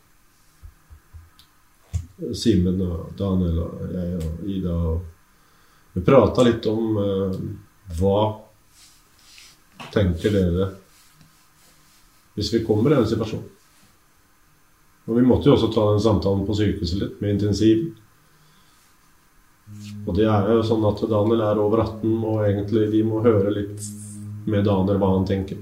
Simen 2.38 2.82
og 2.86 3.16
Daniel 3.18 3.64
og 3.64 3.96
jeg 3.96 4.20
og 4.20 4.50
Ida. 4.50 4.76
Og 4.92 5.96
vi 5.96 6.04
prata 6.06 6.46
litt 6.48 6.68
om 6.70 7.00
eh, 7.02 7.40
hva 8.00 8.20
tenker 9.92 10.36
dere 10.36 10.70
hvis 12.36 12.54
vi 12.54 12.62
kommer 12.64 12.94
i 12.94 13.00
den 13.00 13.10
situasjonen. 13.10 13.50
Og 15.10 15.18
vi 15.18 15.26
måtte 15.26 15.50
jo 15.50 15.58
også 15.58 15.72
ta 15.74 15.88
den 15.90 16.04
samtalen 16.04 16.46
på 16.48 16.56
sykehuset 16.56 17.00
litt, 17.02 17.18
med 17.20 17.36
intensiv. 17.36 17.90
Og 20.06 20.16
det 20.16 20.28
er 20.30 20.48
jo 20.54 20.62
sånn 20.66 20.86
at 20.88 21.02
Daniel 21.10 21.44
er 21.44 21.60
over 21.60 21.84
18, 21.84 22.14
og 22.22 22.46
egentlig 22.46 22.86
vi 22.94 23.02
må 23.08 23.24
høre 23.26 23.52
litt 23.56 23.84
med 24.48 24.66
Daniel 24.68 25.02
hva 25.02 25.12
han 25.16 25.28
tenker. 25.28 25.60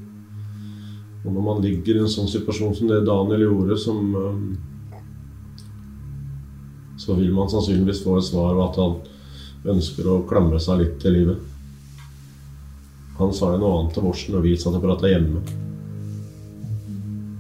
Og 1.26 1.34
når 1.34 1.45
man 1.45 1.63
ligger 1.63 1.98
i 1.98 2.04
en 2.04 2.12
sånn 2.12 2.30
situasjon 2.32 2.76
som 2.78 2.91
det 2.91 3.02
Daniel 3.08 3.48
gjorde, 3.48 3.80
som 3.80 4.13
um, 4.15 4.43
Så 7.10 7.15
vil 7.17 7.32
man 7.34 7.50
sannsynligvis 7.50 8.04
få 8.06 8.19
et 8.19 8.26
svar 8.28 8.54
om 8.54 8.60
at 8.67 8.76
han 8.78 9.72
ønsker 9.74 10.06
å 10.06 10.19
klamre 10.30 10.60
seg 10.62 10.84
litt 10.84 11.00
til 11.02 11.15
livet. 11.15 11.39
Han 13.17 13.34
sa 13.34 13.50
jo 13.56 13.62
noe 13.63 13.80
annet 13.80 13.95
til 13.98 14.06
Vorsen 14.06 14.36
og 14.38 14.43
vi 14.45 14.52
satt 14.54 14.78
og 14.78 14.84
prata 14.84 15.10
hjemme. 15.10 15.41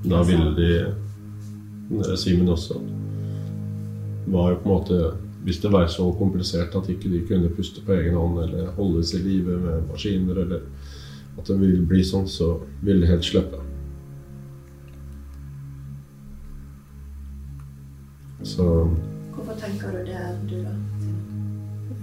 Da 0.09 0.23
ville 0.25 0.55
de 0.57 0.71
Simen 2.17 2.49
også 2.49 2.79
var 4.33 4.55
jo 4.55 4.57
på 4.63 4.69
en 4.69 4.73
måte 4.73 4.97
Hvis 5.45 5.61
det 5.61 5.69
var 5.69 5.85
så 5.93 6.07
komplisert 6.17 6.73
at 6.81 6.89
ikke 6.89 7.13
de 7.13 7.21
kunne 7.29 7.53
puste 7.53 7.85
på 7.85 7.93
egen 7.93 8.17
hånd 8.17 8.41
eller 8.47 8.73
holdes 8.79 9.13
i 9.13 9.21
live 9.21 9.59
med 9.61 9.85
maskiner, 9.91 10.41
eller 10.47 10.65
at 11.37 11.45
det 11.47 11.59
ville 11.61 11.85
bli 11.85 12.01
sånn, 12.03 12.25
så 12.27 12.57
ville 12.81 13.05
de 13.05 13.13
helt 13.13 13.29
slippe. 13.29 13.61
Så 18.43 18.65
tenker 19.69 19.91
du 19.91 20.05
det, 20.05 20.25
du 20.49 20.57
da? 20.63 20.73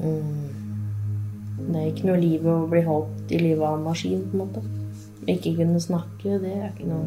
Mm. 0.01 0.47
Det 1.67 1.77
er 1.81 1.87
ikke 1.91 2.07
noe 2.07 2.21
liv 2.21 2.47
å 2.47 2.57
bli 2.71 2.83
holdt 2.87 3.33
i 3.33 3.41
live 3.41 3.65
av 3.67 3.79
en 3.79 3.87
maskin, 3.89 4.23
på 4.31 4.37
en 4.37 4.43
måte. 4.45 4.63
Ikke 5.27 5.57
kunne 5.59 5.81
snakke, 5.83 6.39
det 6.43 6.53
er 6.55 6.69
ikke 6.71 6.87
noe 6.87 7.07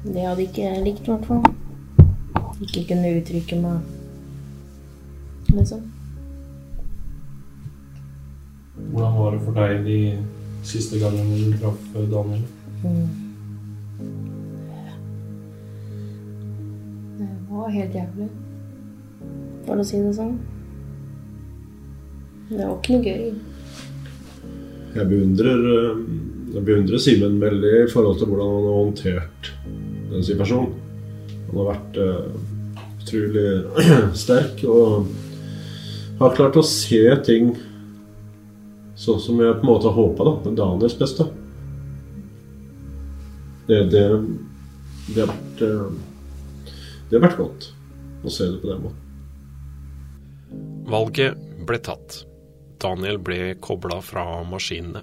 Det 0.00 0.22
hadde 0.24 0.46
ikke 0.46 0.64
jeg 0.64 0.84
likt, 0.86 1.04
i 1.04 1.12
hvert 1.12 1.26
fall. 1.28 1.42
Ikke 2.64 2.86
kunne 2.88 3.10
uttrykke 3.18 3.58
meg, 3.60 3.90
liksom. 5.52 5.82
Hvordan 8.90 9.18
var 9.18 9.34
det 9.34 9.40
for 9.44 9.58
deg 9.60 9.84
de 9.84 9.98
siste 10.64 11.00
gangene 11.02 11.36
du 11.36 11.58
traff 11.60 11.82
Daniel? 11.94 12.46
Mm. 12.80 13.08
Det 17.18 17.28
var 17.50 17.68
helt 17.76 17.94
jævlig, 18.00 18.30
for 19.66 19.80
å 19.80 19.86
si 19.86 20.00
det 20.02 20.12
sånn. 20.16 20.36
Det 22.50 22.60
var 22.64 22.76
ikke 22.76 22.96
noe 22.96 23.06
gøy. 23.06 23.32
jeg 24.90 25.06
beundrer, 25.06 25.66
eh, 25.70 25.98
jeg 26.54 26.64
beundrer 26.66 26.98
Simen 26.98 27.40
veldig 27.40 27.74
i 27.84 27.90
forhold 27.92 28.18
til 28.18 28.26
hvordan 28.30 28.54
han 28.56 28.68
har 28.68 28.78
håndtert 28.80 29.50
den 30.10 30.24
situasjonen. 30.26 30.72
Han 31.50 31.58
har 31.60 31.68
vært 31.72 31.98
uh, 31.98 32.50
utrolig 33.00 33.46
sterk 34.22 34.62
og 34.70 35.06
har 36.20 36.34
klart 36.36 36.58
å 36.58 36.66
se 36.66 37.02
ting 37.26 37.54
sånn 39.00 39.20
som 39.22 39.38
jeg 39.40 39.56
på 39.56 39.64
en 39.64 39.70
måte 39.70 39.92
håpa, 39.94 40.26
da. 40.26 40.32
Med 40.44 40.58
Daniels 40.58 40.96
beste. 40.98 41.26
Det, 43.70 43.84
det, 43.92 44.04
det, 45.14 45.20
har 45.22 45.30
vært, 45.30 45.62
eh, 45.64 46.66
det 47.08 47.16
har 47.16 47.24
vært 47.24 47.38
godt 47.38 47.70
å 48.26 48.32
se 48.34 48.50
det 48.50 48.58
på 48.60 48.68
den 48.68 48.82
måten. 48.84 49.09
Valget 50.86 51.36
ble 51.66 51.78
tatt. 51.78 52.24
Daniel 52.80 53.18
ble 53.18 53.54
kobla 53.60 54.00
fra 54.02 54.42
maskinene. 54.44 55.02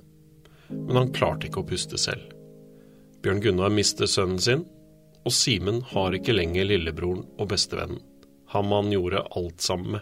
men 0.70 0.96
han 0.96 1.14
klarte 1.14 1.48
ikke 1.48 1.62
å 1.62 1.68
puste 1.68 1.98
selv. 1.98 2.34
Bjørn 3.24 3.40
Gunnar 3.40 3.72
mister 3.72 4.06
sønnen 4.06 4.40
sin, 4.40 4.66
og 5.24 5.32
Simen 5.32 5.82
har 5.94 6.16
ikke 6.16 6.36
lenger 6.36 6.68
lillebroren 6.68 7.24
og 7.40 7.50
bestevennen, 7.54 8.02
ham 8.52 8.72
han 8.72 8.92
gjorde 8.92 9.24
alt 9.40 9.64
sammen 9.64 9.96
med. 9.96 10.02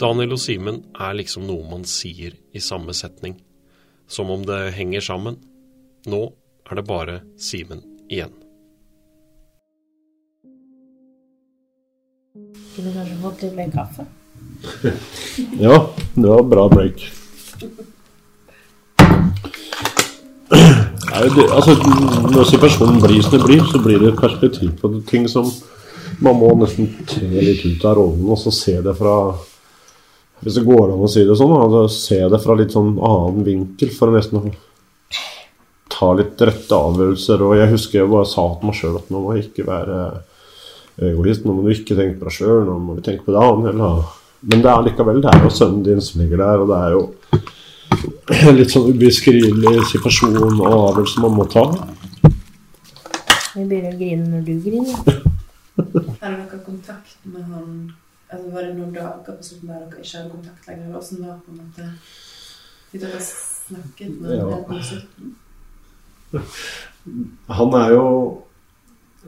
Daniel 0.00 0.34
og 0.34 0.40
Simen 0.42 0.80
er 0.98 1.14
liksom 1.14 1.46
noe 1.46 1.62
man 1.70 1.84
sier 1.86 2.34
i 2.50 2.62
samme 2.62 2.94
setning, 2.94 3.38
som 4.10 4.30
om 4.30 4.42
det 4.42 4.74
henger 4.74 5.06
sammen. 5.06 5.38
Nå 6.06 6.24
er 6.66 6.80
det 6.80 6.86
bare 6.88 7.20
Simen 7.38 7.84
igjen. 8.08 8.34
Kunne 12.74 12.90
kanskje 12.90 13.22
fått 13.22 13.46
litt 13.46 13.54
mer 13.54 13.70
kaffe. 13.70 14.06
Ja, 15.60 15.78
det 16.14 16.28
var 16.28 16.42
bra 16.48 16.68
break. 16.72 17.04
Nei, 21.14 21.28
det, 21.30 21.44
altså, 21.54 21.76
når 22.34 22.48
situasjonen 22.50 23.00
blir 23.02 23.22
som 23.22 23.36
det 23.36 23.44
blir, 23.44 23.62
så 23.70 23.80
blir 23.82 24.02
det 24.02 24.12
et 24.12 24.20
perspektiv 24.20 24.74
på 24.80 24.90
det. 24.90 25.04
ting 25.10 25.28
som 25.30 25.46
man 26.22 26.38
må 26.38 26.52
nesten 26.58 26.90
tre 27.08 27.28
litt 27.30 27.64
ut 27.66 27.84
av 27.86 27.96
rollen 27.98 28.30
og 28.30 28.38
så 28.38 28.52
se 28.54 28.76
det 28.82 28.94
fra 28.98 29.16
Hvis 30.44 30.58
det 30.58 30.64
går 30.66 30.92
an 30.92 31.02
å 31.06 31.08
si 31.08 31.22
det 31.24 31.36
sånn, 31.38 31.54
altså, 31.56 31.86
se 31.88 32.18
det 32.28 32.40
fra 32.42 32.56
litt 32.58 32.74
sånn 32.74 32.98
annen 32.98 33.46
vinkel 33.46 33.92
for 33.94 34.10
å 34.10 34.16
nesten 34.18 34.50
ta 35.94 36.10
litt 36.18 36.42
rette 36.42 36.76
avgjørelser. 36.76 37.44
Og 37.46 37.54
jeg 37.56 37.70
husker 37.70 38.00
jeg 38.00 38.10
bare 38.10 38.28
sa 38.28 38.44
til 38.50 38.68
meg 38.68 38.76
sjøl 38.76 38.98
at 38.98 39.08
nå 39.14 39.22
må 39.22 39.36
jeg 39.36 39.46
ikke 39.46 39.64
være 39.68 40.00
egoist, 41.08 41.46
nå 41.46 41.54
må 41.54 41.64
du 41.64 41.72
ikke 41.72 41.96
tenke 41.96 42.18
på 42.18 42.28
deg 42.28 42.36
sjøl, 42.36 42.60
nå 42.66 42.76
må 42.82 42.98
vi 42.98 43.06
tenke 43.06 43.24
på 43.24 43.34
det 43.34 43.46
annet. 43.46 43.80
Men 44.44 44.60
det 44.64 44.70
er 44.70 44.82
likevel 44.88 45.20
det 45.24 45.30
er 45.32 45.44
jo 45.46 45.50
sønnen 45.54 45.84
din 45.86 46.00
som 46.04 46.20
ligger 46.20 46.40
der, 46.42 46.62
og 46.62 46.68
det 46.68 46.78
er 46.84 46.90
jo 46.96 47.02
en 48.48 48.56
litt 48.60 48.72
sånn 48.72 48.88
ubeskrivelig 48.92 49.84
situasjon 49.92 50.36
og 50.42 50.64
avgjørelse 50.68 51.22
man 51.24 51.36
må 51.38 51.46
ta. 51.52 51.64
Vi 53.54 53.64
begynner 53.70 53.92
å 53.94 53.98
grine 54.00 54.26
når 54.32 54.42
du 54.48 54.54
griner. 54.64 55.20
Har 56.20 56.34
dere 56.34 56.58
kontakt 56.64 57.16
med 57.26 57.44
han 57.50 57.70
altså 58.30 58.50
Var 58.54 58.62
det 58.66 58.74
noen 58.76 58.92
dager 58.94 59.20
på 59.26 59.44
slutten 59.46 59.70
der 59.70 59.80
dere 59.90 60.02
ikke 60.02 60.18
hadde 60.18 60.30
kontakt 60.32 60.68
lenger? 60.68 60.90
Hvordan 60.94 61.24
var 61.24 61.36
på 61.44 61.52
en 61.52 61.58
måte 61.60 61.88
Fikk 62.90 63.02
dere 63.04 63.20
snakket 63.26 64.12
med 64.20 64.36
Ja. 64.38 64.58
på 64.68 64.78
slutten? 64.90 65.32
Han 67.58 67.74
er 67.78 67.94
jo 67.94 68.06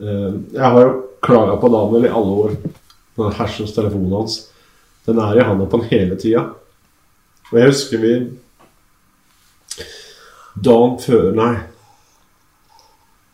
eh, 0.01 0.33
Jeg 0.55 0.65
har 0.65 0.81
jo 0.83 0.93
klaga 1.27 1.57
på 1.63 1.71
Daniel 1.75 2.07
i 2.09 2.13
alle 2.21 2.37
år. 2.47 2.57
Den 3.17 3.33
hersens 3.39 3.75
telefonen 3.77 4.13
hans. 4.21 4.37
Den 5.07 5.21
er 5.23 5.39
i 5.39 5.47
handa 5.47 5.67
på 5.71 5.81
han 5.81 5.91
hele 5.91 6.19
tida. 6.19 6.43
Og 7.53 7.61
jeg 7.61 7.71
husker 7.71 8.03
vi 8.03 8.13
Dagen 10.57 10.97
før 11.03 11.33
Nei. 11.37 11.55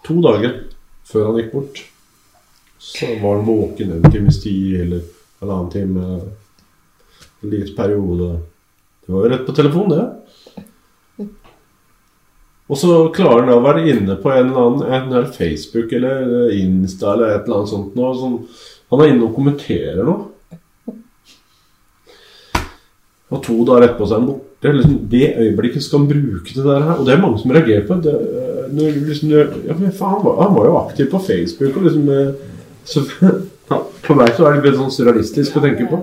To 0.03 0.17
dager 0.25 0.57
før 1.07 1.29
han 1.29 1.37
gikk 1.39 1.53
bort, 1.53 1.83
så 2.83 3.07
var 3.21 3.37
han 3.37 3.47
våken 3.47 3.93
en 3.95 4.09
times 4.11 4.41
tid 4.43 4.81
eller 4.81 5.05
halvannen 5.39 5.71
time. 5.71 6.07
En 7.43 7.53
liten 7.53 7.77
periode. 7.77 8.33
Det 9.05 9.15
var 9.15 9.25
jo 9.25 9.31
rett 9.31 9.47
på 9.47 9.55
telefon, 9.55 9.95
det. 9.95 11.29
Og 12.73 12.79
så 12.81 12.97
klarer 13.15 13.45
han 13.45 13.55
å 13.55 13.63
være 13.63 13.87
inne 13.93 14.17
på 14.19 14.33
en 14.33 14.51
eller 14.51 14.91
annen 14.91 15.15
en 15.23 15.33
Facebook 15.35 15.93
eller 15.95 16.51
Insta 16.57 17.13
eller 17.13 17.37
et 17.37 17.47
eller 17.47 17.61
annet 17.61 17.73
sånt. 17.75 17.97
Noe, 17.99 18.13
sånn, 18.17 18.39
han 18.91 19.03
er 19.05 19.13
inne 19.13 19.27
og 19.29 19.37
kommenterer 19.37 20.03
noe. 20.07 20.32
Og 23.33 23.40
to 23.45 23.59
dager 23.64 23.87
etterpå 23.87 24.07
så 24.07 24.16
er 24.16 24.21
han 24.21 24.29
borte. 24.29 24.73
Liksom, 24.77 24.97
det 25.11 25.29
øyeblikket 25.40 25.85
skal 25.85 26.03
han 26.03 26.09
bruke 26.11 26.57
det 26.57 26.66
her. 26.66 26.90
Og 26.99 27.07
det 27.07 27.14
er 27.14 27.23
mange 27.23 27.40
som 27.40 27.55
reagerer 27.55 27.87
på 27.88 27.99
det. 28.05 28.16
Når, 28.73 28.99
liksom, 29.09 29.33
ja, 29.33 29.77
men 29.79 29.95
faen, 29.97 30.18
han, 30.18 30.25
var, 30.27 30.37
han 30.42 30.59
var 30.59 30.68
jo 30.68 30.77
aktiv 30.83 31.09
på 31.12 31.23
Facebook. 31.27 31.79
Og 31.81 31.88
liksom, 31.88 32.11
eh, 32.12 32.68
så, 32.85 33.05
ja, 33.73 33.81
for 34.05 34.21
meg 34.21 34.37
så 34.37 34.47
er 34.49 34.59
det 34.59 34.68
litt 34.68 34.79
sånn 34.83 34.95
surrealistisk 34.95 35.57
å 35.57 35.64
tenke 35.64 35.88
på. 35.90 36.03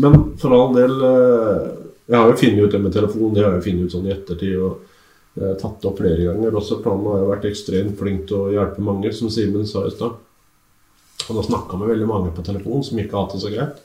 Men 0.00 0.18
for 0.40 0.56
all 0.56 0.72
del 0.74 0.94
eh, 1.06 1.66
Jeg 2.08 2.18
har 2.18 2.26
jo 2.28 2.40
funnet 2.40 2.64
ut 2.66 2.72
det 2.74 2.80
med 2.82 2.92
telefonen, 2.92 3.34
Det 3.36 3.44
har 3.44 3.52
jeg 3.52 3.60
jo 3.60 3.66
funnet 3.68 3.84
ut 3.84 3.94
sånn 3.94 4.08
i 4.08 4.16
ettertid. 4.16 4.58
og 4.58 4.90
jeg 5.34 5.48
har 5.48 5.56
tatt 5.58 5.80
det 5.82 5.88
opp 5.90 5.98
flere 5.98 6.26
ganger. 6.28 6.54
Også 6.54 6.78
planen 6.82 7.08
har 7.10 7.22
jo 7.22 7.30
vært 7.32 7.48
ekstremt 7.48 7.96
flink 7.98 8.28
til 8.30 8.38
å 8.38 8.52
hjelpe 8.54 8.84
mange, 8.86 9.10
som 9.12 9.32
Simen 9.34 9.66
sa 9.66 9.82
i 9.86 9.90
stad. 9.90 10.14
Han 11.24 11.40
har 11.40 11.46
snakka 11.46 11.78
med 11.80 11.90
veldig 11.90 12.06
mange 12.06 12.30
på 12.36 12.44
telefon 12.46 12.84
som 12.86 13.00
ikke 13.02 13.16
har 13.16 13.26
hatt 13.26 13.34
det 13.34 13.42
så 13.42 13.50
greit. 13.50 13.80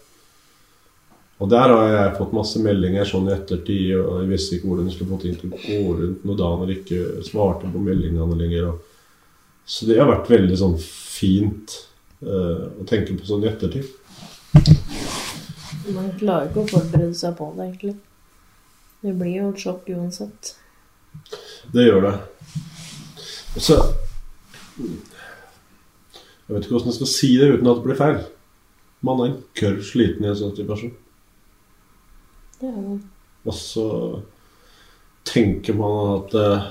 Og 1.40 1.48
der 1.48 1.72
har 1.72 1.94
jeg 1.94 2.16
fått 2.18 2.36
masse 2.36 2.60
meldinger 2.60 3.08
sånn 3.08 3.30
i 3.30 3.36
ettertid, 3.36 3.94
og 3.96 4.18
jeg 4.20 4.32
visste 4.34 4.58
ikke 4.58 4.68
hvordan 4.68 4.90
jeg 4.90 4.98
skulle 4.98 5.14
få 5.14 5.20
ting 5.22 5.38
til 5.40 5.54
å 5.54 5.60
gå 5.62 5.94
rundt 6.02 6.26
når 6.28 6.40
Daniel 6.42 6.74
ikke 6.74 7.24
svarte 7.24 7.70
på 7.72 7.84
meldingene 7.84 8.40
lenger. 8.42 8.74
Så 9.64 9.88
det 9.88 10.02
har 10.02 10.10
vært 10.10 10.32
veldig 10.34 10.58
sånn 10.60 10.76
fint 10.84 11.78
uh, 12.26 12.68
å 12.76 12.88
tenke 12.90 13.16
på 13.16 13.30
sånn 13.30 13.46
i 13.46 13.52
ettertid. 13.54 13.88
Man 15.96 16.12
klarer 16.20 16.50
ikke 16.50 16.66
å 16.66 16.72
forberede 16.74 17.16
seg 17.16 17.38
på 17.40 17.48
det, 17.56 17.70
egentlig. 17.70 17.96
Det 19.00 19.16
blir 19.16 19.38
jo 19.38 19.50
et 19.54 19.64
sjokk 19.64 19.88
uansett. 19.96 20.56
Det 21.72 21.86
gjør 21.88 22.04
det. 22.10 22.16
Og 23.56 23.64
så 23.64 23.78
Jeg 24.80 26.56
vet 26.56 26.66
ikke 26.66 26.74
hvordan 26.74 26.90
jeg 26.90 26.98
skal 26.98 27.12
si 27.14 27.30
det 27.38 27.48
uten 27.54 27.70
at 27.70 27.80
det 27.80 27.86
blir 27.86 28.00
feil. 28.00 28.20
Man 29.06 29.22
er 29.24 29.38
gørr 29.56 29.80
sliten 29.86 30.26
i 30.26 30.30
en 30.32 30.38
sånn 30.40 30.56
situasjon. 30.58 30.92
Det 30.92 31.09
Og 32.60 33.56
så 33.56 33.88
tenker 35.24 35.78
man 35.80 36.00
at 36.18 36.34
eh, 36.36 36.70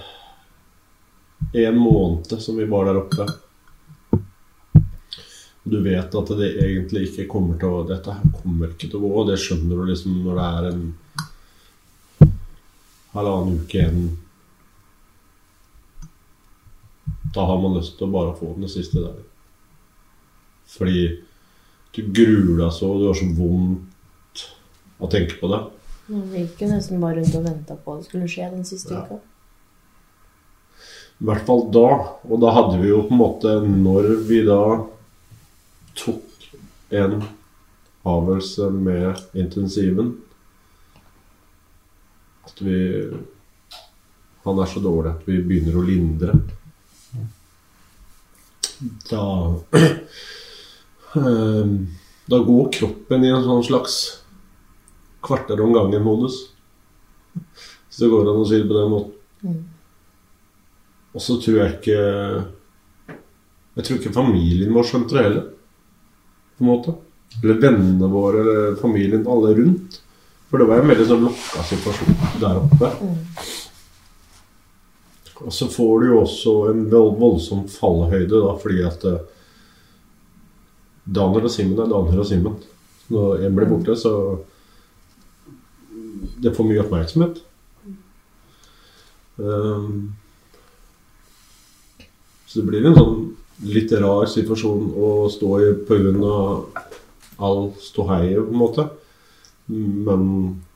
en 1.68 1.78
måned 1.78 2.34
som 2.42 2.56
vi 2.58 2.66
var 2.68 2.88
der 2.88 2.98
oppe 3.00 3.26
Du 5.62 5.78
vet 5.84 6.14
at 6.14 6.32
det 6.38 6.48
egentlig 6.64 7.06
ikke 7.08 7.28
kommer 7.30 7.58
til 7.60 7.72
å 7.72 7.86
Dette 7.88 8.16
kommer 8.40 8.72
ikke 8.72 8.88
til 8.88 8.98
å 8.98 9.02
gå, 9.04 9.12
og 9.20 9.28
det 9.30 9.38
skjønner 9.40 9.76
du 9.76 9.90
liksom 9.92 10.22
når 10.24 10.40
det 10.40 10.48
er 10.48 10.70
en 10.72 10.86
halvannen 13.14 13.62
uke 13.62 13.78
igjen. 13.80 14.02
Da 17.34 17.44
har 17.48 17.58
man 17.60 17.76
lyst 17.76 17.96
til 17.98 18.06
å 18.06 18.12
bare 18.12 18.36
få 18.36 18.52
den 18.56 18.70
siste 18.70 19.00
der. 19.00 19.16
Fordi 20.68 21.02
du 21.96 22.00
gruer 22.14 22.60
deg 22.60 22.72
så, 22.76 22.92
du 23.00 23.08
har 23.08 23.16
så 23.16 23.28
vondt 23.36 24.44
å 25.00 25.10
tenke 25.10 25.40
på 25.40 25.50
det. 25.52 25.60
Man 26.08 26.30
gikk 26.32 26.62
jo 26.62 26.68
nesten 26.70 27.00
bare 27.02 27.18
rundt 27.20 27.34
og 27.36 27.44
venta 27.44 27.74
på 27.76 27.92
at 27.94 28.00
det 28.00 28.08
skulle 28.08 28.28
skje 28.32 28.50
den 28.54 28.64
siste 28.64 28.94
Ja. 28.94 29.02
uka. 29.04 29.18
I 31.20 31.24
hvert 31.26 31.46
fall 31.46 31.64
da. 31.74 31.88
Og 32.30 32.40
da 32.40 32.52
hadde 32.54 32.78
vi 32.80 32.88
jo 32.92 33.02
på 33.02 33.10
en 33.12 33.18
måte 33.18 33.52
Når 33.66 34.24
vi 34.28 34.44
da 34.46 34.86
tok 35.98 36.22
en 36.94 37.24
avgjørelse 38.06 38.70
med 38.72 39.18
intensiven 39.34 40.12
At 42.46 42.62
vi 42.62 43.10
Han 44.44 44.58
er 44.62 44.66
så 44.70 44.80
dårlig 44.80 45.10
at 45.10 45.26
vi 45.26 45.42
begynner 45.42 45.74
å 45.76 45.82
lindre. 45.84 46.32
Da 49.10 49.24
eh, 51.18 51.66
Da 52.30 52.38
går 52.46 52.70
kroppen 52.72 53.24
i 53.24 53.28
en 53.34 53.44
sånn 53.44 53.64
slags 53.66 54.17
kvarter 55.24 55.60
om 55.64 55.74
gangen-modus. 55.74 56.38
Hvis 57.34 58.00
det 58.02 58.10
går 58.12 58.28
an 58.28 58.40
å 58.42 58.46
si 58.48 58.60
det 58.60 58.68
på 58.68 58.78
den 58.78 58.92
måten. 58.92 59.58
Og 61.14 61.24
så 61.24 61.38
tror 61.40 61.60
jeg 61.62 61.74
ikke 61.78 62.00
Jeg 63.78 63.86
tror 63.86 63.98
ikke 63.98 64.12
familien 64.14 64.74
vår 64.74 64.88
skjønte 64.88 65.16
det 65.16 65.24
heller. 65.24 65.46
På 66.58 66.64
en 66.64 66.70
måte. 66.72 66.94
Eller 67.38 67.62
vennene 67.62 68.10
våre 68.10 68.42
eller 68.42 68.76
familien. 68.80 69.26
Alle 69.30 69.54
rundt. 69.54 70.00
For 70.48 70.58
det 70.58 70.68
var 70.68 70.80
en 70.80 70.90
veldig 70.90 71.06
sånn 71.06 71.24
lukka 71.26 71.64
situasjon 71.68 72.20
der 72.40 72.60
oppe. 72.62 72.88
Og 75.38 75.52
så 75.54 75.68
får 75.70 76.00
du 76.00 76.06
jo 76.08 76.20
også 76.24 76.54
en 76.72 76.86
voldsom 76.90 77.66
fallhøyde, 77.70 78.40
da, 78.42 78.54
fordi 78.58 78.80
at 78.86 79.04
Daner 79.04 79.26
Daniel 81.18 81.46
og 81.46 81.52
Simen 81.52 81.78
er 81.78 81.92
Daniel 81.92 82.22
og 82.24 82.26
Simen. 82.28 82.56
Når 83.12 83.44
en 83.46 83.54
blir 83.56 83.70
borte, 83.70 83.94
så 83.96 84.12
Det 86.38 86.54
får 86.54 86.68
mye 86.68 86.82
oppmerksomhet. 86.84 87.42
Um, 89.38 90.14
så 92.46 92.60
det 92.60 92.66
blir 92.70 92.86
en 92.88 92.96
sånn 92.98 93.18
litt 93.68 93.92
rar 93.98 94.26
situasjon 94.30 94.92
å 94.94 95.10
stå 95.32 95.50
i 95.62 95.72
pga. 95.88 96.38
all 97.38 97.72
ståheiet, 97.78 98.40
på 98.42 98.50
en 98.50 98.58
måte. 98.58 98.88
Men 99.68 100.22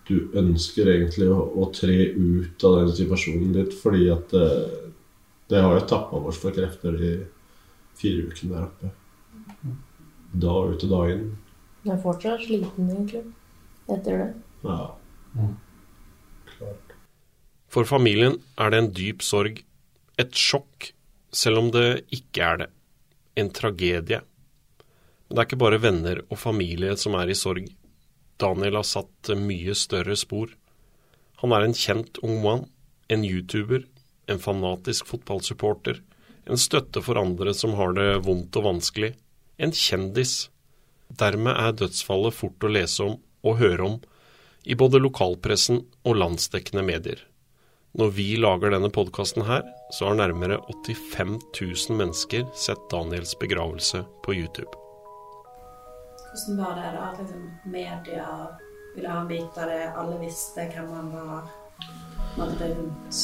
du 0.06 0.30
ønsker 0.38 0.90
egentlig 0.92 1.26
å, 1.32 1.40
å 1.58 1.70
tre 1.74 2.12
ut 2.12 2.64
av 2.68 2.76
den 2.78 2.92
situasjonen 2.94 3.54
ditt, 3.56 3.74
fordi 3.74 4.10
at 4.14 4.30
det, 4.30 4.48
det 5.50 5.62
har 5.62 5.74
jo 5.74 5.86
tappa 5.90 6.20
oss 6.22 6.38
for 6.38 6.54
krefter 6.54 6.94
de 6.98 7.12
fire 7.98 8.28
ukene 8.28 8.54
der 8.54 8.68
oppe. 8.68 8.92
Da 10.44 10.54
ut 10.70 10.86
og 10.86 10.92
da 10.94 11.02
inn. 11.12 11.24
Jeg 11.82 11.96
er 11.96 12.02
fortsatt 12.02 12.44
sliten, 12.46 12.90
egentlig, 12.92 13.24
etter 13.90 14.20
det. 14.22 14.28
Ja. 14.62 14.92
For 17.72 17.88
familien 17.88 18.36
er 18.60 18.72
det 18.72 18.80
en 18.82 18.90
dyp 18.92 19.22
sorg, 19.24 19.62
et 20.20 20.36
sjokk, 20.36 20.90
selv 21.32 21.62
om 21.62 21.70
det 21.72 22.04
ikke 22.12 22.44
er 22.44 22.60
det. 22.64 22.68
En 23.40 23.48
tragedie. 23.48 24.20
Men 24.20 25.32
det 25.32 25.40
er 25.40 25.48
ikke 25.48 25.62
bare 25.62 25.80
venner 25.80 26.20
og 26.28 26.40
familie 26.40 26.92
som 27.00 27.16
er 27.16 27.32
i 27.32 27.38
sorg. 27.38 27.70
Daniel 28.42 28.76
har 28.80 28.88
satt 28.88 29.32
mye 29.38 29.74
større 29.78 30.16
spor. 30.20 30.52
Han 31.40 31.54
er 31.56 31.64
en 31.64 31.76
kjent 31.76 32.20
ung 32.22 32.42
mann, 32.44 32.66
en 33.08 33.24
YouTuber, 33.24 33.86
en 34.28 34.40
fanatisk 34.42 35.08
fotballsupporter, 35.08 36.02
en 36.44 36.60
støtte 36.60 37.00
for 37.04 37.18
andre 37.20 37.54
som 37.56 37.74
har 37.78 37.96
det 37.96 38.08
vondt 38.26 38.56
og 38.60 38.68
vanskelig, 38.68 39.14
en 39.56 39.72
kjendis. 39.72 40.50
Dermed 41.08 41.56
er 41.56 41.76
dødsfallet 41.80 42.36
fort 42.36 42.64
å 42.64 42.72
lese 42.72 43.08
om 43.08 43.18
og 43.42 43.58
høre 43.62 43.88
om 43.88 43.98
i 44.64 44.76
både 44.78 45.00
lokalpressen 45.02 45.82
og 46.06 46.16
landsdekkende 46.16 46.84
medier. 46.86 47.20
Når 47.98 48.12
vi 48.16 48.28
lager 48.40 48.72
denne 48.72 48.88
podkasten 48.92 49.44
her, 49.44 49.66
så 49.92 50.08
har 50.08 50.16
nærmere 50.16 50.60
85 50.86 51.34
000 51.60 51.98
mennesker 51.98 52.46
sett 52.56 52.86
Daniels 52.90 53.34
begravelse 53.40 54.04
på 54.24 54.34
YouTube. 54.38 54.72
Hvordan 56.32 56.62
var 56.62 56.78
det 56.78 56.92
da? 56.94 57.10
At 57.10 57.20
liksom 57.20 57.42
media 57.68 58.28
ville 58.94 59.12
ha 59.12 59.20
en 59.20 59.28
bit 59.28 59.58
av 59.60 59.68
det, 59.68 59.82
alle 59.96 60.18
visste 60.22 60.64
hvem 60.72 60.88
han 60.96 61.12
var. 61.12 61.52
Var 62.38 62.56
det 62.58 62.70
rundt? 62.78 63.22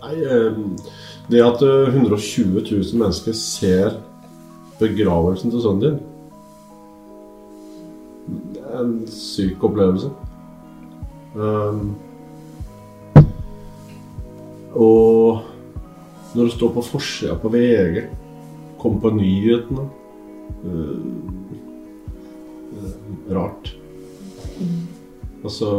Nei, 0.00 0.14
eh, 0.24 0.58
det 1.28 1.44
at 1.44 1.62
eh, 1.64 1.92
120 1.92 2.62
000 2.64 3.00
mennesker 3.00 3.36
ser 3.36 3.98
begravelsen 4.80 5.52
til 5.52 5.64
sønnen 5.64 5.84
din 5.84 6.04
en 8.80 8.92
syk 9.10 9.64
opplevelse. 9.64 10.10
Um, 11.36 11.94
og 14.76 15.42
når 16.34 16.42
det 16.44 16.54
står 16.56 16.74
på 16.74 16.84
forsida 16.84 17.36
på 17.40 17.52
VG, 17.52 18.02
kommer 18.80 19.00
på 19.00 19.14
nyhetene 19.16 19.86
uh, 20.66 21.32
Rart. 23.32 23.72
Og 25.42 25.50
så 25.50 25.70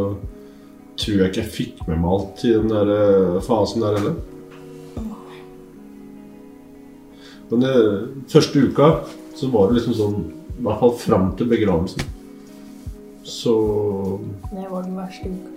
tror 0.97 1.19
jeg 1.21 1.29
ikke 1.29 1.43
jeg 1.43 1.53
fikk 1.53 1.86
med 1.88 2.01
meg 2.01 2.10
alt 2.15 2.43
i 2.47 2.53
den 2.55 2.71
der 2.71 2.89
eh, 2.93 3.38
fasen 3.45 3.83
der 3.83 3.97
heller. 3.99 4.15
Men 7.47 7.63
det, 7.63 7.73
første 8.31 8.65
uka 8.67 8.89
så 9.38 9.49
var 9.53 9.69
det 9.69 9.79
liksom 9.79 9.95
sånn 9.95 10.17
I 10.57 10.63
hvert 10.65 10.81
fall 10.81 10.95
fram 10.99 11.27
til 11.38 11.49
begravelsen. 11.51 12.01
Så 13.28 13.54
Det 14.52 14.68
var 14.72 14.84
den 14.84 14.96
verste 14.96 15.30
uka. 15.30 15.52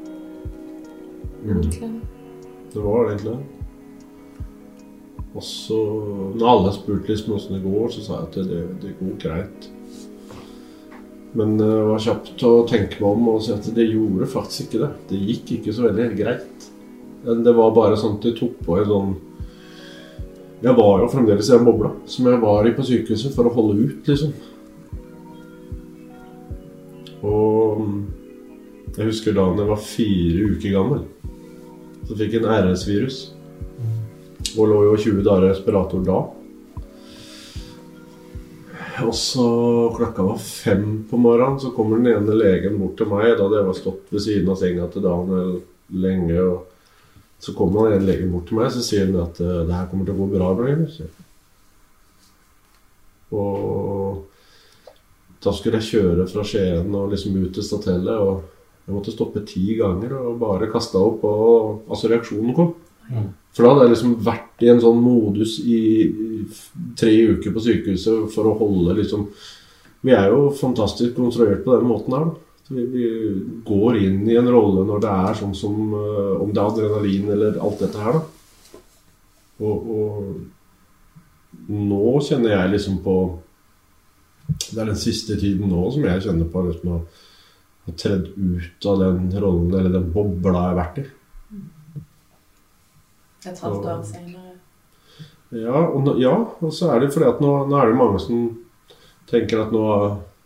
mm, 1.45 2.01
det 2.73 2.81
var 2.81 3.05
det 3.05 3.13
egentlig 3.13 3.33
det. 3.33 3.45
Og 5.35 5.43
så 5.43 5.79
Når 6.35 6.49
alle 6.49 6.73
spurte 6.75 7.13
liksom 7.13 7.35
åssen 7.37 7.55
det 7.55 7.63
går, 7.63 7.89
så 7.95 8.03
sa 8.03 8.17
jeg 8.19 8.27
at 8.27 8.51
det, 8.51 8.65
det 8.83 8.97
går 8.99 9.15
greit. 9.23 9.71
Men 11.33 11.55
eh, 11.61 11.67
det 11.67 11.87
var 11.93 12.03
kjapt 12.03 12.43
å 12.43 12.53
tenke 12.67 12.99
meg 12.99 13.11
om 13.13 13.29
og 13.37 13.43
si 13.47 13.55
at 13.55 13.71
det 13.77 13.87
gjorde 13.87 14.27
faktisk 14.35 14.67
ikke 14.67 14.83
det. 14.83 14.93
Det 15.13 15.23
gikk 15.29 15.53
ikke 15.61 15.77
så 15.77 15.87
veldig 15.87 16.11
greit. 16.19 16.71
Det 17.23 17.55
var 17.55 17.77
bare 17.77 17.99
sånn 18.01 18.17
at 18.19 18.27
de 18.27 18.35
tok 18.35 18.59
på 18.65 18.79
en 18.81 18.89
sånn 18.89 19.11
Jeg 20.65 20.73
var 20.77 21.03
jo 21.03 21.09
fremdeles 21.13 21.49
i 21.49 21.53
den 21.55 21.67
bobla 21.69 21.91
som 22.09 22.27
jeg 22.27 22.41
var 22.43 22.67
i 22.67 22.73
på 22.77 22.85
sykehuset 22.85 23.37
for 23.37 23.49
å 23.49 23.55
holde 23.55 23.87
ut, 23.87 24.09
liksom. 24.11 24.33
Og 27.21 27.60
mm, 27.60 27.60
jeg 28.97 29.07
husker 29.07 29.37
da 29.37 29.47
jeg 29.55 29.69
var 29.71 29.85
fire 29.85 30.49
uker 30.55 30.75
gammel, 30.75 31.05
så 32.09 32.17
fikk 32.19 32.37
jeg 32.37 32.43
en 32.43 32.51
RS-virus. 32.51 33.23
Og 34.59 34.67
lå 34.67 34.79
jo 34.89 34.97
20 34.99 35.23
dager 35.27 35.47
i 35.47 35.51
respirator 35.53 36.03
da. 36.07 36.21
Og 39.07 39.15
så 39.17 39.47
klokka 39.97 40.25
var 40.27 40.41
fem 40.43 41.05
på 41.11 41.17
morgenen, 41.17 41.61
så 41.61 41.71
kommer 41.77 42.01
den 42.01 42.11
ene 42.13 42.37
legen 42.37 42.79
bort 42.81 42.99
til 42.99 43.09
meg. 43.09 43.37
Da 43.39 43.47
hadde 43.47 43.63
jeg 43.63 43.79
stått 43.79 44.13
ved 44.13 44.25
siden 44.25 44.51
av 44.53 44.59
senga 44.61 44.89
til 44.93 45.07
Daniel 45.07 45.55
lenge. 46.03 46.41
og 46.41 46.67
Så 47.39 47.55
kommer 47.57 47.89
den 47.89 48.01
ene 48.01 48.11
legen 48.11 48.33
bort 48.35 48.49
til 48.51 48.61
meg 48.61 48.73
så 48.75 48.85
sier 48.85 49.07
han 49.07 49.21
at 49.23 49.41
eh, 49.41 49.65
det 49.69 49.77
her 49.77 49.89
kommer 49.91 50.09
til 50.09 50.17
å 50.17 50.21
gå 50.21 50.29
bra. 50.35 50.53
Han. 50.59 50.87
Og 53.31 54.25
da 55.41 55.53
skulle 55.57 55.81
jeg 55.81 55.91
kjøre 55.95 56.29
fra 56.29 56.45
Skien 56.45 56.95
og 56.95 57.13
liksom 57.15 57.39
ut 57.39 57.55
til 57.57 57.65
Statellet. 57.65 58.19
Og 58.19 58.60
jeg 58.91 58.97
måtte 58.97 59.15
stoppe 59.15 59.45
ti 59.47 59.77
ganger 59.79 60.17
og 60.19 60.41
bare 60.41 60.67
kasta 60.73 60.99
opp. 60.99 61.23
Og 61.23 61.87
altså 61.87 62.11
reaksjonen 62.11 62.57
kom. 62.57 62.73
For 63.55 63.63
da 63.63 63.73
hadde 63.73 63.87
jeg 63.87 63.95
liksom 63.95 64.13
vært 64.27 64.65
i 64.65 64.71
en 64.71 64.83
sånn 64.83 65.01
modus 65.03 65.57
i 65.63 65.79
tre 66.99 67.15
uker 67.35 67.55
på 67.55 67.63
sykehuset 67.63 68.31
for 68.35 68.51
å 68.51 68.57
holde 68.59 68.99
liksom 69.01 69.27
Vi 70.01 70.15
er 70.17 70.31
jo 70.33 70.47
fantastisk 70.57 71.13
konstruert 71.19 71.61
på 71.65 71.75
den 71.77 71.89
måten 71.91 72.15
her. 72.17 72.29
Vi, 72.71 72.85
vi 72.89 73.07
går 73.67 73.99
inn 74.01 74.23
i 74.31 74.39
en 74.39 74.49
rolle 74.49 74.87
når 74.89 75.03
det 75.03 75.17
er 75.27 75.39
sånn 75.43 75.57
som 75.59 75.75
eh, 75.99 76.37
Om 76.41 76.55
det 76.55 76.63
er 76.63 76.71
adrenalin 76.71 77.33
eller 77.35 77.59
alt 77.61 77.83
dette 77.83 78.01
her, 78.01 78.17
da. 78.17 78.23
Og, 79.61 79.91
og 79.93 81.71
nå 81.71 82.13
kjenner 82.25 82.55
jeg 82.55 82.75
liksom 82.77 83.01
på 83.05 83.17
Det 84.71 84.79
er 84.79 84.89
den 84.89 85.03
siste 85.03 85.37
tiden 85.37 85.69
nå 85.69 85.91
som 85.93 86.07
jeg 86.07 86.25
kjenner 86.25 86.49
på 86.49 86.63
liksom 86.71 87.03
tredd 87.99 88.31
ut 88.37 88.87
av 88.87 89.03
den 89.03 89.31
rollen 89.41 89.75
eller 89.75 89.95
den 89.99 90.09
bobla 90.15 90.53
jeg 90.53 90.69
har 90.69 90.79
vært 90.79 91.01
i. 91.03 91.07
Et 93.51 93.63
halvt 93.65 93.87
år 93.89 94.03
senere. 94.05 94.57
Ja, 95.51 95.81
og, 95.83 96.11
ja, 96.21 96.35
og 96.61 96.75
så 96.75 96.93
er 96.95 97.03
det 97.03 97.13
fordi 97.15 97.27
at 97.27 97.41
nå, 97.43 97.55
nå 97.67 97.79
er 97.81 97.91
det 97.91 97.99
mange 97.99 98.21
som 98.23 98.43
tenker 99.31 99.65
at 99.65 99.73
nå, 99.75 99.85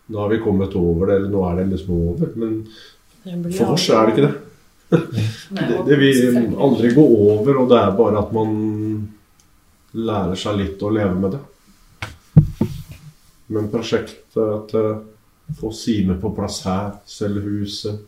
nå 0.09 0.23
har 0.23 0.31
vi 0.33 0.41
kommet 0.45 0.77
over 0.79 1.11
det, 1.11 1.19
eller 1.19 1.33
nå 1.33 1.43
er 1.49 1.59
det 1.61 1.67
liksom 1.75 1.99
over. 1.99 2.31
Men 2.39 2.57
for 3.51 3.75
oss 3.75 3.89
er 3.93 4.07
det 4.07 4.15
ikke 4.15 4.27
det. 4.29 4.35
Det, 5.55 5.65
det 5.89 5.97
vil 5.99 6.37
aldri 6.61 6.91
gå 6.95 7.03
over, 7.03 7.57
og 7.63 7.71
det 7.73 7.79
er 7.81 7.95
bare 7.97 8.21
at 8.21 8.31
man 8.37 8.51
lærer 9.97 10.39
seg 10.39 10.59
litt 10.61 10.83
å 10.85 10.91
leve 10.93 11.17
med 11.19 11.35
det. 11.35 11.41
Men 13.55 13.71
prosjektet 13.73 14.39
at 14.39 14.75
eh, 14.79 15.01
få 15.61 15.73
Sime 15.73 16.17
på 16.21 16.31
plass 16.37 16.63
her, 16.65 16.95
selge 17.07 17.43
huset 17.45 18.01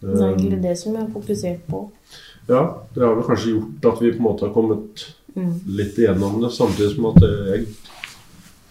Det 0.00 0.10
er 0.14 0.32
egentlig 0.32 0.58
eh, 0.58 0.64
det 0.64 0.74
som 0.78 0.94
jeg 0.94 1.02
har 1.02 1.12
fokusert 1.12 1.62
på. 1.70 1.84
Ja, 2.48 2.62
det 2.94 3.04
har 3.04 3.14
vel 3.18 3.26
kanskje 3.26 3.54
gjort 3.54 3.88
at 3.92 4.02
vi 4.02 4.12
på 4.12 4.20
en 4.22 4.28
måte 4.28 4.46
har 4.46 4.54
kommet 4.54 5.06
Mm. 5.38 5.60
litt 5.66 5.98
igjennom 5.98 6.40
det, 6.40 6.50
samtidig 6.50 6.94
som 6.96 7.04
at 7.12 7.22
jeg 7.22 7.66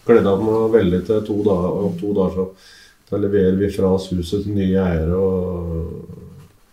gleda 0.08 0.34
meg 0.42 0.72
veldig 0.74 1.00
til 1.08 1.22
to 1.28 1.36
dager, 1.46 1.76
og 1.80 2.00
to 2.00 2.14
dager 2.18 2.34
så 2.36 2.48
da 3.08 3.20
leverer 3.22 3.56
vi 3.56 3.70
fra 3.72 3.92
oss 3.96 4.10
huset 4.12 4.44
til 4.44 4.58
nye 4.58 4.82
eiere, 4.82 5.16
og 5.16 6.02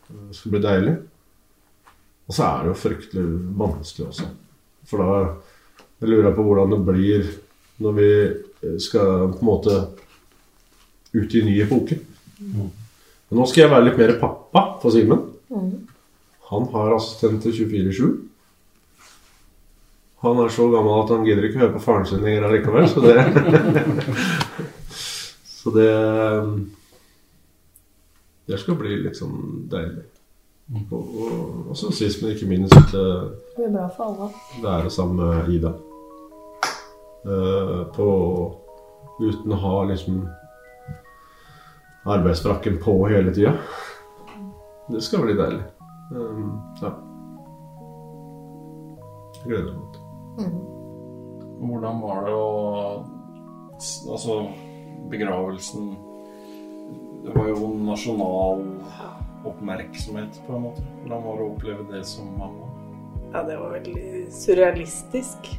det 0.08 0.34
skal 0.34 0.54
bli 0.54 0.62
deilig. 0.64 0.94
Og 2.26 2.34
så 2.34 2.46
er 2.48 2.64
det 2.64 2.72
jo 2.72 2.80
fryktelig 2.80 3.26
vanskelig 3.60 4.06
også. 4.08 4.26
For 4.88 5.04
da 5.04 5.18
jeg 6.00 6.10
lurer 6.10 6.30
jeg 6.30 6.38
på 6.40 6.46
hvordan 6.48 6.74
det 6.74 6.80
blir 6.88 7.28
når 7.84 7.96
vi 8.00 8.10
skal 8.82 9.28
på 9.34 9.44
en 9.44 9.46
måte 9.46 9.76
ut 11.14 11.34
i 11.34 11.42
ny 11.46 11.56
epoke. 11.62 11.98
Men 12.38 13.40
nå 13.40 13.46
skal 13.48 13.64
jeg 13.64 13.72
være 13.72 13.88
litt 13.88 13.98
mer 14.00 14.14
pappa 14.20 14.64
for 14.82 14.94
Simen. 14.94 15.24
Mm. 15.50 15.72
Han 16.50 16.68
har 16.74 16.96
assistenter 16.96 17.54
24-7. 17.54 18.14
Han 20.24 20.40
er 20.40 20.48
så 20.52 20.66
gammel 20.72 21.02
at 21.02 21.10
han 21.12 21.24
gidder 21.26 21.46
ikke 21.48 21.60
høre 21.60 21.74
på 21.74 21.82
faren 21.84 22.06
sin 22.08 22.22
lenger 22.24 22.46
allikevel, 22.48 22.88
så 22.88 23.02
det 23.04 23.16
Så 25.64 25.70
det 25.70 25.90
Det 28.46 28.58
skal 28.60 28.76
bli 28.76 28.98
litt 29.00 29.16
sånn 29.16 29.64
deilig. 29.72 30.04
Og, 30.90 30.92
og, 30.92 31.30
og 31.72 31.76
så 31.76 31.90
sist, 31.92 32.22
men 32.22 32.32
ikke 32.32 32.48
minst, 32.48 32.72
eh, 32.72 33.24
Det 33.56 33.56
blir 33.56 33.72
bra 33.72 33.88
for 33.96 34.04
alle. 34.10 34.28
være 34.64 34.90
sammen 34.90 35.16
med 35.20 35.50
Ida. 35.52 35.72
Uh, 37.24 37.84
på 37.96 38.06
Uten 39.20 39.52
å 39.52 39.60
ha 39.62 39.76
liksom 39.88 40.24
arbeidsfrakken 42.06 42.78
på 42.84 43.08
hele 43.08 43.34
tida. 43.34 43.52
Det 44.88 45.00
skal 45.00 45.24
bli 45.24 45.36
deilig. 45.38 45.62
Um, 46.12 46.60
ja. 46.82 46.92
Jeg 49.34 49.48
gleder 49.48 49.72
meg 49.78 49.90
til 49.94 50.00
det. 50.00 50.54
Hvordan 51.64 52.00
var 52.04 52.24
det 52.26 52.34
å 52.36 52.48
Altså, 53.84 54.34
begravelsen 55.10 55.90
Det 57.24 57.32
var 57.34 57.48
jo 57.48 57.68
nasjonal 57.84 58.62
oppmerksomhet, 59.44 60.38
på 60.46 60.56
en 60.56 60.62
måte. 60.66 60.84
Hvordan 61.02 61.24
var 61.24 61.36
det 61.40 61.44
å 61.44 61.50
oppleve 61.52 61.86
det 61.90 62.02
som 62.08 62.28
mamma? 62.38 62.68
Ja, 63.34 63.42
det 63.44 63.56
var 63.60 63.74
veldig 63.74 64.26
surrealistisk. 64.32 65.50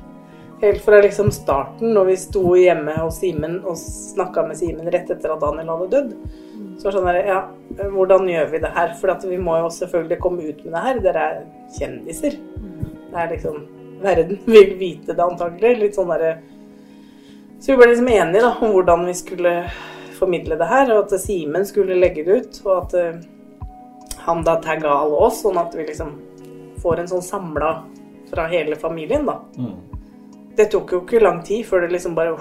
Helt 0.61 0.81
fra 0.85 1.01
liksom 1.03 1.31
starten, 1.35 1.93
når 1.93 2.05
vi 2.05 2.17
sto 2.17 2.43
hjemme 2.55 2.93
hos 3.01 3.19
Simen 3.19 3.57
og 3.67 3.75
snakka 3.79 4.45
med 4.47 4.57
Simen 4.59 4.87
rett 4.91 5.09
etter 5.11 5.33
at 5.33 5.41
Daniel 5.43 5.73
hadde 5.73 5.89
dødd. 5.91 6.13
Så 6.79 6.87
var 6.87 6.91
det 6.91 6.97
sånn 6.97 7.09
der, 7.09 7.19
ja, 7.27 7.89
hvordan 7.91 8.29
gjør 8.29 8.51
vi 8.53 8.61
det 8.63 8.71
her? 8.75 8.93
For 8.99 9.27
vi 9.27 9.39
må 9.39 9.57
jo 9.59 9.71
selvfølgelig 9.71 10.19
komme 10.23 10.47
ut 10.47 10.63
med 10.63 10.75
det 10.75 10.83
her. 10.85 11.01
Dere 11.03 11.25
er 11.25 11.41
kjendiser. 11.75 12.37
Det 13.11 13.19
er 13.21 13.31
liksom 13.31 13.63
Verden 14.01 14.39
vil 14.45 14.73
vite 14.79 15.15
det 15.15 15.23
antagelig. 15.23 15.77
Litt 15.79 15.95
sånn 15.95 16.11
derre 16.11 16.37
Så 17.59 17.71
vi 17.71 17.77
ble 17.79 17.87
liksom 17.93 18.09
enige 18.11 18.43
da, 18.43 18.51
om 18.59 18.73
hvordan 18.75 19.05
vi 19.07 19.15
skulle 19.15 19.53
formidle 20.15 20.57
det 20.59 20.67
her, 20.69 20.91
og 20.93 21.05
at 21.05 21.19
Simen 21.19 21.65
skulle 21.67 21.97
legge 21.99 22.23
det 22.27 22.39
ut. 22.39 22.59
Og 22.65 22.73
at 22.77 22.95
eh, 22.99 23.23
han 24.27 24.43
da 24.45 24.57
tagga 24.63 24.91
alle 24.91 25.19
oss, 25.27 25.41
sånn 25.43 25.59
at 25.59 25.75
vi 25.75 25.87
liksom 25.87 26.15
får 26.83 27.01
en 27.01 27.11
sånn 27.15 27.25
samla 27.25 27.71
fra 28.29 28.47
hele 28.51 28.77
familien, 28.79 29.25
da. 29.27 29.39
Det 30.55 30.69
tok 30.71 30.93
jo 30.93 31.01
ikke 31.03 31.23
lang 31.23 31.41
tid 31.43 31.65
før 31.67 31.83
det 31.83 31.91
liksom 31.95 32.15
bare 32.15 32.35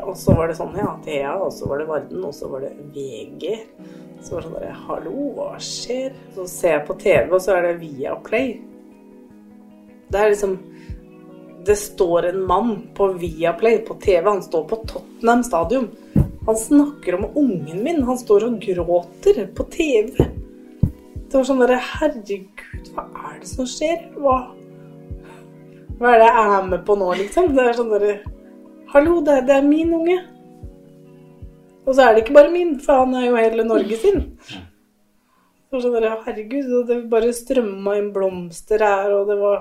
Og 0.00 0.16
så 0.18 0.34
var 0.34 0.48
det 0.50 0.56
sånn, 0.58 0.74
ja, 0.80 0.94
Thea, 1.04 1.34
og 1.38 1.52
så 1.54 1.68
var 1.70 1.82
det 1.82 1.86
Varden, 1.90 2.24
og 2.24 2.32
så 2.34 2.48
var 2.50 2.64
det 2.64 2.72
VG. 2.94 3.52
Så 4.24 4.34
var 4.34 4.40
det 4.40 4.46
sånn 4.46 4.56
bare, 4.56 4.72
hallo, 4.86 5.28
hva 5.36 5.50
skjer? 5.62 6.16
Så 6.34 6.46
ser 6.50 6.78
jeg 6.78 6.86
på 6.88 6.96
TV, 7.02 7.28
og 7.36 7.42
så 7.44 7.58
er 7.58 7.68
det 7.68 7.74
Viaplay. 7.82 8.54
Det 10.10 10.18
er 10.18 10.32
liksom 10.32 10.58
Det 11.68 11.76
står 11.76 12.30
en 12.30 12.40
mann 12.48 12.70
på 12.96 13.10
Viaplay 13.20 13.82
på 13.84 13.98
TV, 14.00 14.24
han 14.24 14.42
står 14.42 14.64
på 14.70 14.80
Tottenham 14.88 15.42
stadion. 15.44 15.90
Han 16.46 16.56
snakker 16.56 17.18
om 17.18 17.26
ungen 17.36 17.82
min, 17.84 18.02
han 18.08 18.18
står 18.18 18.46
og 18.48 18.56
gråter 18.64 19.44
på 19.54 19.66
TV. 19.70 20.14
Det 20.80 21.36
var 21.36 21.44
sånn 21.46 21.60
derre 21.60 21.76
Herregud, 21.84 22.64
hva 22.96 23.04
er 23.28 23.36
det 23.42 23.50
som 23.52 23.68
skjer? 23.68 24.08
Hva, 24.16 24.38
hva 26.00 26.14
er 26.14 26.22
det 26.22 26.28
jeg 26.30 26.52
er 26.56 26.68
med 26.70 26.84
på 26.88 26.94
nå, 26.96 27.10
liksom? 27.18 27.50
Det 27.52 27.64
er 27.66 27.74
sånn 27.76 27.90
derre 27.92 28.12
Hallo, 28.90 29.18
det, 29.22 29.34
det 29.46 29.54
er 29.54 29.66
min 29.66 29.92
unge. 29.94 30.16
Og 31.84 31.92
så 31.92 32.06
er 32.06 32.14
det 32.14 32.24
ikke 32.24 32.38
bare 32.38 32.50
min, 32.50 32.72
for 32.82 33.04
han 33.04 33.12
er 33.18 33.26
jo 33.28 33.36
hele 33.36 33.66
Norge 33.68 33.98
sin. 34.00 34.24
Var 35.70 35.84
sånn 35.84 35.94
der, 35.94 36.08
Herregud, 36.24 36.72
det 36.88 36.96
bare 37.12 37.34
strømma 37.36 37.98
inn 38.00 38.08
blomster 38.14 38.82
her, 38.82 39.12
og 39.14 39.28
det 39.30 39.36
var 39.38 39.60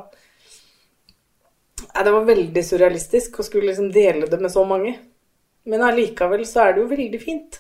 Nei, 1.89 2.03
det 2.05 2.11
var 2.13 2.25
veldig 2.27 2.63
surrealistisk 2.65 3.39
å 3.39 3.45
skulle 3.45 3.69
liksom 3.69 3.91
dele 3.91 4.27
det 4.29 4.39
med 4.39 4.51
så 4.51 4.63
mange. 4.67 4.95
Men 5.67 5.83
allikevel 5.83 6.45
så 6.47 6.63
er 6.63 6.75
det 6.75 6.83
jo 6.83 6.89
veldig 6.91 7.19
fint. 7.21 7.59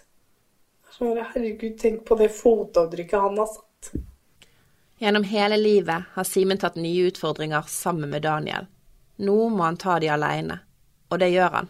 Sånn, 0.95 1.19
Herregud, 1.33 1.75
tenk 1.79 2.05
på 2.07 2.17
det 2.19 2.31
fotavtrykket 2.35 3.27
han 3.27 3.39
har 3.43 3.51
satt. 3.51 3.91
Gjennom 4.99 5.23
hele 5.23 5.57
livet 5.57 6.03
har 6.13 6.23
Simen 6.27 6.57
tatt 6.59 6.75
nye 6.75 7.05
utfordringer 7.07 7.61
sammen 7.71 8.09
med 8.11 8.21
Daniel. 8.25 8.65
Nå 9.23 9.35
må 9.49 9.63
han 9.63 9.77
ta 9.79 9.95
de 9.99 10.09
alene, 10.11 10.59
og 11.07 11.21
det 11.21 11.29
gjør 11.31 11.55
han. 11.55 11.69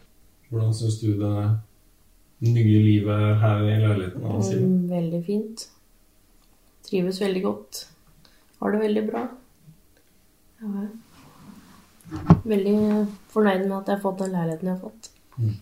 Hvordan 0.50 0.74
syns 0.74 0.98
du 1.04 1.12
det 1.20 1.34
nye 2.50 2.82
livet 2.88 3.38
her 3.44 3.62
i 3.68 3.76
leiligheten 3.84 4.26
av 4.26 4.42
Simen? 4.46 4.74
Mm, 4.74 4.90
Veldig 4.96 5.22
fint. 5.28 5.68
Trives 6.90 7.22
veldig 7.22 7.44
godt. 7.46 7.84
Har 8.60 8.74
det 8.74 8.82
veldig 8.82 9.06
bra. 9.12 9.24
Ja, 10.60 10.88
jeg 12.10 12.20
er 12.34 12.38
veldig 12.50 12.78
fornøyd 13.30 13.68
med 13.68 13.78
at 13.78 13.92
jeg 13.92 14.00
har 14.00 14.06
fått 14.10 14.24
den 14.26 14.34
leiligheten 14.34 14.72
jeg 14.72 14.78
har 14.80 14.86
fått. 14.90 15.12
Mm. 15.38 15.58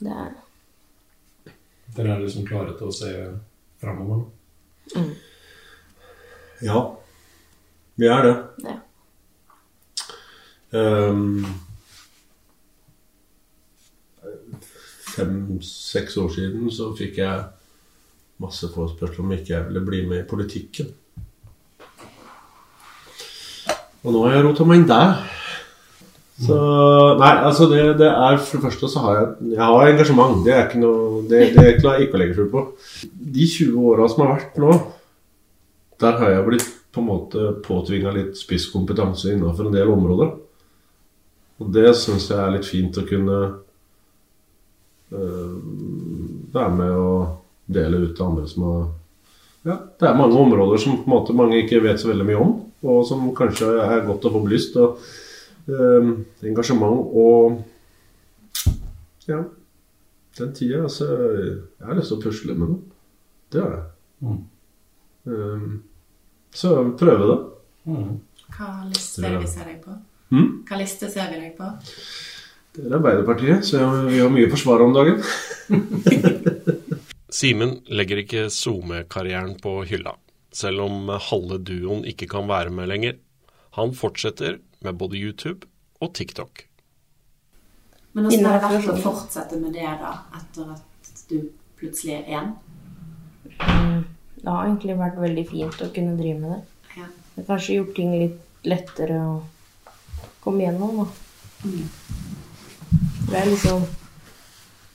Det 0.00 0.14
er 0.24 0.38
Dere 1.90 2.14
er 2.14 2.22
liksom 2.22 2.46
klare 2.48 2.72
til 2.78 2.88
å 2.88 2.94
se 2.94 3.10
framover 3.82 4.22
nå? 4.22 5.04
Ja, 6.62 6.80
vi 7.96 8.06
er 8.06 8.22
det. 8.26 8.36
Ja. 8.68 8.76
Ehm, 10.80 11.44
Fem-seks 15.10 16.16
år 16.22 16.28
siden 16.32 16.70
så 16.72 16.92
fikk 16.96 17.18
jeg 17.18 17.42
masse 18.40 18.68
forespørsler 18.72 19.24
om 19.24 19.32
ikke 19.34 19.52
jeg 19.56 19.66
ville 19.66 19.82
bli 19.84 20.04
med 20.06 20.22
i 20.22 20.28
politikken. 20.28 20.92
Og 24.00 24.14
nå 24.14 24.22
har 24.24 24.36
jeg 24.38 24.44
rota 24.46 24.64
meg 24.68 24.80
inn 24.80 24.88
der. 24.88 25.18
Så 26.40 26.56
Nei, 27.20 27.32
altså 27.44 27.66
det, 27.68 27.82
det 28.00 28.06
er 28.08 28.38
For 28.40 28.56
det 28.56 28.62
første 28.64 28.88
så 28.88 29.02
har 29.04 29.16
jeg 29.18 29.50
Jeg 29.58 29.60
har 29.60 29.90
engasjement. 29.90 30.38
Det 30.46 30.54
er 30.54 30.62
ikke 30.64 30.80
noe 30.80 31.20
Det, 31.28 31.40
det 31.52 31.74
klarer 31.82 31.98
jeg 31.98 32.06
ikke 32.06 32.16
å 32.16 32.20
legge 32.22 32.36
skjul 32.38 32.48
på. 32.54 32.62
De 33.34 33.48
20 33.58 33.90
åra 33.90 34.06
som 34.08 34.22
har 34.24 34.32
vært 34.38 34.56
nå, 34.62 34.78
der 36.00 36.18
har 36.20 36.32
jeg 36.32 36.46
blitt 36.46 36.68
på 36.90 37.02
en 37.02 37.06
måte 37.06 37.50
påtvinga 37.64 38.12
litt 38.14 38.38
spisskompetanse 38.38 39.34
innenfor 39.34 39.68
en 39.68 39.76
del 39.76 39.90
områder. 39.92 40.32
Og 41.60 41.74
det 41.74 41.92
syns 41.98 42.30
jeg 42.30 42.40
er 42.40 42.54
litt 42.54 42.66
fint 42.66 42.96
å 42.98 43.04
kunne 43.06 43.38
øh, 45.12 45.58
være 46.54 46.72
med 46.78 46.94
og 46.96 47.36
dele 47.70 48.00
ut 48.06 48.16
til 48.16 48.26
andre 48.26 48.48
som 48.50 48.66
har 48.68 48.88
Ja, 49.60 49.74
det 49.76 50.08
er 50.08 50.16
mange 50.16 50.38
områder 50.40 50.80
som 50.80 51.02
på 51.02 51.04
en 51.04 51.12
måte 51.12 51.36
mange 51.36 51.58
ikke 51.60 51.82
vet 51.84 52.00
så 52.00 52.08
veldig 52.08 52.24
mye 52.30 52.38
om, 52.40 52.52
og 52.80 53.02
som 53.04 53.26
kanskje 53.36 53.68
er 53.84 54.06
godt 54.06 54.24
å 54.24 54.32
få 54.32 54.40
belyst. 54.46 54.78
Og 54.80 54.96
øh, 55.68 56.14
engasjement 56.48 57.12
og 57.12 57.60
Ja, 59.28 59.42
den 60.38 60.54
tida 60.56 60.80
Altså, 60.82 61.06
jeg 61.12 61.86
har 61.86 61.94
lyst 61.98 62.08
til 62.08 62.16
å 62.16 62.22
pusle 62.24 62.56
med 62.56 62.72
noe. 62.72 62.80
Det 63.52 63.60
har 63.60 63.76
jeg. 63.76 63.84
Mm. 64.24 64.40
Um, 65.28 65.82
så 66.54 66.74
prøve 66.98 67.30
det. 67.30 67.38
Mm. 67.90 68.18
Hva 68.56 68.70
liste 68.88 69.24
vil 69.24 69.38
vi 69.40 69.50
se 69.50 69.64
deg 69.66 69.78
på? 69.84 69.96
Mm? 70.30 70.48
Hva 70.68 70.78
liste 70.80 71.10
ser 71.10 71.30
vi 71.32 71.40
deg 71.42 71.54
på? 71.58 71.70
Det 72.76 72.86
er 72.86 72.96
Arbeiderpartiet, 73.00 73.66
så 73.66 73.82
vi 74.06 74.20
har 74.22 74.30
mye 74.30 74.46
å 74.46 74.52
forsvare 74.52 74.86
om 74.86 74.94
dagen. 74.94 75.18
Simen 77.40 77.76
legger 77.90 78.22
ikke 78.22 78.44
SoMe-karrieren 78.50 79.56
på 79.62 79.80
hylla, 79.90 80.14
selv 80.54 80.86
om 80.86 81.10
halve 81.30 81.60
duoen 81.66 82.04
ikke 82.06 82.28
kan 82.30 82.50
være 82.50 82.74
med 82.74 82.90
lenger. 82.90 83.18
Han 83.78 83.94
fortsetter 83.94 84.58
med 84.86 84.98
både 84.98 85.18
YouTube 85.18 85.66
og 86.02 86.14
TikTok. 86.14 86.66
Men 88.12 88.26
hvordan 88.26 88.46
har 88.50 88.62
det 88.64 88.70
vært 88.74 88.94
å 88.94 89.02
fortsette 89.04 89.58
med 89.62 89.76
det 89.78 89.86
da, 90.00 90.14
etter 90.38 90.72
at 90.74 91.26
du 91.30 91.36
plutselig 91.78 92.16
er 92.18 92.40
én? 92.40 92.54
Mm, 94.40 94.44
Det 94.44 94.50
har 94.50 94.66
egentlig 94.66 94.98
vært 94.98 95.18
veldig 95.20 95.46
fint 95.48 95.82
å 95.82 95.90
kunne 95.94 96.16
drive 96.16 96.38
med 96.40 96.50
det. 96.50 96.60
Ja. 96.96 97.06
Det 97.34 97.42
har 97.42 97.48
kanskje 97.54 97.76
gjort 97.76 97.94
ting 97.96 98.12
litt 98.12 98.64
lettere 98.64 99.18
å 99.20 99.34
komme 100.40 100.64
gjennom, 100.64 101.04
da. 101.04 101.06
Mm. 101.64 101.88
Det 103.30 103.36
er 103.38 103.46
liksom 103.46 103.84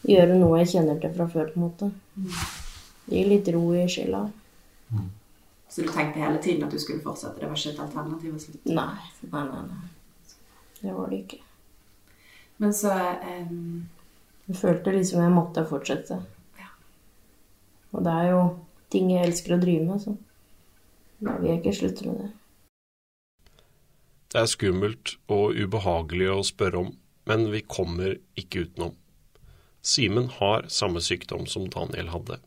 gjøre 0.05 0.37
noe 0.39 0.59
jeg 0.61 0.71
kjenner 0.75 0.99
til 1.01 1.13
fra 1.15 1.27
før, 1.29 1.51
på 1.53 1.59
en 1.59 1.65
måte. 1.65 1.91
Det 3.05 3.19
gir 3.19 3.29
litt 3.29 3.47
ro 3.53 3.63
i 3.73 3.85
sjela. 3.89 4.25
Så 5.69 5.81
du 5.81 5.89
tenkte 5.91 6.21
hele 6.21 6.41
tiden 6.41 6.65
at 6.65 6.71
du 6.71 6.79
skulle 6.79 7.03
fortsette? 7.03 7.39
Det 7.39 7.49
var 7.49 7.57
ikke 7.57 7.73
et 7.73 7.83
alternativ 7.83 8.35
å 8.35 8.39
slutte? 8.39 8.73
Nei, 8.73 9.09
nei, 9.31 9.43
nei. 9.49 9.63
nei. 9.69 10.35
Det 10.81 10.93
var 10.93 11.09
det 11.11 11.19
ikke. 11.23 11.41
Men 12.57 12.73
så 12.73 12.93
um... 12.95 13.85
Jeg 14.45 14.59
følte 14.59 14.91
liksom 14.93 15.23
jeg 15.23 15.33
måtte 15.33 15.63
fortsette. 15.65 16.19
Ja. 16.59 16.67
Og 17.97 18.03
det 18.05 18.11
er 18.13 18.27
jo 18.29 18.41
ting 18.95 19.11
jeg 19.11 19.27
elsker 19.27 19.57
å 19.57 19.61
drive 19.61 19.85
med, 19.91 20.01
så 20.01 20.15
da 21.25 21.37
vil 21.39 21.51
jeg 21.51 21.61
ikke 21.61 21.77
slutte 21.79 22.09
med 22.09 22.23
det. 22.23 22.31
Det 24.31 24.41
er 24.41 24.51
skummelt 24.51 25.15
og 25.31 25.55
ubehagelig 25.55 26.31
å 26.33 26.41
spørre 26.43 26.81
om, 26.81 26.89
men 27.29 27.47
vi 27.53 27.61
kommer 27.63 28.17
ikke 28.35 28.65
utenom. 28.65 28.95
Simen 29.85 30.27
har 30.39 30.65
samme 30.73 30.99
sykdom 31.03 31.45
som 31.47 31.69
Daniel 31.71 32.09
hadde. 32.11 32.39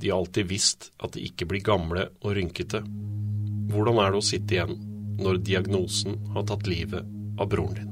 De 0.00 0.10
har 0.10 0.18
alltid 0.18 0.48
visst 0.50 0.90
at 0.98 1.14
de 1.14 1.22
ikke 1.28 1.46
blir 1.48 1.62
gamle 1.64 2.08
og 2.20 2.34
rynkete. 2.36 2.82
Hvordan 3.70 4.00
er 4.02 4.12
det 4.12 4.20
å 4.20 4.26
sitte 4.26 4.56
igjen 4.56 4.76
når 5.20 5.40
diagnosen 5.46 6.16
har 6.34 6.46
tatt 6.48 6.68
livet 6.68 7.06
av 7.40 7.50
broren 7.52 7.78
din? 7.78 7.90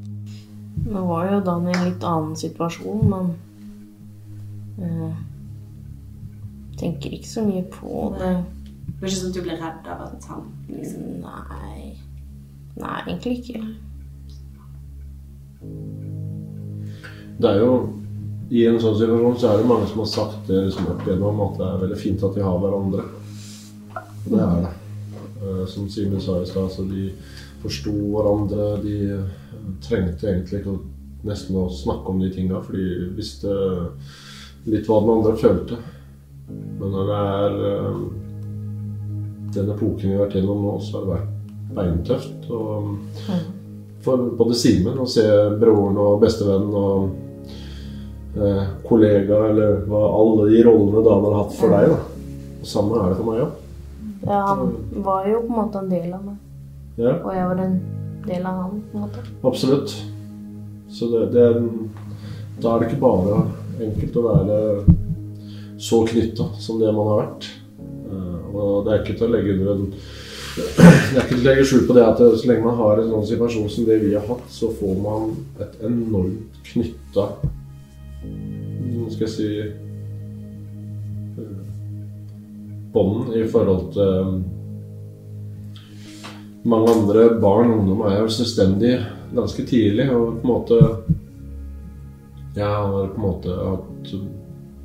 Nå 0.89 1.05
var 1.09 1.29
jo 1.31 1.41
Daniel 1.47 1.75
i 1.75 1.79
en 1.79 1.89
litt 1.91 2.07
annen 2.07 2.37
situasjon, 2.39 3.03
men 3.13 3.33
eh, 4.85 5.19
tenker 6.81 7.11
ikke 7.17 7.29
så 7.29 7.45
mye 7.47 7.65
på 7.73 8.09
det. 8.19 8.33
Det 8.89 9.01
var 9.01 9.09
ikke 9.11 9.19
sånn 9.21 9.31
at 9.33 9.37
du 9.39 9.43
ble 9.45 9.57
redd 9.61 9.91
av 9.93 10.01
at 10.09 10.25
han 10.31 10.47
liksom 10.69 11.21
Nei. 11.23 11.95
Nei, 12.79 12.99
egentlig 13.07 13.39
ikke. 13.41 13.63
Det 17.39 17.51
er 17.51 17.61
jo 17.63 17.73
I 18.51 18.63
en 18.71 18.79
sånn 18.81 18.97
situasjon 18.97 19.37
så 19.39 19.51
er 19.53 19.59
det 19.61 19.69
mange 19.69 19.89
som 19.91 20.01
har 20.03 20.09
sagt 20.11 20.47
det 20.49 20.63
liksom 20.69 20.87
opp 20.95 21.03
igjennom 21.05 21.41
at 21.45 21.59
det 21.59 21.67
er 21.69 21.83
veldig 21.83 21.99
fint 22.01 22.23
at 22.25 22.37
de 22.39 22.45
har 22.47 22.61
hverandre. 22.63 23.03
Det 24.25 24.39
er 24.41 24.63
det. 24.63 24.71
Eh, 25.43 25.65
Som 25.69 25.89
Simen 25.93 26.21
sa 26.25 26.39
i 26.41 26.47
stad, 26.49 26.71
så 26.73 26.87
de 26.89 27.11
forsto 27.63 27.93
hverandre. 27.93 28.71
De 28.83 28.95
eh, 29.19 29.29
trengte 29.85 30.31
egentlig 30.31 30.63
ikke 30.63 30.73
å- 30.79 30.87
nesten 31.29 31.57
å 31.61 31.67
snakke 31.69 32.09
om 32.15 32.21
de 32.23 32.31
tinga, 32.33 32.63
for 32.65 32.73
de 32.73 33.11
visste 33.19 33.53
litt 34.67 34.87
hva 34.89 35.01
den 35.03 35.13
andre 35.19 35.37
følte. 35.37 35.77
Men 36.49 36.95
når 36.95 37.09
det 37.09 37.21
er 37.29 37.61
eh, 37.69 38.03
den 39.55 39.71
epoken 39.75 40.05
vi 40.05 40.17
har 40.17 40.27
vært 40.27 40.37
gjennom 40.39 40.65
nå, 40.65 40.75
så 40.83 40.99
har 40.99 41.07
det 41.07 41.15
vært 41.15 41.39
beintøft. 41.79 42.51
Og 42.51 42.93
for 44.05 44.29
både 44.39 44.57
Simen 44.57 45.01
å 45.03 45.07
se 45.11 45.25
broren 45.61 45.99
og 46.01 46.21
bestevennen 46.23 46.77
og 46.79 48.39
eh, 48.39 48.67
kollega, 48.89 49.41
eller 49.51 49.81
hva, 49.89 50.03
alle 50.21 50.51
de 50.53 50.63
rollene 50.67 51.05
Daniel 51.07 51.33
har 51.35 51.41
hatt 51.43 51.57
for 51.59 51.75
deg. 51.75 51.95
da. 51.95 52.37
Og 52.59 52.69
Samme 52.73 53.01
er 53.01 53.13
det 53.13 53.19
for 53.21 53.31
meg 53.31 53.47
òg. 53.47 53.65
Ja, 54.29 54.39
han 54.51 55.03
var 55.05 55.27
jo 55.31 55.43
på 55.45 55.53
en 55.53 55.59
måte 55.61 55.83
en 55.83 55.91
del 55.93 56.13
av 56.13 56.23
meg. 56.27 56.39
Ja. 56.99 57.15
Og 57.23 57.31
jeg 57.35 57.51
var 57.51 57.61
en 57.63 57.77
del 58.27 58.47
av 58.51 58.63
han, 58.65 58.79
på 58.91 58.99
en 58.99 59.05
måte. 59.07 59.27
Absolutt. 59.47 59.95
Så 60.91 61.11
det, 61.13 61.29
det 61.35 61.45
er, 61.45 61.59
da 62.63 62.73
er 62.73 62.81
det 62.81 62.89
ikke 62.89 63.03
bare 63.05 63.43
enkelt 63.79 64.17
å 64.19 64.25
være 64.25 64.57
så 65.79 66.03
knytta 66.07 66.49
som 66.59 66.81
det 66.81 66.93
man 66.93 67.07
har 67.13 67.21
vært. 67.25 67.51
Eh, 67.79 68.57
Og 68.59 68.85
det 68.85 68.93
er 68.93 69.03
ikke 69.03 69.19
til 69.19 69.29
å 69.29 69.35
legge 69.35 69.55
under 69.55 69.75
en 69.75 69.85
det 71.15 71.23
er 71.23 71.43
legge 71.45 71.65
skjul 71.69 71.85
på 71.87 71.95
det 71.95 72.03
at 72.03 72.19
så 72.19 72.49
lenge 72.49 72.65
man 72.65 72.79
har 72.81 72.99
en 72.99 73.11
sånn 73.13 73.27
situasjon 73.29 73.69
som 73.71 73.85
det 73.87 74.01
vi 74.03 74.15
har 74.17 74.25
hatt, 74.27 74.47
så 74.51 74.73
får 74.75 74.97
man 75.05 75.37
et 75.63 75.77
enormt 75.87 76.59
knytta 76.73 77.27
Hva 77.39 79.11
skal 79.13 79.27
jeg 79.27 79.35
si 79.37 79.51
eh, 79.63 81.61
Bånd 82.95 83.37
i 83.39 83.45
forhold 83.53 83.93
til 83.95 84.03
eh, 84.03 84.33
mange 86.69 86.91
andre 86.91 87.29
barn 87.41 87.71
og 87.71 87.79
ungdom 87.79 88.03
er 88.09 88.19
jo 88.19 88.33
selvstendige 88.33 88.99
ganske 89.37 89.63
tidlig. 89.69 90.09
Og 90.13 90.41
på 90.41 90.43
en 90.43 90.51
måte 90.51 90.79
Jeg 92.57 92.67
har 92.67 92.91
på 92.91 93.15
en 93.15 93.23
måte 93.23 93.55
hatt 93.55 94.13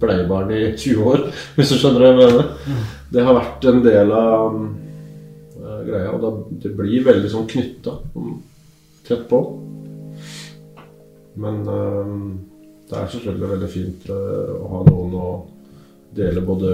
pleiebarn 0.04 0.54
i 0.54 0.62
20 0.84 1.12
år, 1.16 1.28
hvis 1.58 1.74
du 1.74 1.78
skjønner 1.80 2.04
hva 2.04 2.12
jeg 2.12 2.22
mener. 2.22 2.80
Det 3.14 3.28
har 3.28 3.38
vært 3.38 3.68
en 3.70 3.84
del 3.86 4.16
av 4.18 4.58
uh, 4.60 5.80
greia, 5.88 6.10
og 6.14 6.24
da, 6.24 6.34
det 6.64 6.74
blir 6.78 7.06
veldig 7.08 7.32
sånn 7.32 7.49
knytta 7.49 7.97
tett 9.08 9.28
på. 9.30 9.41
Men 11.43 11.64
uh, 11.66 12.14
det 12.89 12.99
er 12.99 13.12
selvfølgelig 13.16 13.51
veldig 13.56 13.72
fint 13.72 14.10
uh, 14.12 14.54
å 14.60 14.72
ha 14.76 14.84
noen 14.89 15.18
å 15.18 15.28
dele 16.14 16.43
både 16.45 16.74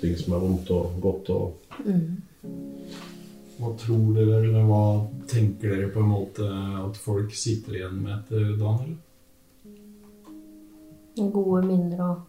ting 0.00 0.16
som 0.18 0.34
er 0.36 0.42
vondt 0.42 0.72
og 0.74 0.98
godt 1.02 1.30
og 1.34 1.78
Hva 3.58 3.72
tror 3.80 4.14
dere, 4.14 4.36
eller 4.44 4.66
hva 4.68 4.82
tenker 5.26 5.72
dere 5.72 5.88
på 5.90 6.02
en 6.02 6.10
måte 6.12 6.46
at 6.46 6.98
folk 7.02 7.32
sitter 7.34 7.80
igjen 7.80 7.96
med 8.04 8.12
etter 8.14 8.52
Daniel? 8.60 8.92
Gode 11.18 11.64
minner 11.66 12.02
og 12.04 12.20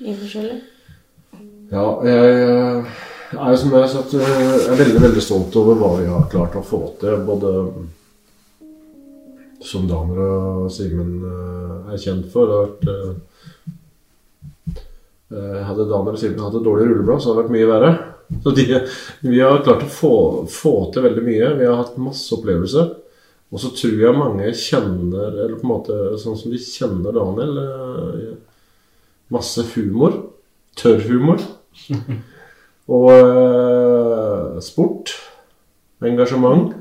i 0.00 0.14
forskjellig. 0.16 0.58
Ja, 1.68 1.84
jeg 2.04 2.84
er 3.36 3.56
som 3.60 3.72
jeg 3.74 3.82
har 3.82 3.90
sagt, 3.92 4.14
eh, 4.16 4.24
jeg 4.24 4.68
er 4.72 4.78
veldig, 4.80 5.00
veldig 5.04 5.22
stolt 5.22 5.56
over 5.60 5.76
hva 5.76 5.90
vi 5.98 6.06
har 6.08 6.28
klart 6.32 6.56
å 6.56 6.64
få 6.64 6.80
til. 7.00 7.18
Både 7.28 7.50
som 9.68 9.88
Daniel 9.90 10.20
og 10.22 10.70
Simen 10.72 11.18
eh, 11.28 11.92
er 11.92 12.00
kjent 12.00 12.30
for. 12.32 12.76
Det 12.80 12.96
eh, 15.34 15.60
hadde 15.66 15.90
Daniel 15.90 16.14
og 16.14 16.22
Simen 16.22 16.40
hatt 16.46 16.56
et 16.56 16.64
dårlig 16.64 16.88
rulleblad, 16.88 17.20
så 17.20 17.32
hadde 17.32 17.42
det 17.42 17.44
vært 17.44 17.56
mye 17.58 17.72
verre. 17.74 17.92
Så 18.44 18.52
de, 18.56 18.64
vi 19.24 19.40
har 19.40 19.62
klart 19.64 19.84
å 19.84 19.92
få, 19.92 20.14
få 20.52 20.74
til 20.92 21.04
veldig 21.04 21.24
mye. 21.28 21.52
Vi 21.60 21.68
har 21.68 21.78
hatt 21.82 22.00
masse 22.00 22.32
opplevelser. 22.36 22.90
Og 23.48 23.60
så 23.60 23.70
tror 23.72 24.02
jeg 24.02 24.16
mange 24.16 24.50
kjenner, 24.56 25.30
eller 25.32 25.56
på 25.56 25.64
en 25.64 25.70
måte 25.70 25.94
sånn 26.20 26.36
som 26.36 26.52
de 26.52 26.60
kjenner 26.60 27.16
Daniel, 27.16 27.60
masse 29.34 29.64
humor. 29.74 30.16
Tørr 30.78 31.02
humor. 31.08 31.42
Og 32.98 33.10
eh, 33.12 34.60
sport. 34.64 35.12
Engasjement. 36.04 36.72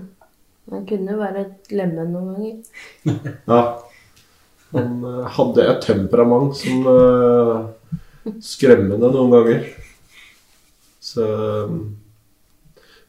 Han 0.72 0.86
kunne 0.88 1.18
være 1.18 1.44
et 1.46 1.76
lemme 1.76 2.08
noen 2.08 2.34
ganger. 2.36 2.56
Ja. 3.52 3.62
Han 4.76 4.98
eh, 5.08 5.28
hadde 5.38 5.64
et 5.64 5.86
temperament 5.86 6.56
som 6.60 6.90
eh, 6.92 8.34
skremmende 8.44 9.12
noen 9.14 9.32
ganger. 9.32 9.70
Så 11.08 11.24
eh, 11.24 11.78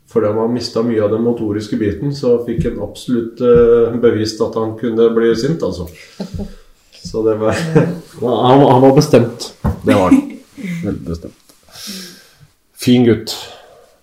fordi 0.09 0.27
han 0.31 0.39
har 0.41 0.49
mista 0.49 0.83
mye 0.83 1.03
av 1.05 1.11
den 1.13 1.25
motoriske 1.27 1.77
biten, 1.77 2.15
så 2.17 2.39
fikk 2.47 2.65
han 2.71 2.79
absolutt 2.81 3.43
eh, 3.45 3.99
bevist 4.01 4.41
at 4.41 4.55
han 4.57 4.73
kunne 4.81 5.11
bli 5.13 5.35
sint, 5.37 5.63
altså. 5.67 5.85
Så 7.05 7.23
det 7.27 7.37
var 7.41 7.55
han, 8.21 8.65
han 8.67 8.83
var 8.83 8.95
bestemt. 8.97 9.53
Det 9.85 9.95
var 9.95 10.11
han. 10.11 10.25
Veldig 10.85 11.05
bestemt. 11.07 11.45
Fin 12.79 13.05
gutt. 13.05 13.35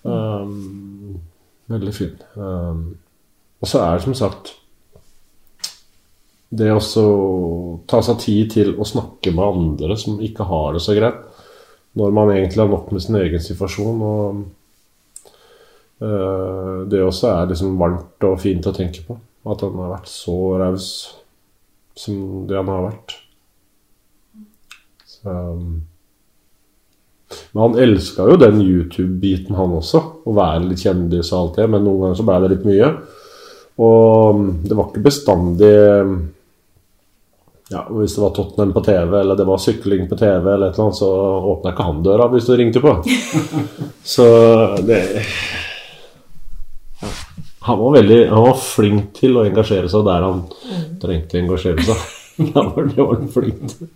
Um, 0.02 1.20
veldig 1.66 1.94
fin. 1.94 2.14
Um, 2.34 2.96
og 3.60 3.68
så 3.68 3.80
er 3.82 3.96
det 3.96 4.04
som 4.04 4.14
sagt 4.14 4.52
Det 6.56 6.68
å 6.70 6.80
ta 7.90 8.02
seg 8.04 8.20
tid 8.22 8.52
til 8.52 8.74
å 8.78 8.86
snakke 8.86 9.32
med 9.34 9.46
andre 9.46 9.96
som 9.98 10.20
ikke 10.22 10.46
har 10.46 10.76
det 10.76 10.82
så 10.84 10.94
greit, 10.94 11.18
når 11.98 12.14
man 12.14 12.30
egentlig 12.30 12.62
har 12.62 12.70
nok 12.70 12.92
med 12.94 13.02
sin 13.02 13.18
egen 13.18 13.42
situasjon. 13.42 14.02
og 14.06 15.24
eh, 16.06 16.76
Det 16.92 17.02
også 17.02 17.32
er 17.32 17.50
liksom 17.50 17.74
varmt 17.80 18.28
og 18.28 18.38
fint 18.40 18.68
å 18.68 18.74
tenke 18.76 19.02
på. 19.08 19.18
At 19.46 19.64
han 19.66 19.74
har 19.80 19.96
vært 19.96 20.12
så 20.12 20.36
raus 20.62 20.86
som 21.96 22.46
det 22.48 22.58
han 22.58 22.70
har 22.70 22.88
vært. 22.90 23.16
Så, 25.06 25.32
um, 25.32 25.82
men 27.52 27.62
han 27.62 27.78
elska 27.82 28.28
jo 28.30 28.38
den 28.38 28.60
YouTube-biten, 28.62 29.56
han 29.56 29.74
også. 29.80 30.02
Å 30.28 30.36
være 30.36 30.68
litt 30.68 30.84
kjendis 30.84 31.32
og 31.32 31.40
alt 31.40 31.60
det, 31.60 31.68
men 31.72 31.84
noen 31.86 32.04
ganger 32.04 32.18
så 32.20 32.26
ble 32.28 32.38
det 32.44 32.52
litt 32.54 32.66
mye. 32.68 32.90
Og 33.82 34.36
um, 34.36 34.48
det 34.64 34.76
var 34.76 34.90
ikke 34.90 35.04
bestandig 35.04 35.74
um, 36.06 36.16
ja, 37.68 37.82
Hvis 37.90 38.14
det 38.14 38.22
var 38.22 38.30
Tottenham 38.36 38.72
på 38.76 38.82
TV, 38.86 39.20
eller 39.20 39.36
det 39.36 39.44
var 39.48 39.58
sykling 39.58 40.06
på 40.08 40.16
TV, 40.20 40.52
eller 40.52 40.68
et 40.68 40.76
eller 40.76 40.84
annet, 40.84 41.00
så 41.00 41.10
åpna 41.50 41.72
ikke 41.74 41.86
han 41.88 42.04
døra 42.04 42.28
hvis 42.30 42.46
du 42.46 42.52
ringte 42.54 42.82
på. 42.84 42.92
Så 44.16 44.26
det. 44.86 45.02
Han 47.66 47.78
var 47.80 47.96
veldig 47.96 48.18
Han 48.30 48.44
var 48.46 48.58
flink 48.62 49.12
til 49.18 49.36
å 49.38 49.44
engasjere 49.46 49.90
seg 49.90 50.06
der 50.06 50.26
han 50.26 50.44
trengte 51.02 51.38
å 51.38 51.42
engasjere 51.44 51.86
seg. 51.88 52.06
Det 52.36 52.52
var, 52.52 52.84
det 52.84 53.00
var 53.00 53.14
han 53.16 53.30
flink 53.32 53.62
til. 53.70 53.86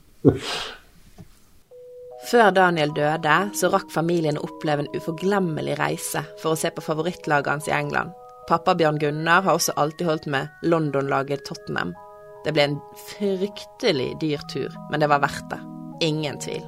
Før 2.30 2.54
Daniel 2.56 2.94
døde, 2.96 3.34
så 3.52 3.68
rakk 3.68 3.90
familien 3.92 4.38
å 4.40 4.46
oppleve 4.46 4.86
en 4.86 4.96
uforglemmelig 4.96 5.74
reise 5.76 6.22
for 6.40 6.54
å 6.54 6.56
se 6.56 6.70
på 6.72 6.84
favorittlaget 6.86 7.52
hans 7.52 7.68
i 7.68 7.74
England. 7.76 8.14
Pappa 8.48 8.72
Bjørn 8.78 8.96
Gunnar 9.02 9.44
har 9.44 9.58
også 9.58 9.76
alltid 9.76 10.08
holdt 10.08 10.28
med 10.32 10.48
London-laget 10.64 11.44
Tottenham. 11.44 11.92
Det 12.46 12.54
ble 12.56 12.64
en 12.70 12.78
fryktelig 13.10 14.14
dyr 14.24 14.40
tur, 14.52 14.72
men 14.88 15.04
det 15.04 15.10
var 15.12 15.20
verdt 15.26 15.52
det. 15.52 15.60
Ingen 16.06 16.40
tvil. 16.40 16.64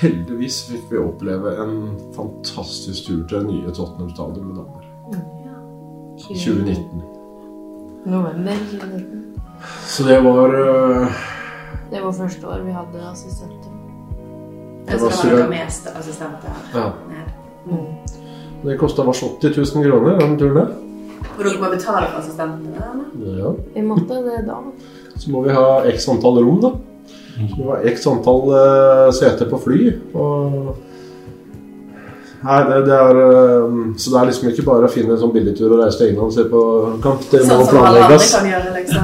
Heldigvis 0.00 0.62
fikk 0.70 0.86
vi 0.92 1.02
oppleve 1.02 1.56
en 1.60 1.76
fantastisk 2.16 3.10
tur 3.10 3.24
til 3.26 3.36
det 3.36 3.46
nye 3.50 3.74
Tottenham 3.74 4.14
Stadion 4.14 4.48
med 4.48 4.62
damer. 4.62 4.79
2019. 6.28 7.02
November 8.04 8.56
2019. 8.70 9.40
Så 9.86 10.02
det 10.02 10.20
var 10.20 10.48
uh, 10.48 11.06
Det 11.90 12.00
var 12.02 12.12
første 12.12 12.46
år 12.46 12.62
vi 12.64 12.72
hadde 12.72 13.10
assistenter. 13.12 13.70
Det 14.86 14.92
var 14.92 14.98
det 14.98 15.02
var 15.02 15.10
sur. 15.10 15.30
dere 15.36 15.48
mest 15.48 15.88
assistenter 15.94 16.50
Ja. 16.74 16.92
Mm. 17.66 17.86
Det 18.62 18.78
kosta 18.78 19.02
oss 19.02 19.22
80 19.22 19.56
000 19.56 19.84
kroner, 19.84 20.18
den 20.20 20.38
turen 20.38 20.56
der. 20.56 20.70
Og 21.38 21.44
dere 21.44 21.60
må 21.60 21.70
betale 21.70 22.06
for 22.12 22.20
assistentene? 22.20 22.94
Ja. 23.38 23.52
Vi 23.74 23.82
måtte 23.82 24.20
det 24.24 24.44
da. 24.48 24.60
Så 25.16 25.30
må 25.30 25.42
vi 25.44 25.52
ha 25.52 25.82
x 25.88 26.08
antall 26.08 26.40
rom, 26.44 26.60
da. 26.60 26.70
Så 27.36 27.56
må 27.56 27.64
vi 27.64 27.70
ha 27.70 27.80
x 27.92 28.06
antall 28.06 28.46
uh, 28.52 29.10
seter 29.16 29.48
på 29.48 29.60
fly. 29.64 29.80
Og 30.14 30.76
Nei, 32.40 32.58
det, 32.68 32.76
det 32.86 32.94
er 32.96 33.18
øh, 33.20 33.72
Så 34.00 34.10
det 34.12 34.16
er 34.20 34.28
liksom 34.30 34.48
ikke 34.48 34.64
bare 34.64 34.88
å 34.88 34.92
finne 34.92 35.12
en 35.12 35.20
sånn 35.20 35.32
billigtur 35.34 35.74
og 35.74 35.82
reise 35.82 35.98
til 36.00 36.08
England 36.12 36.30
og 36.30 36.36
se 36.38 36.44
på 36.48 36.60
kamp. 37.04 37.26
Det 37.28 37.42
må 37.44 37.58
Sånn 37.58 37.72
planlegges. 37.74 38.30
gjøre, 38.48 38.70
liksom. 38.78 39.02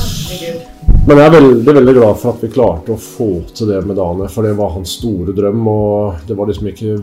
Men 1.06 1.16
jeg 1.16 1.26
er 1.26 1.32
veldig 1.32 1.74
veldig 1.74 1.94
glad 1.96 2.18
for 2.20 2.34
at 2.34 2.42
vi 2.44 2.50
klarte 2.52 2.92
å 2.94 2.98
få 3.00 3.28
til 3.56 3.70
det 3.70 3.78
med 3.88 3.96
Daniel, 3.98 4.28
for 4.30 4.46
det 4.46 4.52
var 4.58 4.74
hans 4.74 4.96
store 4.98 5.32
drøm. 5.34 5.62
Og 5.70 6.26
det 6.28 6.36
var 6.38 6.50
liksom 6.50 6.68
ikke 6.70 6.96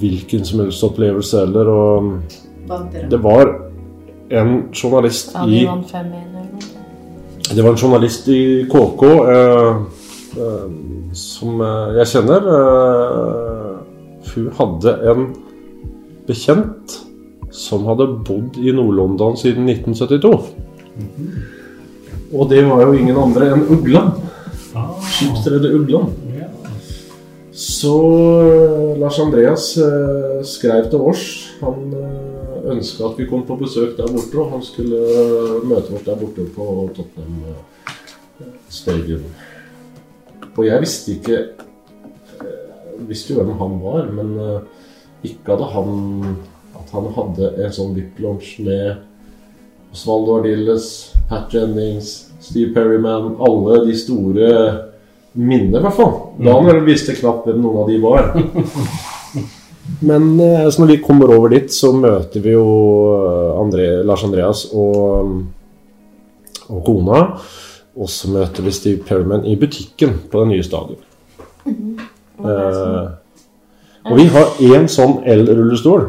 hvilken 0.00 0.44
som 0.48 0.64
helst 0.64 0.84
opplevelse 0.88 1.44
heller. 1.44 1.70
Og 1.70 2.00
det 3.12 3.20
var 3.22 3.52
en 4.40 4.52
journalist 4.72 5.32
i 5.44 5.46
vi 5.52 5.62
vant 5.68 5.86
5-1 5.90 5.96
eller 6.16 6.48
noe. 6.48 6.68
Det 7.50 7.62
var 7.64 7.72
en 7.74 7.80
journalist 7.82 8.28
i 8.30 8.40
KK 8.70 9.02
eh, 9.36 9.80
eh, 10.38 10.66
som 11.18 11.62
eh, 11.66 11.96
jeg 12.00 12.06
kjenner. 12.14 12.50
Eh, 12.56 13.49
hun 14.32 14.50
hadde 14.58 14.96
en 15.10 15.28
bekjent 16.28 16.98
som 17.50 17.86
hadde 17.88 18.06
bodd 18.26 18.58
i 18.60 18.72
Nord-London 18.74 19.36
siden 19.38 19.68
1972. 19.68 20.32
Og 22.30 22.50
det 22.50 22.62
var 22.68 22.84
jo 22.86 22.92
ingen 22.94 23.18
andre 23.18 23.52
enn 23.54 23.64
Ugland. 23.74 24.20
Ah, 24.78 24.92
Skipsredet 25.02 25.72
Ugland. 25.74 26.12
Så 27.60 27.94
eh, 28.46 28.98
Lars 29.00 29.18
Andreas 29.20 29.76
eh, 29.76 30.44
skrev 30.46 30.86
til 30.90 31.02
oss. 31.10 31.24
Han 31.60 31.90
eh, 31.92 32.70
ønska 32.76 33.10
at 33.10 33.18
vi 33.18 33.26
kom 33.28 33.42
på 33.48 33.58
besøk 33.60 33.96
der 33.98 34.08
borte, 34.08 34.38
og 34.38 34.54
han 34.54 34.62
skulle 34.64 35.00
eh, 35.00 35.56
møte 35.66 35.96
oss 35.96 36.06
der 36.06 36.20
borte 36.20 36.46
på 36.54 36.68
Tottenham 36.96 37.42
eh, 37.50 38.54
Stadium. 38.70 39.26
Og 40.54 40.62
jeg 40.66 40.84
visste 40.86 41.16
ikke 41.18 41.42
Visste 43.08 43.34
jo 43.34 43.40
hvem 43.40 43.56
han 43.60 43.78
var, 43.82 44.08
men 44.12 44.34
eh, 44.40 44.88
ikke 45.30 45.54
hadde 45.54 45.70
han 45.74 45.94
at 46.80 46.92
han 46.94 47.08
hadde 47.14 47.48
en 47.60 47.72
sånn 47.74 47.94
VIP-launch 47.96 48.58
med 48.64 49.00
Osvaldo 49.90 50.38
Ardilles, 50.38 50.86
Pat 51.28 51.52
Jennings, 51.54 52.30
Steve 52.40 52.70
Perryman 52.74 53.34
Alle 53.42 53.80
de 53.88 53.96
store 53.98 54.50
minnene, 55.32 55.78
i 55.78 55.82
hvert 55.84 55.96
fall. 55.96 56.14
vel 56.66 56.84
visste 56.86 57.14
knapt 57.18 57.46
hvem 57.46 57.60
noen 57.62 57.82
av 57.82 57.90
de 57.90 57.98
var. 58.02 58.30
Men 60.10 60.32
eh, 60.40 60.68
så 60.70 60.82
når 60.82 60.92
vi 60.92 61.00
kommer 61.02 61.32
over 61.34 61.52
dit, 61.52 61.70
så 61.74 61.92
møter 61.94 62.42
vi 62.44 62.54
jo 62.54 62.66
eh, 63.16 63.60
André, 63.60 63.88
Lars 64.06 64.24
Andreas 64.26 64.64
og, 64.70 65.34
og 66.68 66.80
kona. 66.86 67.24
Og 67.98 68.10
så 68.10 68.30
møter 68.32 68.64
vi 68.64 68.74
Steve 68.74 69.04
Perryman 69.06 69.44
i 69.46 69.56
butikken 69.58 70.16
på 70.30 70.44
det 70.44 70.52
nye 70.52 70.66
stadion. 70.66 71.02
Eh, 72.44 73.08
og 74.10 74.16
vi 74.16 74.26
har 74.32 74.54
én 74.70 74.88
sånn 74.90 75.20
el-rullestol. 75.28 76.06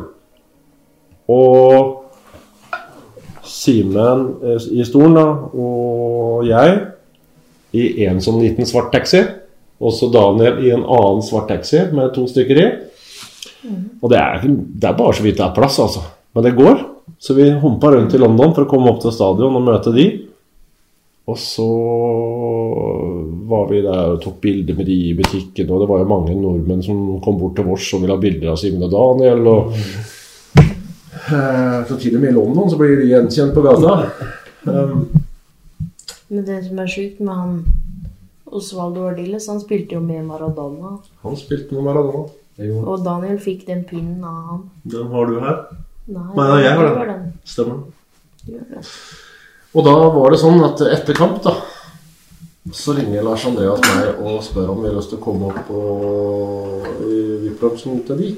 Og 1.32 1.98
Simen 3.52 4.26
eh, 4.46 4.70
i 4.80 4.86
stolen 4.88 5.18
da, 5.18 5.28
og 5.52 6.48
jeg 6.48 6.80
i 7.72 8.06
en 8.08 8.20
sånn 8.24 8.42
liten 8.42 8.68
svart 8.68 8.92
taxi. 8.96 9.24
Og 9.82 9.94
så 9.98 10.12
Daniel 10.14 10.60
i 10.62 10.72
en 10.76 10.84
annen 10.86 11.24
svart 11.26 11.50
taxi 11.50 11.80
med 11.96 12.12
to 12.16 12.28
stykker 12.30 12.60
i. 12.62 12.66
Og 14.02 14.10
det 14.12 14.20
er, 14.20 14.44
det 14.46 14.90
er 14.90 14.98
bare 14.98 15.14
så 15.18 15.26
vidt 15.26 15.40
det 15.40 15.46
er 15.48 15.56
plass, 15.56 15.80
altså. 15.82 16.04
Men 16.36 16.46
det 16.46 16.58
går. 16.58 16.84
Så 17.22 17.36
vi 17.38 17.50
humpa 17.62 17.92
rundt 17.94 18.14
i 18.14 18.22
London 18.22 18.54
for 18.56 18.66
å 18.66 18.70
komme 18.70 18.92
opp 18.92 19.02
til 19.04 19.14
stadion 19.14 19.58
og 19.58 19.66
møte 19.66 19.94
de. 19.96 20.08
Og 21.30 21.38
så 21.38 21.66
var 23.52 23.68
vi 23.70 23.82
der 23.86 24.14
og 24.16 24.22
tok 24.24 24.40
bilder 24.42 24.76
med 24.78 24.86
de 24.90 24.96
i 25.10 25.14
butikken, 25.18 25.70
og 25.72 25.84
det 25.84 25.88
var 25.92 26.02
jo 26.02 26.08
mange 26.10 26.34
nordmenn 26.36 26.82
som 26.84 27.20
kom 27.24 27.38
bort 27.40 27.56
til 27.60 27.68
Vårs 27.68 27.92
og 27.94 28.02
ville 28.04 28.16
ha 28.16 28.22
bilder 28.24 28.52
av 28.54 28.58
Simen 28.62 28.84
og 28.88 28.92
Daniel. 28.96 29.48
og 29.48 29.74
Eh, 31.32 31.86
Så 31.88 31.96
til 32.02 32.16
og 32.16 32.22
med 32.22 32.30
i 32.32 32.34
London 32.34 32.70
så 32.70 32.78
blir 32.80 32.96
de 32.98 33.06
gjenkjent 33.08 33.54
på 33.54 33.62
gata. 33.62 34.10
Um, 34.66 35.04
Men 36.30 36.46
det 36.48 36.58
som 36.66 36.80
er 36.80 36.88
sjukt 36.92 37.20
med 37.22 37.34
han 37.36 37.54
Osvaldo 38.52 39.06
Ardiles, 39.08 39.48
han 39.48 39.60
spilte 39.62 39.96
jo 39.96 40.02
med 40.02 40.26
Maradona. 40.26 40.98
han 41.24 41.36
spilte 41.38 41.76
med 41.76 41.84
Maradona. 41.84 42.26
Og 42.84 43.04
Daniel 43.06 43.38
fikk 43.40 43.66
den 43.68 43.84
pinnen 43.88 44.24
av 44.24 44.42
han. 44.50 44.64
Den 44.84 45.08
har 45.14 45.26
du 45.30 45.40
her. 45.40 45.58
Nei, 46.08 46.36
Nei, 46.36 46.62
jeg 46.64 46.74
har 46.78 46.90
den. 46.90 47.08
den. 47.08 47.34
Stemmer. 47.46 47.78
Du 48.46 48.52
gjør 48.52 48.68
det. 48.74 48.86
Og 49.72 49.86
da 49.88 49.94
var 50.12 50.34
det 50.34 50.40
sånn 50.42 50.60
at 50.68 50.82
etter 50.84 51.16
kamp, 51.16 51.38
da, 51.46 51.54
så 52.76 52.92
ringer 52.98 53.24
Lars 53.24 53.46
Andreas 53.48 53.80
meg 53.86 54.18
og 54.20 54.42
spør 54.44 54.74
om 54.74 54.82
vi 54.84 54.90
har 54.90 54.98
lyst 54.98 55.14
til 55.14 55.20
å 55.22 55.24
komme 55.24 55.48
opp 55.48 55.62
på, 55.70 55.84
VIP-lunsjen 57.00 58.02
til 58.08 58.20
de. 58.20 58.32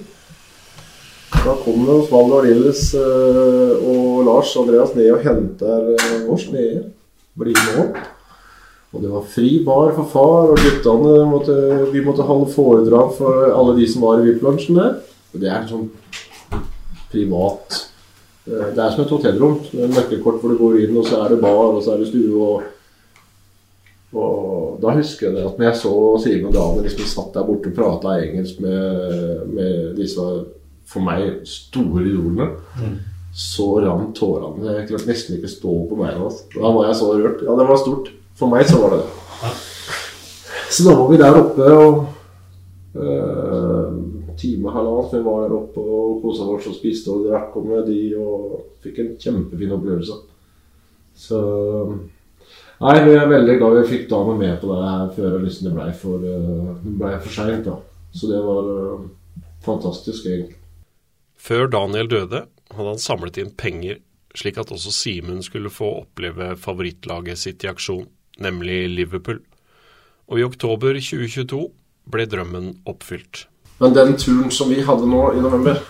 Da 1.33 1.55
kommer 1.63 2.03
Osvaldo 2.03 2.37
Arilles 2.37 2.91
eh, 2.95 3.71
og 3.81 4.21
Lars 4.27 4.51
Andreas 4.61 4.93
ned 4.93 5.09
og 5.15 5.25
henter 5.25 5.87
eh, 5.95 6.19
oss 6.31 6.45
nede. 6.53 6.83
Blir 7.41 7.57
med 7.57 7.79
opp. 7.87 7.97
Og 8.93 9.01
det 9.01 9.09
var 9.09 9.25
fri 9.33 9.55
bar 9.65 9.89
for 9.95 10.11
far, 10.11 10.51
og 10.53 10.61
guttene 10.61 11.15
måtte, 11.31 11.55
vi 11.89 12.03
måtte 12.05 12.27
holde 12.27 12.51
foredrag 12.53 13.09
for 13.17 13.47
alle 13.49 13.73
de 13.79 13.89
som 13.89 14.05
var 14.05 14.21
i 14.21 14.27
VIP-lunsjen 14.29 14.77
der. 14.77 15.01
Det 15.33 15.49
er 15.49 15.63
en 15.63 15.71
sånn 15.71 15.89
privat 17.09 17.82
Eh, 17.82 17.82
Det 18.45 18.75
er 18.75 18.91
som 18.91 19.05
et 19.05 19.11
hotellrom. 19.15 19.59
Det 19.71 19.85
er 19.85 19.91
Nøkkelkort 19.93 20.41
hvor 20.41 20.51
du 20.51 20.57
går 20.59 20.79
inn, 20.83 20.97
og 20.99 21.05
så 21.07 21.21
er 21.23 21.33
det 21.33 21.41
bar, 21.43 21.77
og 21.77 21.83
så 21.83 21.93
er 21.93 22.01
det 22.01 22.09
stue. 22.09 22.33
Og, 22.35 22.63
og 24.19 24.81
da 24.83 24.97
husker 24.97 25.29
jeg 25.29 25.37
det 25.37 25.45
at 25.47 25.61
når 25.61 25.69
jeg 25.69 25.79
så 25.79 25.93
Simen 26.25 26.49
og 26.49 26.57
Daniel 26.57 26.83
liksom 26.89 27.07
satt 27.07 27.37
der 27.37 27.47
borte 27.47 27.71
og 27.71 27.77
prata 27.77 28.17
engelsk 28.19 28.59
med, 28.61 29.47
med 29.53 29.95
disse 29.97 30.27
for 30.93 31.05
meg 31.05 31.39
store 31.47 32.03
idolene, 32.03 32.49
så 33.33 33.69
rant 33.81 34.11
tårene. 34.19 34.67
Jeg 34.75 34.89
klarte 34.91 35.09
nesten 35.09 35.37
ikke 35.39 35.49
stå 35.49 35.77
på 35.89 35.97
beina. 35.97 36.19
altså. 36.27 36.43
Da 36.53 36.73
var 36.75 36.89
jeg 36.89 36.99
så 36.99 37.13
rørt. 37.15 37.41
Ja, 37.47 37.55
det 37.57 37.69
var 37.69 37.79
stort. 37.81 38.11
For 38.37 38.51
meg 38.51 38.67
så 38.69 38.81
var 38.81 38.93
det 38.93 38.99
det. 39.05 39.53
Så 40.73 40.85
da 40.87 40.93
var 40.97 41.09
vi 41.09 41.17
der 41.21 41.39
oppe 41.39 41.71
og 41.77 41.97
eh, 42.97 43.82
time 44.43 44.73
halvannen 44.75 45.13
vi 45.13 45.21
var 45.25 45.45
der 45.45 45.55
oppe 45.57 45.83
og 45.83 46.19
kosa 46.23 46.47
oss 46.51 46.67
og 46.69 46.75
spiste 46.77 47.13
og 47.13 47.29
drakk 47.29 47.55
og 47.59 47.69
med 47.71 47.87
de 47.89 48.01
og 48.19 48.59
fikk 48.83 48.99
en 49.03 49.15
kjempefin 49.23 49.73
opplevelse. 49.77 50.19
Så 51.15 51.39
Nei, 52.83 52.97
vi 53.05 53.13
er 53.15 53.29
veldig 53.29 53.53
glad 53.61 53.77
vi 53.77 53.83
fikk 53.93 54.07
dama 54.11 54.33
med 54.35 54.57
på 54.59 54.67
det 54.67 54.79
her 54.83 55.11
før 55.15 55.35
liksom 55.39 55.67
det 55.69 55.75
blei 55.75 55.91
for, 55.95 56.23
eh, 56.27 56.71
ble 56.99 57.11
for 57.23 57.31
seint. 57.31 57.69
Så 58.11 58.27
det 58.27 58.41
var 58.43 58.71
eh, 58.73 59.05
fantastisk, 59.63 60.25
egentlig. 60.25 60.57
Før 61.39 61.69
Daniel 61.71 62.09
døde, 62.11 62.41
hadde 62.73 62.89
han 62.89 62.99
samlet 62.99 63.39
inn 63.39 63.53
penger 63.55 64.01
slik 64.35 64.57
at 64.57 64.71
også 64.73 64.91
Simen 64.93 65.43
skulle 65.45 65.71
få 65.71 65.89
oppleve 66.01 66.53
favorittlaget 66.59 67.39
sitt 67.39 67.63
i 67.63 67.69
aksjon, 67.69 68.07
nemlig 68.41 68.87
Liverpool. 68.89 69.39
Og 70.27 70.39
i 70.39 70.45
oktober 70.47 70.97
2022 70.97 71.67
ble 72.09 72.25
drømmen 72.29 72.71
oppfylt. 72.89 73.45
Men 73.83 73.93
den 73.93 74.13
turen 74.15 74.51
som 74.51 74.69
vi 74.71 74.79
hadde 74.81 75.07
nå 75.11 75.33
i 75.35 75.41
november, 75.43 75.81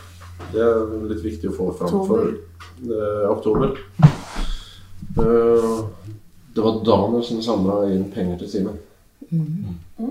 det 0.49 0.61
er 0.65 0.93
litt 1.11 1.19
viktig 1.21 1.51
å 1.51 1.53
få 1.53 1.65
fram 1.77 1.91
for 2.07 2.23
eh, 2.25 3.25
oktober. 3.29 3.75
Uh, 5.13 5.83
det 6.55 6.63
var 6.65 6.79
Daniel 6.87 7.21
som 7.27 7.43
samla 7.45 7.75
inn 7.93 8.07
penger 8.15 8.39
til 8.41 8.49
Simen. 8.49 8.79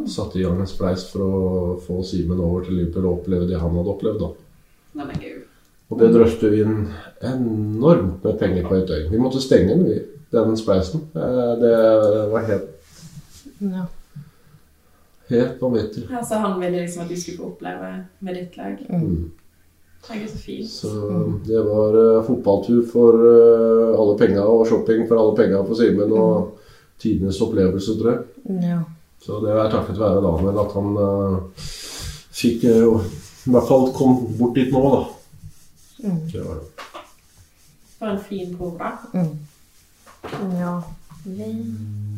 Satte 0.07 0.39
i 0.39 0.45
gang 0.45 0.61
en 0.63 0.71
spleis 0.71 1.09
for 1.11 1.25
å 1.27 1.41
få 1.83 1.97
Simen 2.07 2.39
over 2.39 2.69
til 2.69 2.79
Liverpool 2.79 3.09
og 3.09 3.17
oppleve 3.17 3.49
det 3.51 3.59
han 3.59 3.75
hadde 3.75 3.95
opplevd. 3.97 4.23
da. 4.23 4.31
Og 5.91 5.99
det 5.99 6.13
drøfte 6.15 6.53
vi 6.53 6.63
inn 6.63 6.77
enormt 7.33 8.23
med 8.23 8.39
penger 8.39 8.69
på 8.69 8.79
et 8.79 8.87
døgn. 8.93 9.11
Vi 9.11 9.25
måtte 9.25 9.43
stenge 9.43 9.75
den, 9.75 9.83
vi, 9.91 9.99
den 10.31 10.55
spleisen. 10.61 11.09
Eh, 11.19 11.51
Det 11.65 11.75
var 12.31 12.47
helt, 12.47 12.71
Ja. 13.59 13.89
Helt 15.29 15.61
vanvittig. 15.63 16.07
Altså, 16.11 16.35
han 16.35 16.61
ville 16.61 16.81
liksom 16.83 17.03
at 17.05 17.09
du 17.09 17.21
skulle 17.21 17.39
få 17.39 17.53
oppleve 17.53 17.93
med 18.19 18.35
ditt 18.35 18.57
lag. 18.57 18.81
Mm. 18.89 19.31
Det 20.09 20.17
er 20.19 20.27
så 20.29 20.39
fint. 20.39 20.71
Så 20.71 20.89
det 21.47 21.61
var 21.63 21.95
uh, 21.95 22.25
fotballtur 22.27 22.83
for 22.93 23.15
uh, 23.23 24.01
alle 24.01 24.17
penga 24.19 24.43
og 24.43 24.67
shopping 24.67 25.07
for 25.09 25.21
alle 25.21 25.37
penga 25.39 25.63
for 25.67 25.79
Simen. 25.79 26.13
Og 26.13 26.59
tidenes 27.03 27.41
opplevelse, 27.43 27.99
tror 27.99 28.11
jeg. 28.11 28.21
ja. 28.63 28.81
Så 29.23 29.39
det 29.45 29.53
er 29.55 29.71
takket 29.71 29.99
være 30.01 30.23
Daniel 30.23 30.59
at 30.59 30.73
han 30.75 30.97
uh, 30.99 31.67
fikk 32.35 32.65
uh, 32.67 33.05
i 33.47 33.51
hvert 33.51 33.69
fall 33.69 33.89
kom 33.95 34.17
bort 34.39 34.55
dit 34.59 34.71
nå, 34.75 34.83
da. 34.91 35.03
Mm. 36.03 36.21
Det 36.33 36.43
var 36.43 36.59
det. 36.59 36.99
For 37.99 38.11
en 38.11 38.21
fin 38.27 38.57
bror, 38.57 38.75
da. 38.79 38.91
Mm. 39.15 40.59
Ja. 40.59 40.75
Det- 41.25 42.12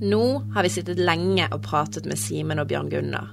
Nå 0.00 0.42
har 0.54 0.62
vi 0.62 0.70
sittet 0.70 1.00
lenge 1.02 1.48
og 1.50 1.62
pratet 1.64 2.04
med 2.06 2.18
Simen 2.20 2.60
og 2.62 2.68
Bjørn 2.70 2.90
Gunnar. 2.92 3.32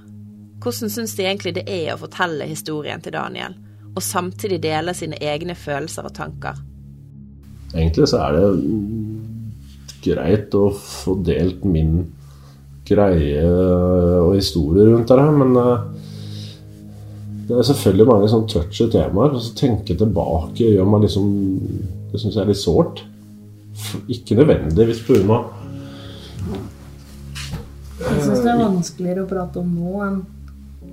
Hvordan 0.62 0.90
syns 0.90 1.12
de 1.14 1.22
egentlig 1.22 1.52
det 1.54 1.62
er 1.70 1.92
å 1.92 2.00
fortelle 2.00 2.48
historien 2.50 3.02
til 3.02 3.14
Daniel, 3.14 3.54
og 3.94 4.02
samtidig 4.02 4.58
dele 4.64 4.94
sine 4.96 5.18
egne 5.22 5.54
følelser 5.54 6.08
og 6.08 6.16
tanker? 6.16 6.58
Egentlig 7.74 8.08
så 8.10 8.24
er 8.24 8.34
det 8.34 8.48
greit 10.06 10.54
å 10.58 10.64
få 10.74 11.14
delt 11.26 11.62
min 11.66 12.00
greie 12.86 13.44
og 14.22 14.34
historie 14.34 14.88
rundt 14.88 15.10
det 15.10 15.18
her, 15.22 15.38
men 15.38 15.54
eh, 15.60 16.06
det 17.46 17.60
er 17.60 17.68
selvfølgelig 17.68 18.08
mange 18.10 18.30
sånn 18.30 18.46
touchy 18.50 18.88
temaer. 18.90 19.36
Så 19.38 19.54
tenke 19.58 19.94
tilbake 19.94 20.66
gjør 20.66 20.88
meg 20.90 21.06
liksom 21.06 21.28
Det 22.10 22.18
syns 22.18 22.34
jeg 22.34 22.42
er 22.42 22.50
litt 22.50 22.58
sårt. 22.58 23.04
Ikke 24.10 24.38
nødvendigvis 24.38 25.04
pga. 25.06 25.38
Jeg 28.06 28.22
syns 28.22 28.42
det 28.44 28.50
er 28.52 28.60
vanskeligere 28.60 29.24
å 29.24 29.30
prate 29.30 29.60
om 29.62 29.72
nå 29.76 29.94
enn 30.06 30.18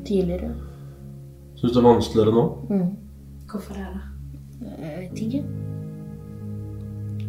tidligere. 0.08 0.50
Syns 1.60 1.76
det 1.76 1.80
er 1.82 1.86
vanskeligere 1.86 2.34
nå? 2.36 2.46
Hvorfor 3.52 3.78
er 3.78 3.92
det. 3.94 4.04
Jeg 4.64 4.96
vet 4.98 5.22
ikke. 5.28 5.44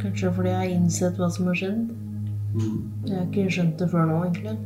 Kanskje 0.05 0.32
fordi 0.37 0.53
jeg 0.53 0.61
har 0.61 0.72
innsett 0.76 1.20
hva 1.20 1.28
som 1.32 1.51
har 1.51 1.59
skjedd. 1.61 1.82
Jeg 2.55 3.16
har 3.18 3.26
ikke 3.28 3.51
skjønt 3.57 3.80
det 3.82 3.89
før 3.93 4.09
nå, 4.09 4.20
egentlig. 4.28 4.57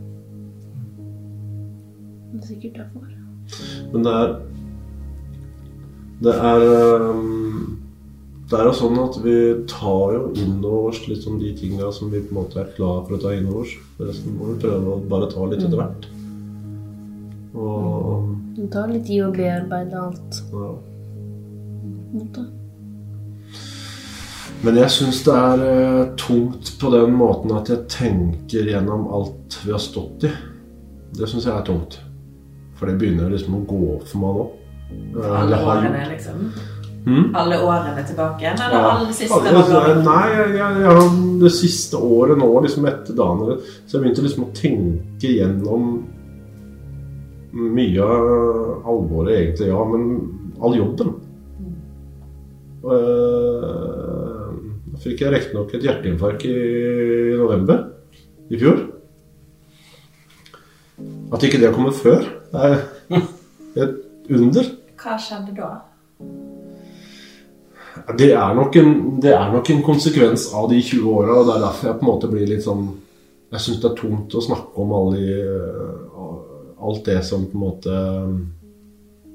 Det 2.29 2.41
er 2.43 2.47
sikkert 2.53 2.81
derfor. 2.83 3.05
Men 3.93 4.05
det 4.05 4.13
er 4.23 4.33
Det 6.19 6.35
er 6.35 6.65
øhm, 6.67 7.58
Det 8.49 8.57
er 8.57 8.65
jo 8.65 8.73
sånn 8.73 8.99
at 9.03 9.17
vi 9.21 9.33
tar 9.69 10.13
jo 10.15 10.21
inn 10.41 10.55
over 10.65 10.89
oss 10.89 11.03
litt 11.09 11.21
sånn 11.25 11.37
de 11.41 11.51
tingene 11.59 11.91
som 11.93 12.09
vi 12.13 12.23
på 12.25 12.33
en 12.33 12.39
måte 12.41 12.63
er 12.63 12.71
klar 12.77 13.03
for 13.05 13.19
å 13.19 13.21
ta 13.21 13.35
inn 13.37 13.49
over 13.51 13.67
oss. 13.67 13.75
Resten 14.01 14.39
må 14.39 14.55
vi 14.55 14.61
prøve 14.63 14.95
å 14.95 15.01
bare 15.11 15.29
ta 15.33 15.45
litt 15.51 15.67
etter 15.67 15.77
hvert. 15.83 16.07
Og 17.59 18.31
Det 18.57 18.69
tar 18.73 18.89
litt 18.93 19.05
tid 19.07 19.27
å 19.27 19.33
bearbeide 19.35 20.01
alt. 20.01 20.39
Ja. 20.53 20.71
måte. 22.15 22.47
Men 24.65 24.75
jeg 24.81 24.91
syns 24.91 25.21
det 25.27 25.35
er 25.39 25.61
eh, 25.69 26.09
tungt 26.19 26.73
på 26.81 26.89
den 26.91 27.13
måten 27.15 27.53
at 27.55 27.69
jeg 27.71 27.85
tenker 27.93 28.67
gjennom 28.73 29.05
alt 29.15 29.59
vi 29.63 29.71
har 29.75 29.83
stått 29.83 30.25
i. 30.27 30.33
Det 31.15 31.29
syns 31.31 31.45
jeg 31.47 31.53
er 31.55 31.69
tungt. 31.69 32.01
For 32.81 32.89
det 32.89 32.97
begynner 32.99 33.31
liksom 33.31 33.61
å 33.61 33.63
gå 33.69 33.79
opp 33.99 34.09
for 34.09 34.25
meg 34.25 34.41
nå. 34.41 34.49
Eller 35.21 35.63
har- 35.63 35.85
årene, 35.85 36.03
liksom. 36.11 36.49
Hm? 37.09 37.29
Alle 37.41 37.57
årene 37.65 38.03
tilbake 38.05 38.45
eller 38.51 38.75
Ja. 38.75 38.81
alle 38.91 39.13
siste? 39.17 39.33
Halvåret? 39.33 40.03
Nei, 40.05 40.25
jeg, 40.35 40.57
jeg, 40.59 40.81
jeg, 40.85 41.13
det 41.41 41.53
siste 41.57 41.97
året 41.97 42.37
nå, 42.37 42.49
liksom 42.65 42.89
etter 42.91 43.17
Daniel, 43.17 43.63
så 43.87 43.97
jeg 43.97 44.03
begynte 44.03 44.25
liksom 44.27 44.45
å 44.45 44.51
tenke 44.57 45.31
gjennom 45.39 45.87
mye 47.53 48.05
av 48.05 48.85
alvoret, 48.93 49.39
egentlig, 49.39 49.71
ja, 49.71 49.85
men 49.89 50.05
all 50.61 50.77
jobben. 50.77 51.15
Uh, 52.85 54.53
da 54.93 55.01
fikk 55.03 55.25
jeg 55.25 55.33
riktignok 55.33 55.73
et 55.75 55.89
hjerteinfarkt 55.89 56.45
i 56.47 56.55
november 57.41 57.87
i 58.53 58.61
fjor. 58.61 58.85
At 61.33 61.45
ikke 61.45 61.61
det 61.61 61.71
har 61.71 61.77
kommet 61.77 61.97
før, 61.99 62.29
er 62.53 62.85
et 63.79 63.99
under. 64.29 64.75
Hva 64.99 65.17
skjedde 65.23 65.57
da? 65.57 65.73
Det 68.19 68.31
er, 68.33 68.55
nok 68.57 68.77
en, 68.81 68.95
det 69.23 69.33
er 69.35 69.53
nok 69.53 69.71
en 69.71 69.83
konsekvens 69.87 70.49
av 70.57 70.69
de 70.71 70.81
20 70.83 71.11
åra, 71.11 71.41
og 71.41 71.49
det 71.49 71.57
er 71.57 71.65
derfor 71.67 71.89
jeg 71.89 71.99
på 71.99 72.07
en 72.07 72.11
måte 72.11 72.31
blir 72.33 72.51
litt 72.51 72.65
sånn 72.65 72.89
Jeg 73.49 73.65
syns 73.65 73.79
det 73.81 73.89
er 73.89 73.97
tungt 73.97 74.35
å 74.37 74.45
snakke 74.45 74.83
om 74.83 74.91
alle 74.93 75.17
de, 75.17 75.37
eh, 75.41 76.25
alt 76.85 77.07
det 77.07 77.23
som 77.25 77.47
på 77.49 77.57
en 77.57 77.63
måte 77.63 77.95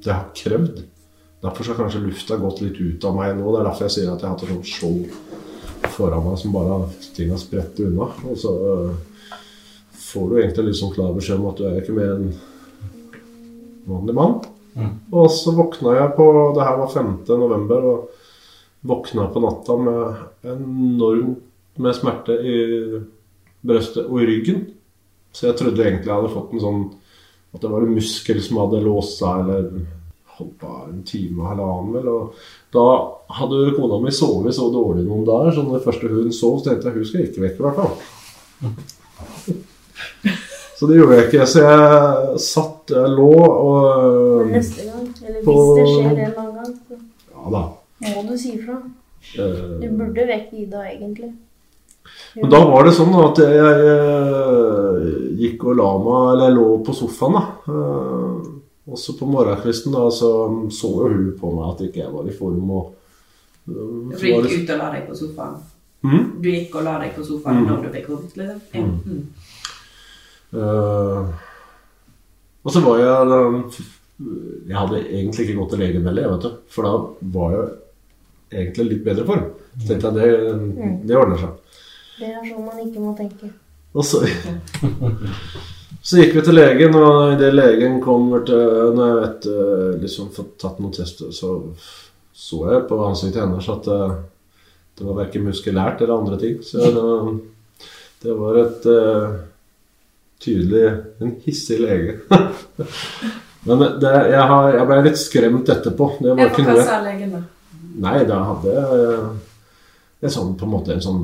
det 0.04 0.12
har 0.12 0.28
krevd. 0.38 0.84
Derfor 1.42 1.72
har 1.72 1.80
kanskje 1.80 2.04
lufta 2.04 2.38
gått 2.38 2.62
litt 2.62 2.78
ut 2.78 3.06
av 3.08 3.16
meg 3.18 3.34
nå. 3.38 3.48
Det 3.52 3.62
er 3.62 3.68
derfor 3.68 3.88
jeg 3.88 3.96
sier 3.96 4.12
at 4.12 4.22
jeg 4.22 4.30
har 4.30 4.36
hatt 4.36 4.44
et 4.46 4.52
sånt 4.54 4.70
skjold 4.70 5.90
foran 5.96 6.24
meg 6.28 6.38
som 6.40 6.54
bare 6.54 6.78
ting 7.16 7.34
har 7.34 7.42
spredt 7.42 7.82
unna. 7.84 8.10
Og 8.30 8.38
så 8.40 8.54
øh, 8.54 9.40
får 10.12 10.30
du 10.30 10.38
egentlig 10.40 10.68
litt 10.70 10.80
sånn 10.80 10.94
klar 10.94 11.14
beskjed 11.16 11.42
om 11.42 11.50
at 11.52 11.60
du 11.60 11.66
er 11.68 11.80
ikke 11.82 11.96
mer 11.98 12.14
enn 12.16 12.30
vanlig 13.90 14.18
mann. 14.18 14.38
Og 15.14 15.30
så 15.32 15.54
våkna 15.54 15.98
jeg 15.98 16.14
på 16.18 16.26
Det 16.56 16.66
her 16.66 16.78
var 16.80 16.94
5. 16.94 17.16
november. 17.28 17.90
og 17.92 18.23
Våkna 18.84 19.30
på 19.32 19.42
natta 19.44 19.78
med 19.80 20.54
enormt 20.54 21.50
med 21.82 21.96
smerte 21.98 22.36
i 22.38 22.58
brøstet 23.66 24.06
og 24.06 24.22
i 24.22 24.28
ryggen. 24.30 24.66
Så 25.34 25.48
jeg 25.48 25.58
trodde 25.58 25.82
egentlig 25.82 26.12
jeg 26.12 26.20
hadde 26.20 26.34
fått 26.36 26.54
en 26.54 26.62
sånn 26.62 26.84
At 27.54 27.62
det 27.62 27.70
var 27.70 27.86
en 27.86 27.96
muskel 27.96 28.40
som 28.42 28.60
hadde 28.64 28.82
låst 28.82 29.20
seg, 29.20 29.44
eller 29.44 29.64
hoppa 30.40 30.88
en 30.88 31.04
time 31.06 31.44
og 31.44 31.52
halvannen, 31.52 31.92
vel. 31.94 32.08
Og 32.10 32.24
da 32.74 32.86
hadde 33.38 33.76
kona 33.78 34.00
mi 34.02 34.14
sovet 34.14 34.58
så 34.58 34.72
dårlig 34.74 35.04
noen 35.06 35.28
dager, 35.28 35.52
så 35.54 35.66
når 35.68 35.84
første 35.86 36.10
hun 36.10 36.34
sov, 36.34 36.58
så 36.58 36.72
tenkte 36.72 36.90
jeg 36.90 36.98
hun 36.98 37.06
skal 37.12 37.28
ikke 37.28 37.44
vekke, 37.46 37.60
i 37.62 37.66
hvert 37.68 37.78
fall. 37.78 37.94
Så 40.74 40.88
det 40.90 40.98
gjorde 40.98 41.16
jeg 41.16 41.28
ikke. 41.30 41.46
Så 41.48 41.62
jeg 41.64 42.40
satt, 42.44 42.92
jeg 42.92 43.12
lå 43.14 43.30
og 43.46 44.50
neste 44.50 44.88
gang, 44.90 45.06
eller 45.24 45.46
hvis 45.46 45.70
det 45.78 45.86
skjer 45.88 46.10
en 46.10 46.34
gang. 46.34 46.53
Må 48.16 48.24
du 48.30 48.38
si 48.38 48.54
ifra. 48.58 48.76
eh, 49.40 49.80
Du 49.82 49.88
burde 49.98 50.28
vekk 50.28 50.54
Ida, 50.54 50.84
egentlig. 50.92 51.32
Men 52.36 52.50
da 52.52 52.60
var 52.68 52.84
det 52.84 52.94
sånn 52.98 53.14
at 53.16 53.38
jeg, 53.40 53.54
jeg, 53.56 53.78
eh, 53.94 55.38
gikk 55.40 55.64
og 55.72 55.78
la 55.80 55.92
meg, 56.04 56.24
eller 56.34 56.50
jeg 56.50 56.58
lå 56.58 56.66
på 56.86 56.94
sofaen 56.98 57.34
da. 57.40 57.46
Eh, 57.68 58.50
Også 58.94 59.14
på 59.16 59.24
morgenkvisten 59.32 59.94
da, 59.96 60.10
så 60.12 60.30
så 60.70 60.90
jo 60.92 61.08
hun 61.08 61.30
på 61.40 61.52
meg 61.56 61.70
at 61.72 61.84
ikke 61.88 62.02
jeg 62.04 62.12
var 62.12 62.26
i 62.28 62.34
form. 62.36 62.70
og 62.72 62.94
for 63.66 64.20
Du 64.20 64.28
gikk 64.28 64.64
ut 64.66 64.74
og 64.76 64.78
la 64.82 64.90
deg 64.92 65.06
på 65.08 65.16
sofaen? 65.16 65.54
Mm? 66.04 66.26
Du 66.44 66.50
gikk 66.52 66.76
og 66.76 66.84
la 66.84 66.98
deg 67.00 67.14
på 67.16 67.24
sofaen 67.24 67.62
Mm. 67.64 67.68
når 67.70 67.82
du 67.86 67.90
fikk 67.96 68.10
vondt? 68.12 68.36
Liksom. 68.36 68.60
Ja. 68.74 68.82
Mm. 68.84 69.24
Uh, 70.54 71.32
og 72.66 72.72
så 72.72 72.82
var 72.84 73.00
jeg 73.00 73.82
Jeg 74.68 74.78
hadde 74.78 75.00
egentlig 75.10 75.48
ikke 75.48 75.58
gått 75.58 75.70
til 75.74 75.80
legen 75.80 76.06
heller, 76.06 76.30
vet 76.36 76.42
du. 76.46 76.52
For 76.68 76.84
da 76.84 76.92
var 77.40 77.52
jeg 77.56 77.70
egentlig 78.54 78.88
litt 78.90 79.04
bedre 79.06 79.26
form. 79.28 79.50
Så 79.80 79.90
tenkte 79.90 80.14
jeg 80.14 80.38
det, 80.38 80.88
det 81.10 81.18
ordner 81.18 81.42
seg. 81.42 81.82
Det 82.20 82.30
er 82.30 82.40
sånn 82.46 82.68
man 82.68 82.80
ikke 82.84 83.04
må 83.04 83.16
tenke. 83.18 83.50
Og 83.94 84.06
så, 84.06 84.24
så 86.08 86.22
gikk 86.22 86.38
vi 86.38 86.46
til 86.46 86.58
legen, 86.58 86.96
og 86.98 87.36
idet 87.36 87.52
legen 87.54 88.00
kommer 88.02 88.42
til 88.48 88.96
Når 88.98 89.10
jeg 89.10 89.20
vet 89.20 89.48
eh, 89.54 89.90
liksom 90.02 90.32
fått 90.34 90.56
tatt 90.62 90.82
noen 90.82 90.96
tester, 90.96 91.30
så 91.34 91.58
så 92.34 92.64
jeg 92.72 92.86
på 92.90 92.98
ansiktet 93.06 93.44
hennes 93.44 93.68
at 93.70 93.88
eh, 93.94 94.14
det 94.98 95.06
var 95.06 95.20
verken 95.22 95.46
muskulært 95.46 96.02
eller 96.02 96.18
andre 96.18 96.40
ting. 96.42 96.60
Så 96.66 96.82
det, 96.96 97.04
det 98.24 98.36
var 98.38 98.60
et 98.62 98.86
uh, 98.90 99.36
tydelig 100.44 100.84
En 101.24 101.34
hissig 101.46 101.80
lege. 101.82 102.20
Men 103.68 103.86
det, 104.02 104.12
jeg, 104.34 104.44
har, 104.52 104.70
jeg 104.76 104.88
ble 104.90 105.00
litt 105.08 105.20
skremt 105.22 105.72
etterpå. 105.72 106.10
Det 106.20 106.36
var 106.36 106.52
ikke 106.52 106.66
noe 106.68 106.78
hva 106.78 106.86
sa 106.88 107.00
legen 107.06 107.36
da? 107.38 107.42
Nei, 107.94 108.24
da 108.26 108.40
hadde 108.50 108.74
jeg 108.74 110.28
en 110.28 110.34
sånn, 110.34 110.54
på 110.58 110.66
en 110.66 110.74
måte 110.74 110.96
en 110.96 111.04
sånn 111.04 111.24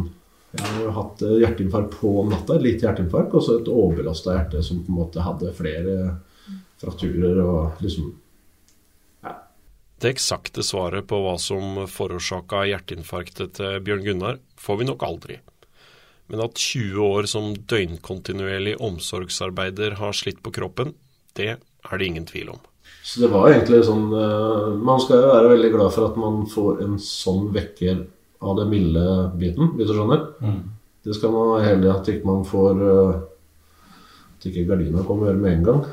Jeg 0.53 0.65
har 0.65 0.79
jo 0.81 0.93
hatt 0.95 1.21
eh, 1.25 1.35
hjerteinfarkt 1.43 1.99
på 1.99 2.11
natta, 2.25 2.55
et 2.55 2.65
lite 2.65 2.87
hjerteinfarkt, 2.87 3.35
og 3.37 3.43
så 3.45 3.59
et 3.59 3.69
overbelasta 3.69 4.33
hjerte 4.33 4.63
som 4.65 4.79
på 4.81 4.89
en 4.89 4.97
måte 4.97 5.21
hadde 5.21 5.53
flere 5.53 5.97
frakturer 6.81 7.37
og 7.43 7.83
liksom 7.83 8.15
Det 9.99 10.13
eksakte 10.13 10.63
svaret 10.65 11.05
på 11.11 11.19
hva 11.21 11.35
som 11.41 11.83
forårsaka 11.91 12.63
hjerteinfarktet 12.71 13.57
til 13.59 13.77
Bjørn 13.85 14.05
Gunnar, 14.05 14.39
får 14.57 14.79
vi 14.79 14.87
nok 14.87 15.05
aldri. 15.05 15.37
Men 16.31 16.45
at 16.45 16.61
20 16.61 17.03
år 17.03 17.27
som 17.27 17.51
døgnkontinuerlig 17.57 18.77
omsorgsarbeider 18.85 19.97
har 19.99 20.15
slitt 20.15 20.41
på 20.45 20.53
kroppen, 20.55 20.93
det 21.35 21.57
er 21.57 21.99
det 21.99 22.07
ingen 22.07 22.27
tvil 22.29 22.53
om. 22.55 22.61
Så 23.03 23.21
det 23.23 23.29
var 23.31 23.49
egentlig 23.49 23.81
sånn 23.87 24.09
eh, 24.13 24.71
Man 24.83 24.99
skal 25.01 25.23
jo 25.23 25.31
være 25.31 25.53
veldig 25.53 25.71
glad 25.75 25.93
for 25.95 26.09
at 26.09 26.17
man 26.19 26.41
får 26.51 26.81
en 26.85 26.97
sånn 27.01 27.49
vekker 27.55 28.03
av 28.39 28.55
den 28.59 28.69
milde 28.71 29.03
biten, 29.39 29.73
hvis 29.75 29.89
du 29.89 29.95
skjønner. 29.97 30.21
Det 31.03 31.15
skal 31.15 31.33
man 31.33 31.53
være 31.53 31.67
heldig 31.67 31.89
at 31.91 32.09
ikke 32.11 32.27
man 32.29 32.45
får 32.47 32.83
eh, 32.87 33.21
At 34.35 34.49
ikke 34.49 34.67
gardina 34.67 35.03
kommer 35.07 35.35
med 35.35 35.57
en 35.57 35.65
gang. 35.69 35.85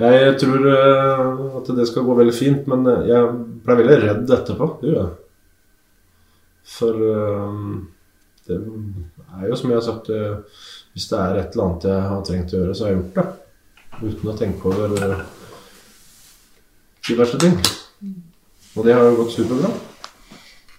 Jeg 0.00 0.38
tror 0.42 0.68
eh, 0.72 1.44
at 1.60 1.70
det 1.76 1.86
skal 1.90 2.06
gå 2.08 2.16
veldig 2.18 2.34
fint, 2.36 2.66
men 2.72 2.88
jeg 3.08 3.28
ble 3.64 3.78
veldig 3.82 4.00
redd 4.02 4.34
etterpå. 4.38 4.70
Det 4.80 4.90
gjør 4.90 5.02
jeg. 5.02 5.12
For 6.74 7.00
det 8.48 8.56
er 8.56 9.50
jo 9.50 9.56
som 9.60 9.68
jeg 9.68 9.76
har 9.76 9.84
sagt 9.84 10.06
Hvis 10.08 11.10
det 11.10 11.18
er 11.20 11.36
et 11.36 11.52
eller 11.52 11.64
annet 11.66 11.84
jeg 11.90 12.06
har 12.08 12.22
trengt 12.24 12.54
å 12.54 12.60
gjøre, 12.62 12.76
så 12.76 12.86
har 12.86 12.94
jeg 12.94 13.00
gjort 13.02 13.18
det. 13.20 13.26
Uten 14.00 14.30
å 14.32 14.36
tenke 14.38 14.72
over 14.72 14.96
eh, 17.04 17.08
de 17.08 17.18
verste 17.18 17.38
ting. 17.38 17.58
Og 18.74 18.84
det 18.84 18.94
har 18.94 19.04
jo 19.04 19.18
gått 19.22 19.36
superbra. 19.36 19.70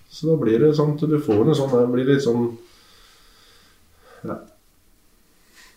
Så 0.10 0.30
da 0.30 0.36
blir 0.40 0.60
det 0.60 0.76
sånn 0.76 0.96
at 0.96 1.06
du 1.10 1.18
får 1.20 1.44
en 1.44 1.58
sånn 1.58 1.72
Det 1.74 1.88
blir 1.92 2.08
litt 2.08 2.24
sånn 2.24 2.46
ja, 4.24 4.38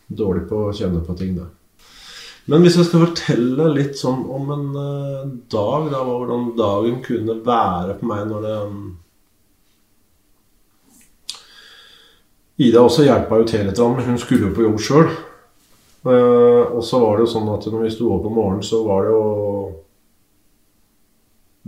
Dårlig 0.06 0.44
på 0.48 0.68
å 0.68 0.74
kjenne 0.74 1.02
på 1.04 1.16
ting, 1.18 1.34
da. 1.36 1.48
Men 2.48 2.62
hvis 2.64 2.78
jeg 2.78 2.86
skal 2.88 3.02
fortelle 3.02 3.66
litt 3.74 3.98
sånn 3.98 4.22
om 4.32 4.52
en 4.54 4.68
eh, 4.80 5.24
dag, 5.52 5.90
da, 5.92 6.00
hvordan 6.06 6.52
dagen 6.56 7.02
kunne 7.04 7.36
være 7.44 7.98
på 7.98 8.08
meg 8.08 8.22
når 8.30 8.46
det 8.46 8.54
um, 8.70 8.78
Ida 12.58 12.80
også 12.82 13.04
hjelpa 13.04 13.36
jo 13.38 13.44
til 13.46 13.68
litt, 13.68 13.78
men 13.78 14.06
hun 14.06 14.16
skulle 14.18 14.48
jo 14.48 14.54
på 14.56 14.64
jobb 14.64 14.80
sjøl. 14.82 15.10
og 16.08 16.80
så 16.82 16.98
var 16.98 17.18
det 17.18 17.26
jo 17.26 17.32
sånn 17.34 17.50
at 17.52 17.68
når 17.70 17.84
vi 17.84 17.92
sto 17.94 18.08
opp 18.16 18.24
om 18.26 18.34
morgenen, 18.34 18.64
så 18.66 18.80
var 18.86 19.04
det 19.06 19.12
jo 19.12 19.28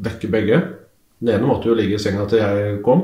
vekke 0.05 0.31
begge. 0.33 0.61
Den 1.21 1.35
ene 1.35 1.49
måtte 1.49 1.71
jo 1.71 1.77
ligge 1.77 1.99
i 1.99 2.03
senga 2.03 2.27
til 2.29 2.41
jeg 2.41 2.81
kom 2.85 3.03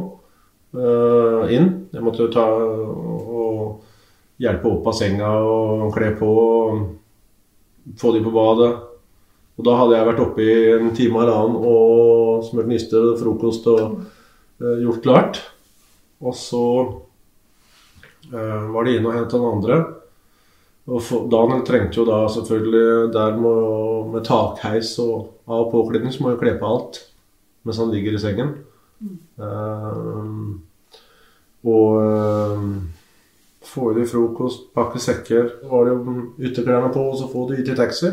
uh, 0.76 1.44
inn. 1.52 1.68
Jeg 1.92 2.04
måtte 2.04 2.24
jo 2.24 2.32
ta 2.32 2.46
og 2.46 3.82
hjelpe 4.40 4.70
opp 4.70 4.90
av 4.90 4.96
senga 4.96 5.30
og 5.44 5.88
kle 5.96 6.12
på 6.16 6.28
og 6.36 7.96
få 8.00 8.12
de 8.16 8.22
på 8.24 8.32
badet. 8.34 8.72
Og 9.56 9.64
da 9.64 9.76
hadde 9.80 9.96
jeg 9.96 10.08
vært 10.10 10.22
oppe 10.24 10.44
i 10.44 10.56
en 10.74 10.90
time 10.96 11.16
og 11.16 11.22
halvannen 11.24 11.68
og 11.70 12.46
smurt 12.48 12.68
nister 12.68 13.12
og 13.12 13.20
frokost 13.20 13.68
og 13.72 14.00
uh, 14.60 14.76
gjort 14.82 15.04
klart. 15.04 15.42
Og 16.24 16.36
så 16.36 16.64
uh, 18.32 18.64
var 18.72 18.84
det 18.84 18.96
inn 18.96 19.08
og 19.08 19.16
hente 19.16 19.36
den 19.36 19.48
andre. 19.52 19.80
Og 20.86 21.02
for, 21.02 21.24
Daniel 21.32 21.64
trengte 21.66 21.98
jo 21.98 22.04
da 22.06 22.20
selvfølgelig 22.30 23.12
der 23.14 23.36
med, 23.42 24.12
med 24.12 24.24
takheis 24.28 24.92
og 25.02 25.32
av- 25.50 25.70
påkledning, 25.72 26.12
så 26.14 26.22
må 26.22 26.30
jo 26.34 26.38
kle 26.40 26.52
på 26.60 26.68
alt 26.70 27.00
mens 27.66 27.80
han 27.82 27.90
ligger 27.90 28.14
i 28.14 28.20
sengen. 28.22 28.52
Eh, 29.42 30.36
og 31.66 31.96
uh, 31.98 32.60
få 33.66 33.88
i 33.90 33.96
deg 33.98 34.06
frokost, 34.06 34.68
pakke 34.76 35.00
sekker. 35.02 35.48
Var 35.66 35.88
det 35.88 35.94
jo 35.96 36.14
ytterklærne 36.46 36.92
på, 36.94 37.02
og 37.10 37.16
så 37.18 37.26
få 37.32 37.48
de 37.50 37.58
ut 37.58 37.72
i 37.72 37.74
taxi. 37.74 38.12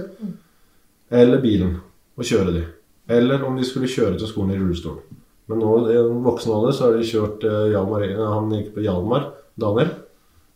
eller 1.13 1.37
bilen 1.43 1.75
og 2.17 2.25
kjøre 2.25 2.53
de. 2.55 2.63
Eller 3.13 3.43
om 3.45 3.53
de 3.57 3.65
skulle 3.67 3.91
kjøre 3.91 4.17
til 4.17 4.27
skolen 4.31 4.55
i 4.55 4.57
rullestol. 4.57 4.97
Men 5.51 5.59
nå 5.61 5.75
i 5.91 5.97
en 5.99 6.23
voksen 6.25 6.53
alder 6.55 6.73
så 6.73 6.87
har 6.87 6.97
de 6.97 7.05
kjørt 7.05 7.45
uh, 7.45 7.69
Hjalmar, 7.69 8.07
Han 8.33 8.49
gikk 8.57 8.73
på 8.73 8.81
Hjalmar, 8.87 9.29
Daniel, 9.59 9.93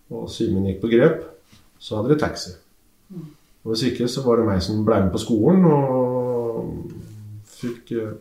og 0.10 0.26
Simen 0.34 0.66
gikk 0.72 0.82
på 0.82 0.90
Grep. 0.90 1.22
Så 1.80 1.98
hadde 1.98 2.14
de 2.14 2.20
taxi. 2.22 2.54
Og 3.68 3.74
hvis 3.74 3.84
ikke 3.90 4.08
så 4.12 4.24
var 4.26 4.40
det 4.40 4.48
meg 4.48 4.62
som 4.64 4.84
ble 4.88 5.02
med 5.04 5.14
på 5.14 5.22
skolen 5.22 5.66
og 5.68 6.92
fikk 7.58 7.92
eh, 7.98 8.14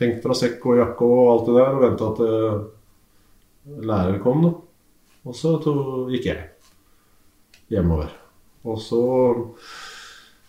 hengt 0.00 0.22
fra 0.24 0.36
sekk 0.36 0.64
og 0.70 0.78
jakke 0.80 1.08
og 1.08 1.30
alt 1.34 1.48
det 1.48 1.56
der 1.58 1.76
og 1.76 1.84
venta 1.84 2.08
at 2.10 2.22
eh, 2.26 3.82
lærer 3.90 4.20
kom, 4.24 4.46
da. 4.46 4.54
Og 5.28 5.36
så 5.36 5.56
gikk 6.10 6.30
jeg 6.30 6.46
hjemover. 7.70 8.08
Og 8.64 8.80
så 8.80 9.02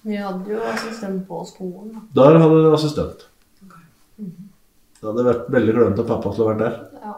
Vi 0.01 0.15
hadde 0.17 0.49
jo 0.49 0.61
assistent 0.65 1.25
på 1.27 1.43
skolen, 1.49 1.91
da. 1.93 2.05
Der 2.21 2.39
hadde 2.39 2.61
jeg 2.63 2.77
assistent. 2.77 3.27
Det 4.17 5.09
hadde 5.09 5.27
vært 5.27 5.49
veldig 5.53 5.75
klønete 5.75 6.05
av 6.05 6.13
pappa 6.13 6.31
til 6.31 6.43
å 6.43 6.47
ha 6.47 6.53
vært 6.53 6.63
der. 6.63 6.79
Ja. 7.01 7.17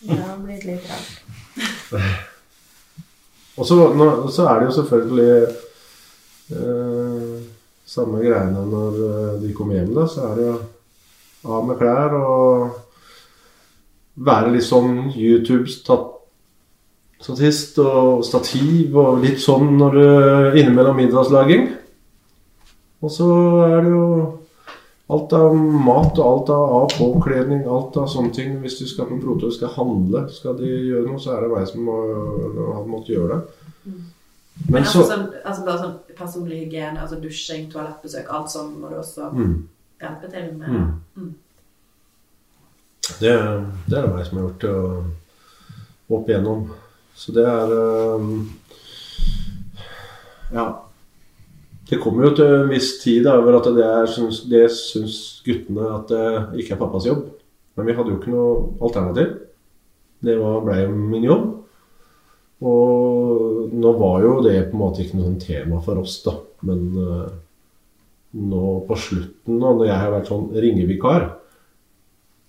Det 0.00 0.20
har 0.20 0.38
blitt 0.44 0.68
litt 0.68 0.92
rart. 0.92 2.26
Og 3.60 3.64
så, 3.68 3.76
er 4.48 4.54
det 4.58 4.66
jo 4.70 4.76
selvfølgelig 4.78 5.34
eh, 6.56 7.34
samme 7.84 8.16
greiene 8.24 8.62
når 8.70 8.92
eh, 9.06 9.34
de 9.42 9.50
kommer 9.56 9.74
hjem, 9.76 9.94
da. 9.98 10.04
Så 10.08 10.18
er 10.30 10.34
det 10.38 10.44
jo 10.46 10.56
av 11.50 11.62
med 11.68 11.76
klær 11.80 12.10
og 12.16 12.40
være 14.20 14.52
litt 14.54 14.66
sånn 14.66 14.92
YouTube-statist 15.12 17.78
og 17.84 18.24
stativ 18.24 18.96
og 19.00 19.20
litt 19.24 19.40
sånn 19.40 19.78
når 19.80 19.90
du 19.96 20.06
innimellom 20.60 20.96
middagslaging. 21.00 21.62
Og 23.00 23.10
så 23.12 23.28
er 23.68 23.80
det 23.84 23.90
jo 23.92 24.04
alt 25.10 25.32
av 25.34 25.56
mat 25.56 26.18
og 26.18 26.26
alt 26.26 26.52
av 26.54 26.92
påkledning, 26.94 27.64
alt 27.66 27.96
av 27.98 28.06
sånne 28.10 28.32
ting. 28.34 28.54
Hvis 28.62 28.78
du 28.78 28.86
skal 28.88 29.08
på 29.10 29.18
Brotøy 29.22 29.50
skal 29.54 29.72
handle, 29.74 30.26
skal 30.32 30.56
de 30.58 30.70
gjøre 30.70 31.06
noe, 31.08 31.20
så 31.22 31.34
er 31.34 31.44
det 31.44 31.50
meg 31.54 31.68
som 31.70 31.84
må, 31.88 31.98
har 32.76 32.88
måttet 32.88 33.16
gjøre 33.16 33.36
det. 33.38 33.66
Men 33.84 34.08
Men 34.68 34.82
altså, 34.82 35.02
så 35.02 35.08
sånn, 35.08 35.26
altså 35.44 35.64
bare 35.66 35.80
sånn 35.80 36.16
personlig 36.18 36.64
hygiene, 36.64 37.00
altså 37.00 37.16
dusjing, 37.20 37.70
toalettbesøk, 37.72 38.28
alt 38.28 38.52
sånn 38.52 38.74
må 38.80 38.90
du 38.90 38.98
også 39.00 39.30
mm. 39.32 39.54
hjelpe 40.02 40.30
til 40.34 40.50
med. 40.58 40.68
Mm. 40.68 40.90
Mm. 41.16 41.30
Det, 43.20 43.32
det 43.88 43.96
er 43.98 44.04
det 44.04 44.12
meg 44.14 44.26
som 44.28 44.38
har 44.38 44.46
gjort 44.46 44.66
det 44.66 44.74
opp 46.10 46.30
igjennom. 46.30 46.68
Så 47.16 47.34
det 47.36 47.46
er 47.48 47.74
um, 48.20 48.30
Ja. 50.52 50.68
Det 51.90 51.98
kommer 51.98 52.28
jo 52.28 52.34
til 52.38 52.52
en 52.54 52.68
viss 52.70 52.92
tid 53.02 53.24
da, 53.26 53.34
over 53.40 53.56
at 53.58 53.68
det, 53.74 53.86
syns, 54.14 54.44
det 54.50 54.68
syns 54.70 55.14
guttene 55.42 55.88
at 55.96 56.12
det 56.12 56.60
ikke 56.62 56.76
er 56.76 56.82
pappas 56.84 57.08
jobb. 57.08 57.24
Men 57.74 57.88
vi 57.88 57.96
hadde 57.96 58.12
jo 58.12 58.18
ikke 58.20 58.34
noe 58.34 58.52
alternativ. 58.86 59.32
Det 60.22 60.36
ble 60.38 60.76
jo 60.84 60.92
min 60.94 61.26
jobb. 61.26 61.48
Og 62.70 63.72
nå 63.72 63.92
var 63.96 64.22
jo 64.22 64.36
det 64.44 64.56
på 64.68 64.76
en 64.76 64.82
måte 64.82 65.02
ikke 65.02 65.18
noe 65.18 65.30
sånn 65.30 65.42
tema 65.42 65.80
for 65.82 66.02
oss, 66.02 66.18
da. 66.26 66.36
Men 66.68 66.86
uh, 66.94 67.26
nå 68.38 68.64
på 68.86 68.98
slutten, 69.00 69.58
da, 69.58 69.72
når 69.72 69.86
jeg 69.88 69.98
har 70.02 70.14
vært 70.14 70.28
sånn 70.28 70.50
ringevikar 70.52 71.22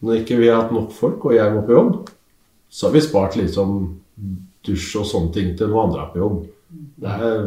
Når 0.04 0.18
ikke 0.20 0.38
vi 0.42 0.50
har 0.50 0.64
hatt 0.64 0.74
nok 0.76 0.92
folk, 0.94 1.26
og 1.30 1.36
jeg 1.38 1.54
må 1.54 1.64
på 1.66 1.78
jobb, 1.78 1.96
så 2.70 2.88
har 2.88 2.96
vi 2.96 3.04
spart 3.06 3.38
litt 3.40 3.54
sånn 3.56 3.76
dusj 4.66 4.96
og 5.02 5.06
sånne 5.08 5.34
ting 5.36 5.52
til 5.58 5.70
noen 5.70 5.90
andre 5.90 6.04
er 6.04 6.14
på 6.14 6.22
jobb. 6.22 6.40
Det 7.02 7.14
er 7.14 7.44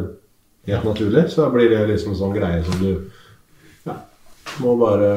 helt 0.66 0.84
naturlig. 0.84 1.30
Så 1.30 1.42
da 1.42 1.50
blir 1.50 1.70
det 1.70 1.86
liksom 1.90 2.12
en 2.14 2.20
sånn 2.20 2.36
greie 2.36 2.62
som 2.64 2.78
du 2.80 3.10
ja, 3.84 3.98
må 4.64 4.76
bare 4.80 5.10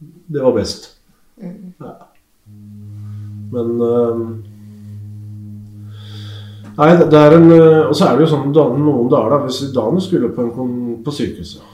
Det 0.00 0.40
var 0.40 0.54
best. 0.56 0.92
Ja. 1.40 1.96
Men 3.50 3.80
um, 3.82 4.22
Nei, 6.78 6.92
det 6.96 7.18
er 7.18 7.34
en 7.36 7.50
Og 7.52 7.96
så 7.96 8.06
er 8.06 8.16
det 8.16 8.24
jo 8.24 8.30
sånn 8.30 8.52
noen 8.54 9.10
dager, 9.10 9.34
da. 9.34 9.42
Hvis 9.44 9.66
Daniel 9.74 10.00
skulle 10.04 10.30
på, 10.32 10.46
en, 10.46 11.02
på 11.04 11.12
sykehuset, 11.12 11.66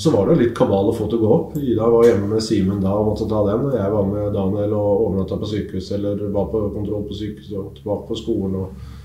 så 0.00 0.12
var 0.14 0.30
det 0.30 0.38
litt 0.40 0.54
kabal 0.56 0.88
å 0.88 0.94
få 0.96 1.10
til 1.10 1.18
å 1.18 1.24
gå 1.26 1.32
opp. 1.34 1.56
Ida 1.60 1.88
var 1.92 2.06
hjemme 2.06 2.30
med 2.30 2.44
Simen 2.44 2.78
da 2.80 2.94
og 2.96 3.10
måtte 3.10 3.26
ta 3.28 3.42
den. 3.50 3.66
Og 3.68 3.74
jeg 3.76 3.92
var 3.92 4.06
med 4.08 4.30
Daniel 4.32 4.72
og 4.78 5.02
overnatta 5.08 5.36
på 5.36 5.50
sykehuset, 5.50 5.98
eller 5.98 6.22
var 6.32 6.46
på 6.48 6.62
kontroll 6.72 7.04
på 7.10 7.18
sykehuset 7.18 7.58
og 7.60 7.74
tilbake 7.76 8.08
på 8.08 8.16
skolen. 8.22 8.54
Og, 8.62 8.96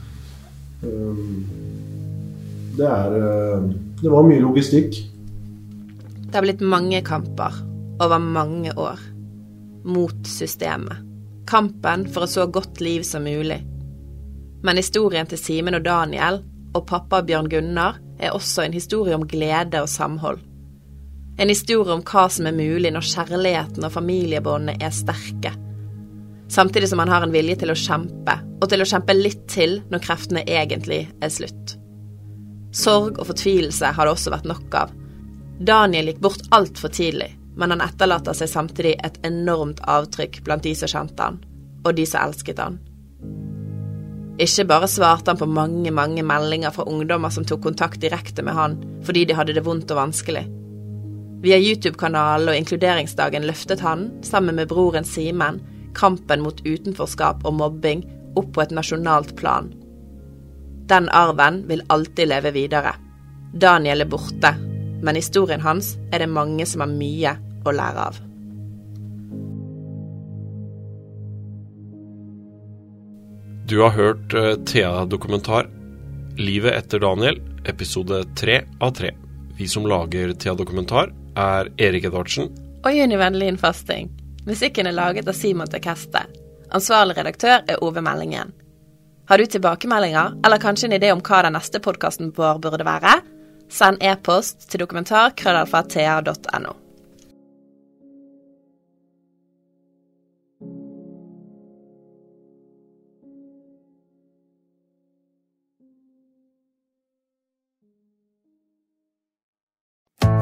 det 2.76 2.86
er 2.86 3.16
øh, 3.16 3.70
Det 4.02 4.12
var 4.12 4.26
mye 4.28 4.44
logistikk. 4.44 4.98
Det 6.26 6.36
har 6.36 6.44
blitt 6.44 6.62
mange 6.62 7.00
kamper 7.02 7.54
over 8.04 8.20
mange 8.20 8.74
år 8.78 9.00
mot 9.86 10.28
systemet. 10.28 11.00
Kampen 11.48 12.08
for 12.12 12.26
et 12.26 12.34
så 12.34 12.46
godt 12.46 12.82
liv 12.82 13.04
som 13.04 13.24
mulig. 13.24 13.62
Men 14.64 14.78
historien 14.82 15.28
til 15.30 15.40
Simen 15.40 15.78
og 15.78 15.86
Daniel 15.86 16.42
og 16.76 16.88
pappa 16.90 17.22
Bjørn 17.22 17.50
Gunnar 17.50 18.02
er 18.20 18.36
også 18.36 18.66
en 18.66 18.74
historie 18.74 19.16
om 19.16 19.28
glede 19.28 19.82
og 19.82 19.90
samhold. 19.90 20.40
En 21.40 21.52
historie 21.52 21.94
om 21.94 22.04
hva 22.04 22.28
som 22.32 22.48
er 22.48 22.56
mulig 22.56 22.92
når 22.96 23.06
kjærligheten 23.14 23.84
og 23.84 23.94
familiebåndene 23.96 24.78
er 24.82 24.94
sterke. 24.96 25.54
Samtidig 26.52 26.90
som 26.90 26.98
man 27.02 27.10
har 27.10 27.26
en 27.26 27.34
vilje 27.34 27.56
til 27.62 27.74
å 27.74 27.78
kjempe, 27.80 28.38
og 28.62 28.70
til 28.70 28.84
å 28.84 28.88
kjempe 28.88 29.16
litt 29.18 29.48
til 29.52 29.80
når 29.92 30.04
kreftene 30.06 30.46
egentlig 30.46 31.06
er 31.24 31.34
slutt. 31.34 31.76
Sorg 32.76 33.20
og 33.20 33.30
fortvilelse 33.32 33.94
har 33.96 34.06
det 34.06 34.14
også 34.14 34.34
vært 34.34 34.50
nok 34.50 34.78
av. 34.78 34.94
Daniel 35.60 36.12
gikk 36.12 36.22
bort 36.24 36.50
altfor 36.56 36.92
tidlig, 36.94 37.32
men 37.56 37.72
han 37.72 37.84
etterlater 37.86 38.36
seg 38.36 38.52
samtidig 38.52 38.98
et 39.00 39.22
enormt 39.26 39.80
avtrykk 39.88 40.42
blant 40.46 40.66
de 40.66 40.76
som 40.76 40.92
kjente 40.92 41.30
han, 41.30 41.40
og 41.86 41.96
de 41.96 42.06
som 42.10 42.28
elsket 42.28 42.60
han. 42.60 42.78
Ikke 44.36 44.66
bare 44.68 44.90
svarte 44.92 45.32
han 45.32 45.40
på 45.40 45.48
mange, 45.48 45.92
mange 45.96 46.24
meldinger 46.28 46.74
fra 46.76 46.84
ungdommer 46.92 47.32
som 47.32 47.46
tok 47.48 47.62
kontakt 47.64 48.02
direkte 48.04 48.44
med 48.44 48.58
han 48.58 48.76
fordi 49.08 49.24
de 49.30 49.38
hadde 49.38 49.56
det 49.56 49.64
vondt 49.64 49.94
og 49.96 50.02
vanskelig. 50.02 50.44
Via 51.46 51.60
YouTube-kanalen 51.62 52.50
og 52.52 52.58
inkluderingsdagen 52.58 53.46
løftet 53.48 53.84
han, 53.86 54.10
sammen 54.26 54.58
med 54.58 54.68
broren 54.68 55.08
Simen, 55.08 55.62
kampen 55.96 56.44
mot 56.46 56.62
utenforskap 56.66 57.46
og 57.46 57.58
mobbing 57.62 58.04
opp 58.36 58.52
på 58.56 58.64
et 58.66 58.76
nasjonalt 58.76 59.36
plan. 59.40 59.72
Den 60.90 61.10
arven 61.10 61.64
vil 61.70 61.84
alltid 61.90 62.30
leve 62.30 62.52
videre. 62.54 62.94
Daniel 63.56 64.04
er 64.04 64.12
borte, 64.12 64.52
men 65.02 65.18
historien 65.18 65.64
hans 65.64 65.96
er 66.12 66.22
det 66.22 66.30
mange 66.30 66.68
som 66.70 66.84
har 66.84 66.92
mye 66.92 67.36
å 67.66 67.74
lære 67.74 68.08
av. 68.12 68.22
Du 73.66 73.80
har 73.82 73.96
hørt 73.96 74.34
eh, 74.38 74.54
Thea-dokumentar 74.62 75.72
'Livet 76.38 76.76
etter 76.76 77.00
Daniel', 77.00 77.40
episode 77.66 78.26
tre 78.36 78.60
av 78.84 78.92
tre. 78.94 79.14
Vi 79.58 79.68
som 79.72 79.88
lager 79.88 80.34
Thea-dokumentar, 80.36 81.14
er 81.36 81.72
Erik 81.80 82.06
Edvardsen, 82.06 82.52
Og 82.86 82.94
Juni 82.94 83.18
Vennlin 83.18 83.58
Fasting. 83.58 84.12
Musikken 84.46 84.88
er 84.88 84.92
laget 84.92 85.28
av 85.28 85.34
Simon 85.34 85.68
Tekeste. 85.68 86.20
Ansvarlig 86.70 87.18
redaktør 87.18 87.64
er 87.66 87.84
Ove 87.84 88.02
Meldingen. 88.06 88.54
Har 89.26 89.42
du 89.42 89.46
tilbakemeldinger, 89.50 90.38
eller 90.46 90.62
kanskje 90.62 90.92
en 90.92 90.98
idé 91.00 91.10
om 91.14 91.22
hva 91.26 91.42
den 91.48 91.58
neste 91.58 91.82
podkasten 91.82 92.30
vår 92.38 92.62
burde 92.62 92.86
være? 92.86 93.22
Send 93.74 93.98
e-post 94.06 94.70
til 94.70 94.86
dokumentar.krøllalfa.thea.no. 94.86 96.85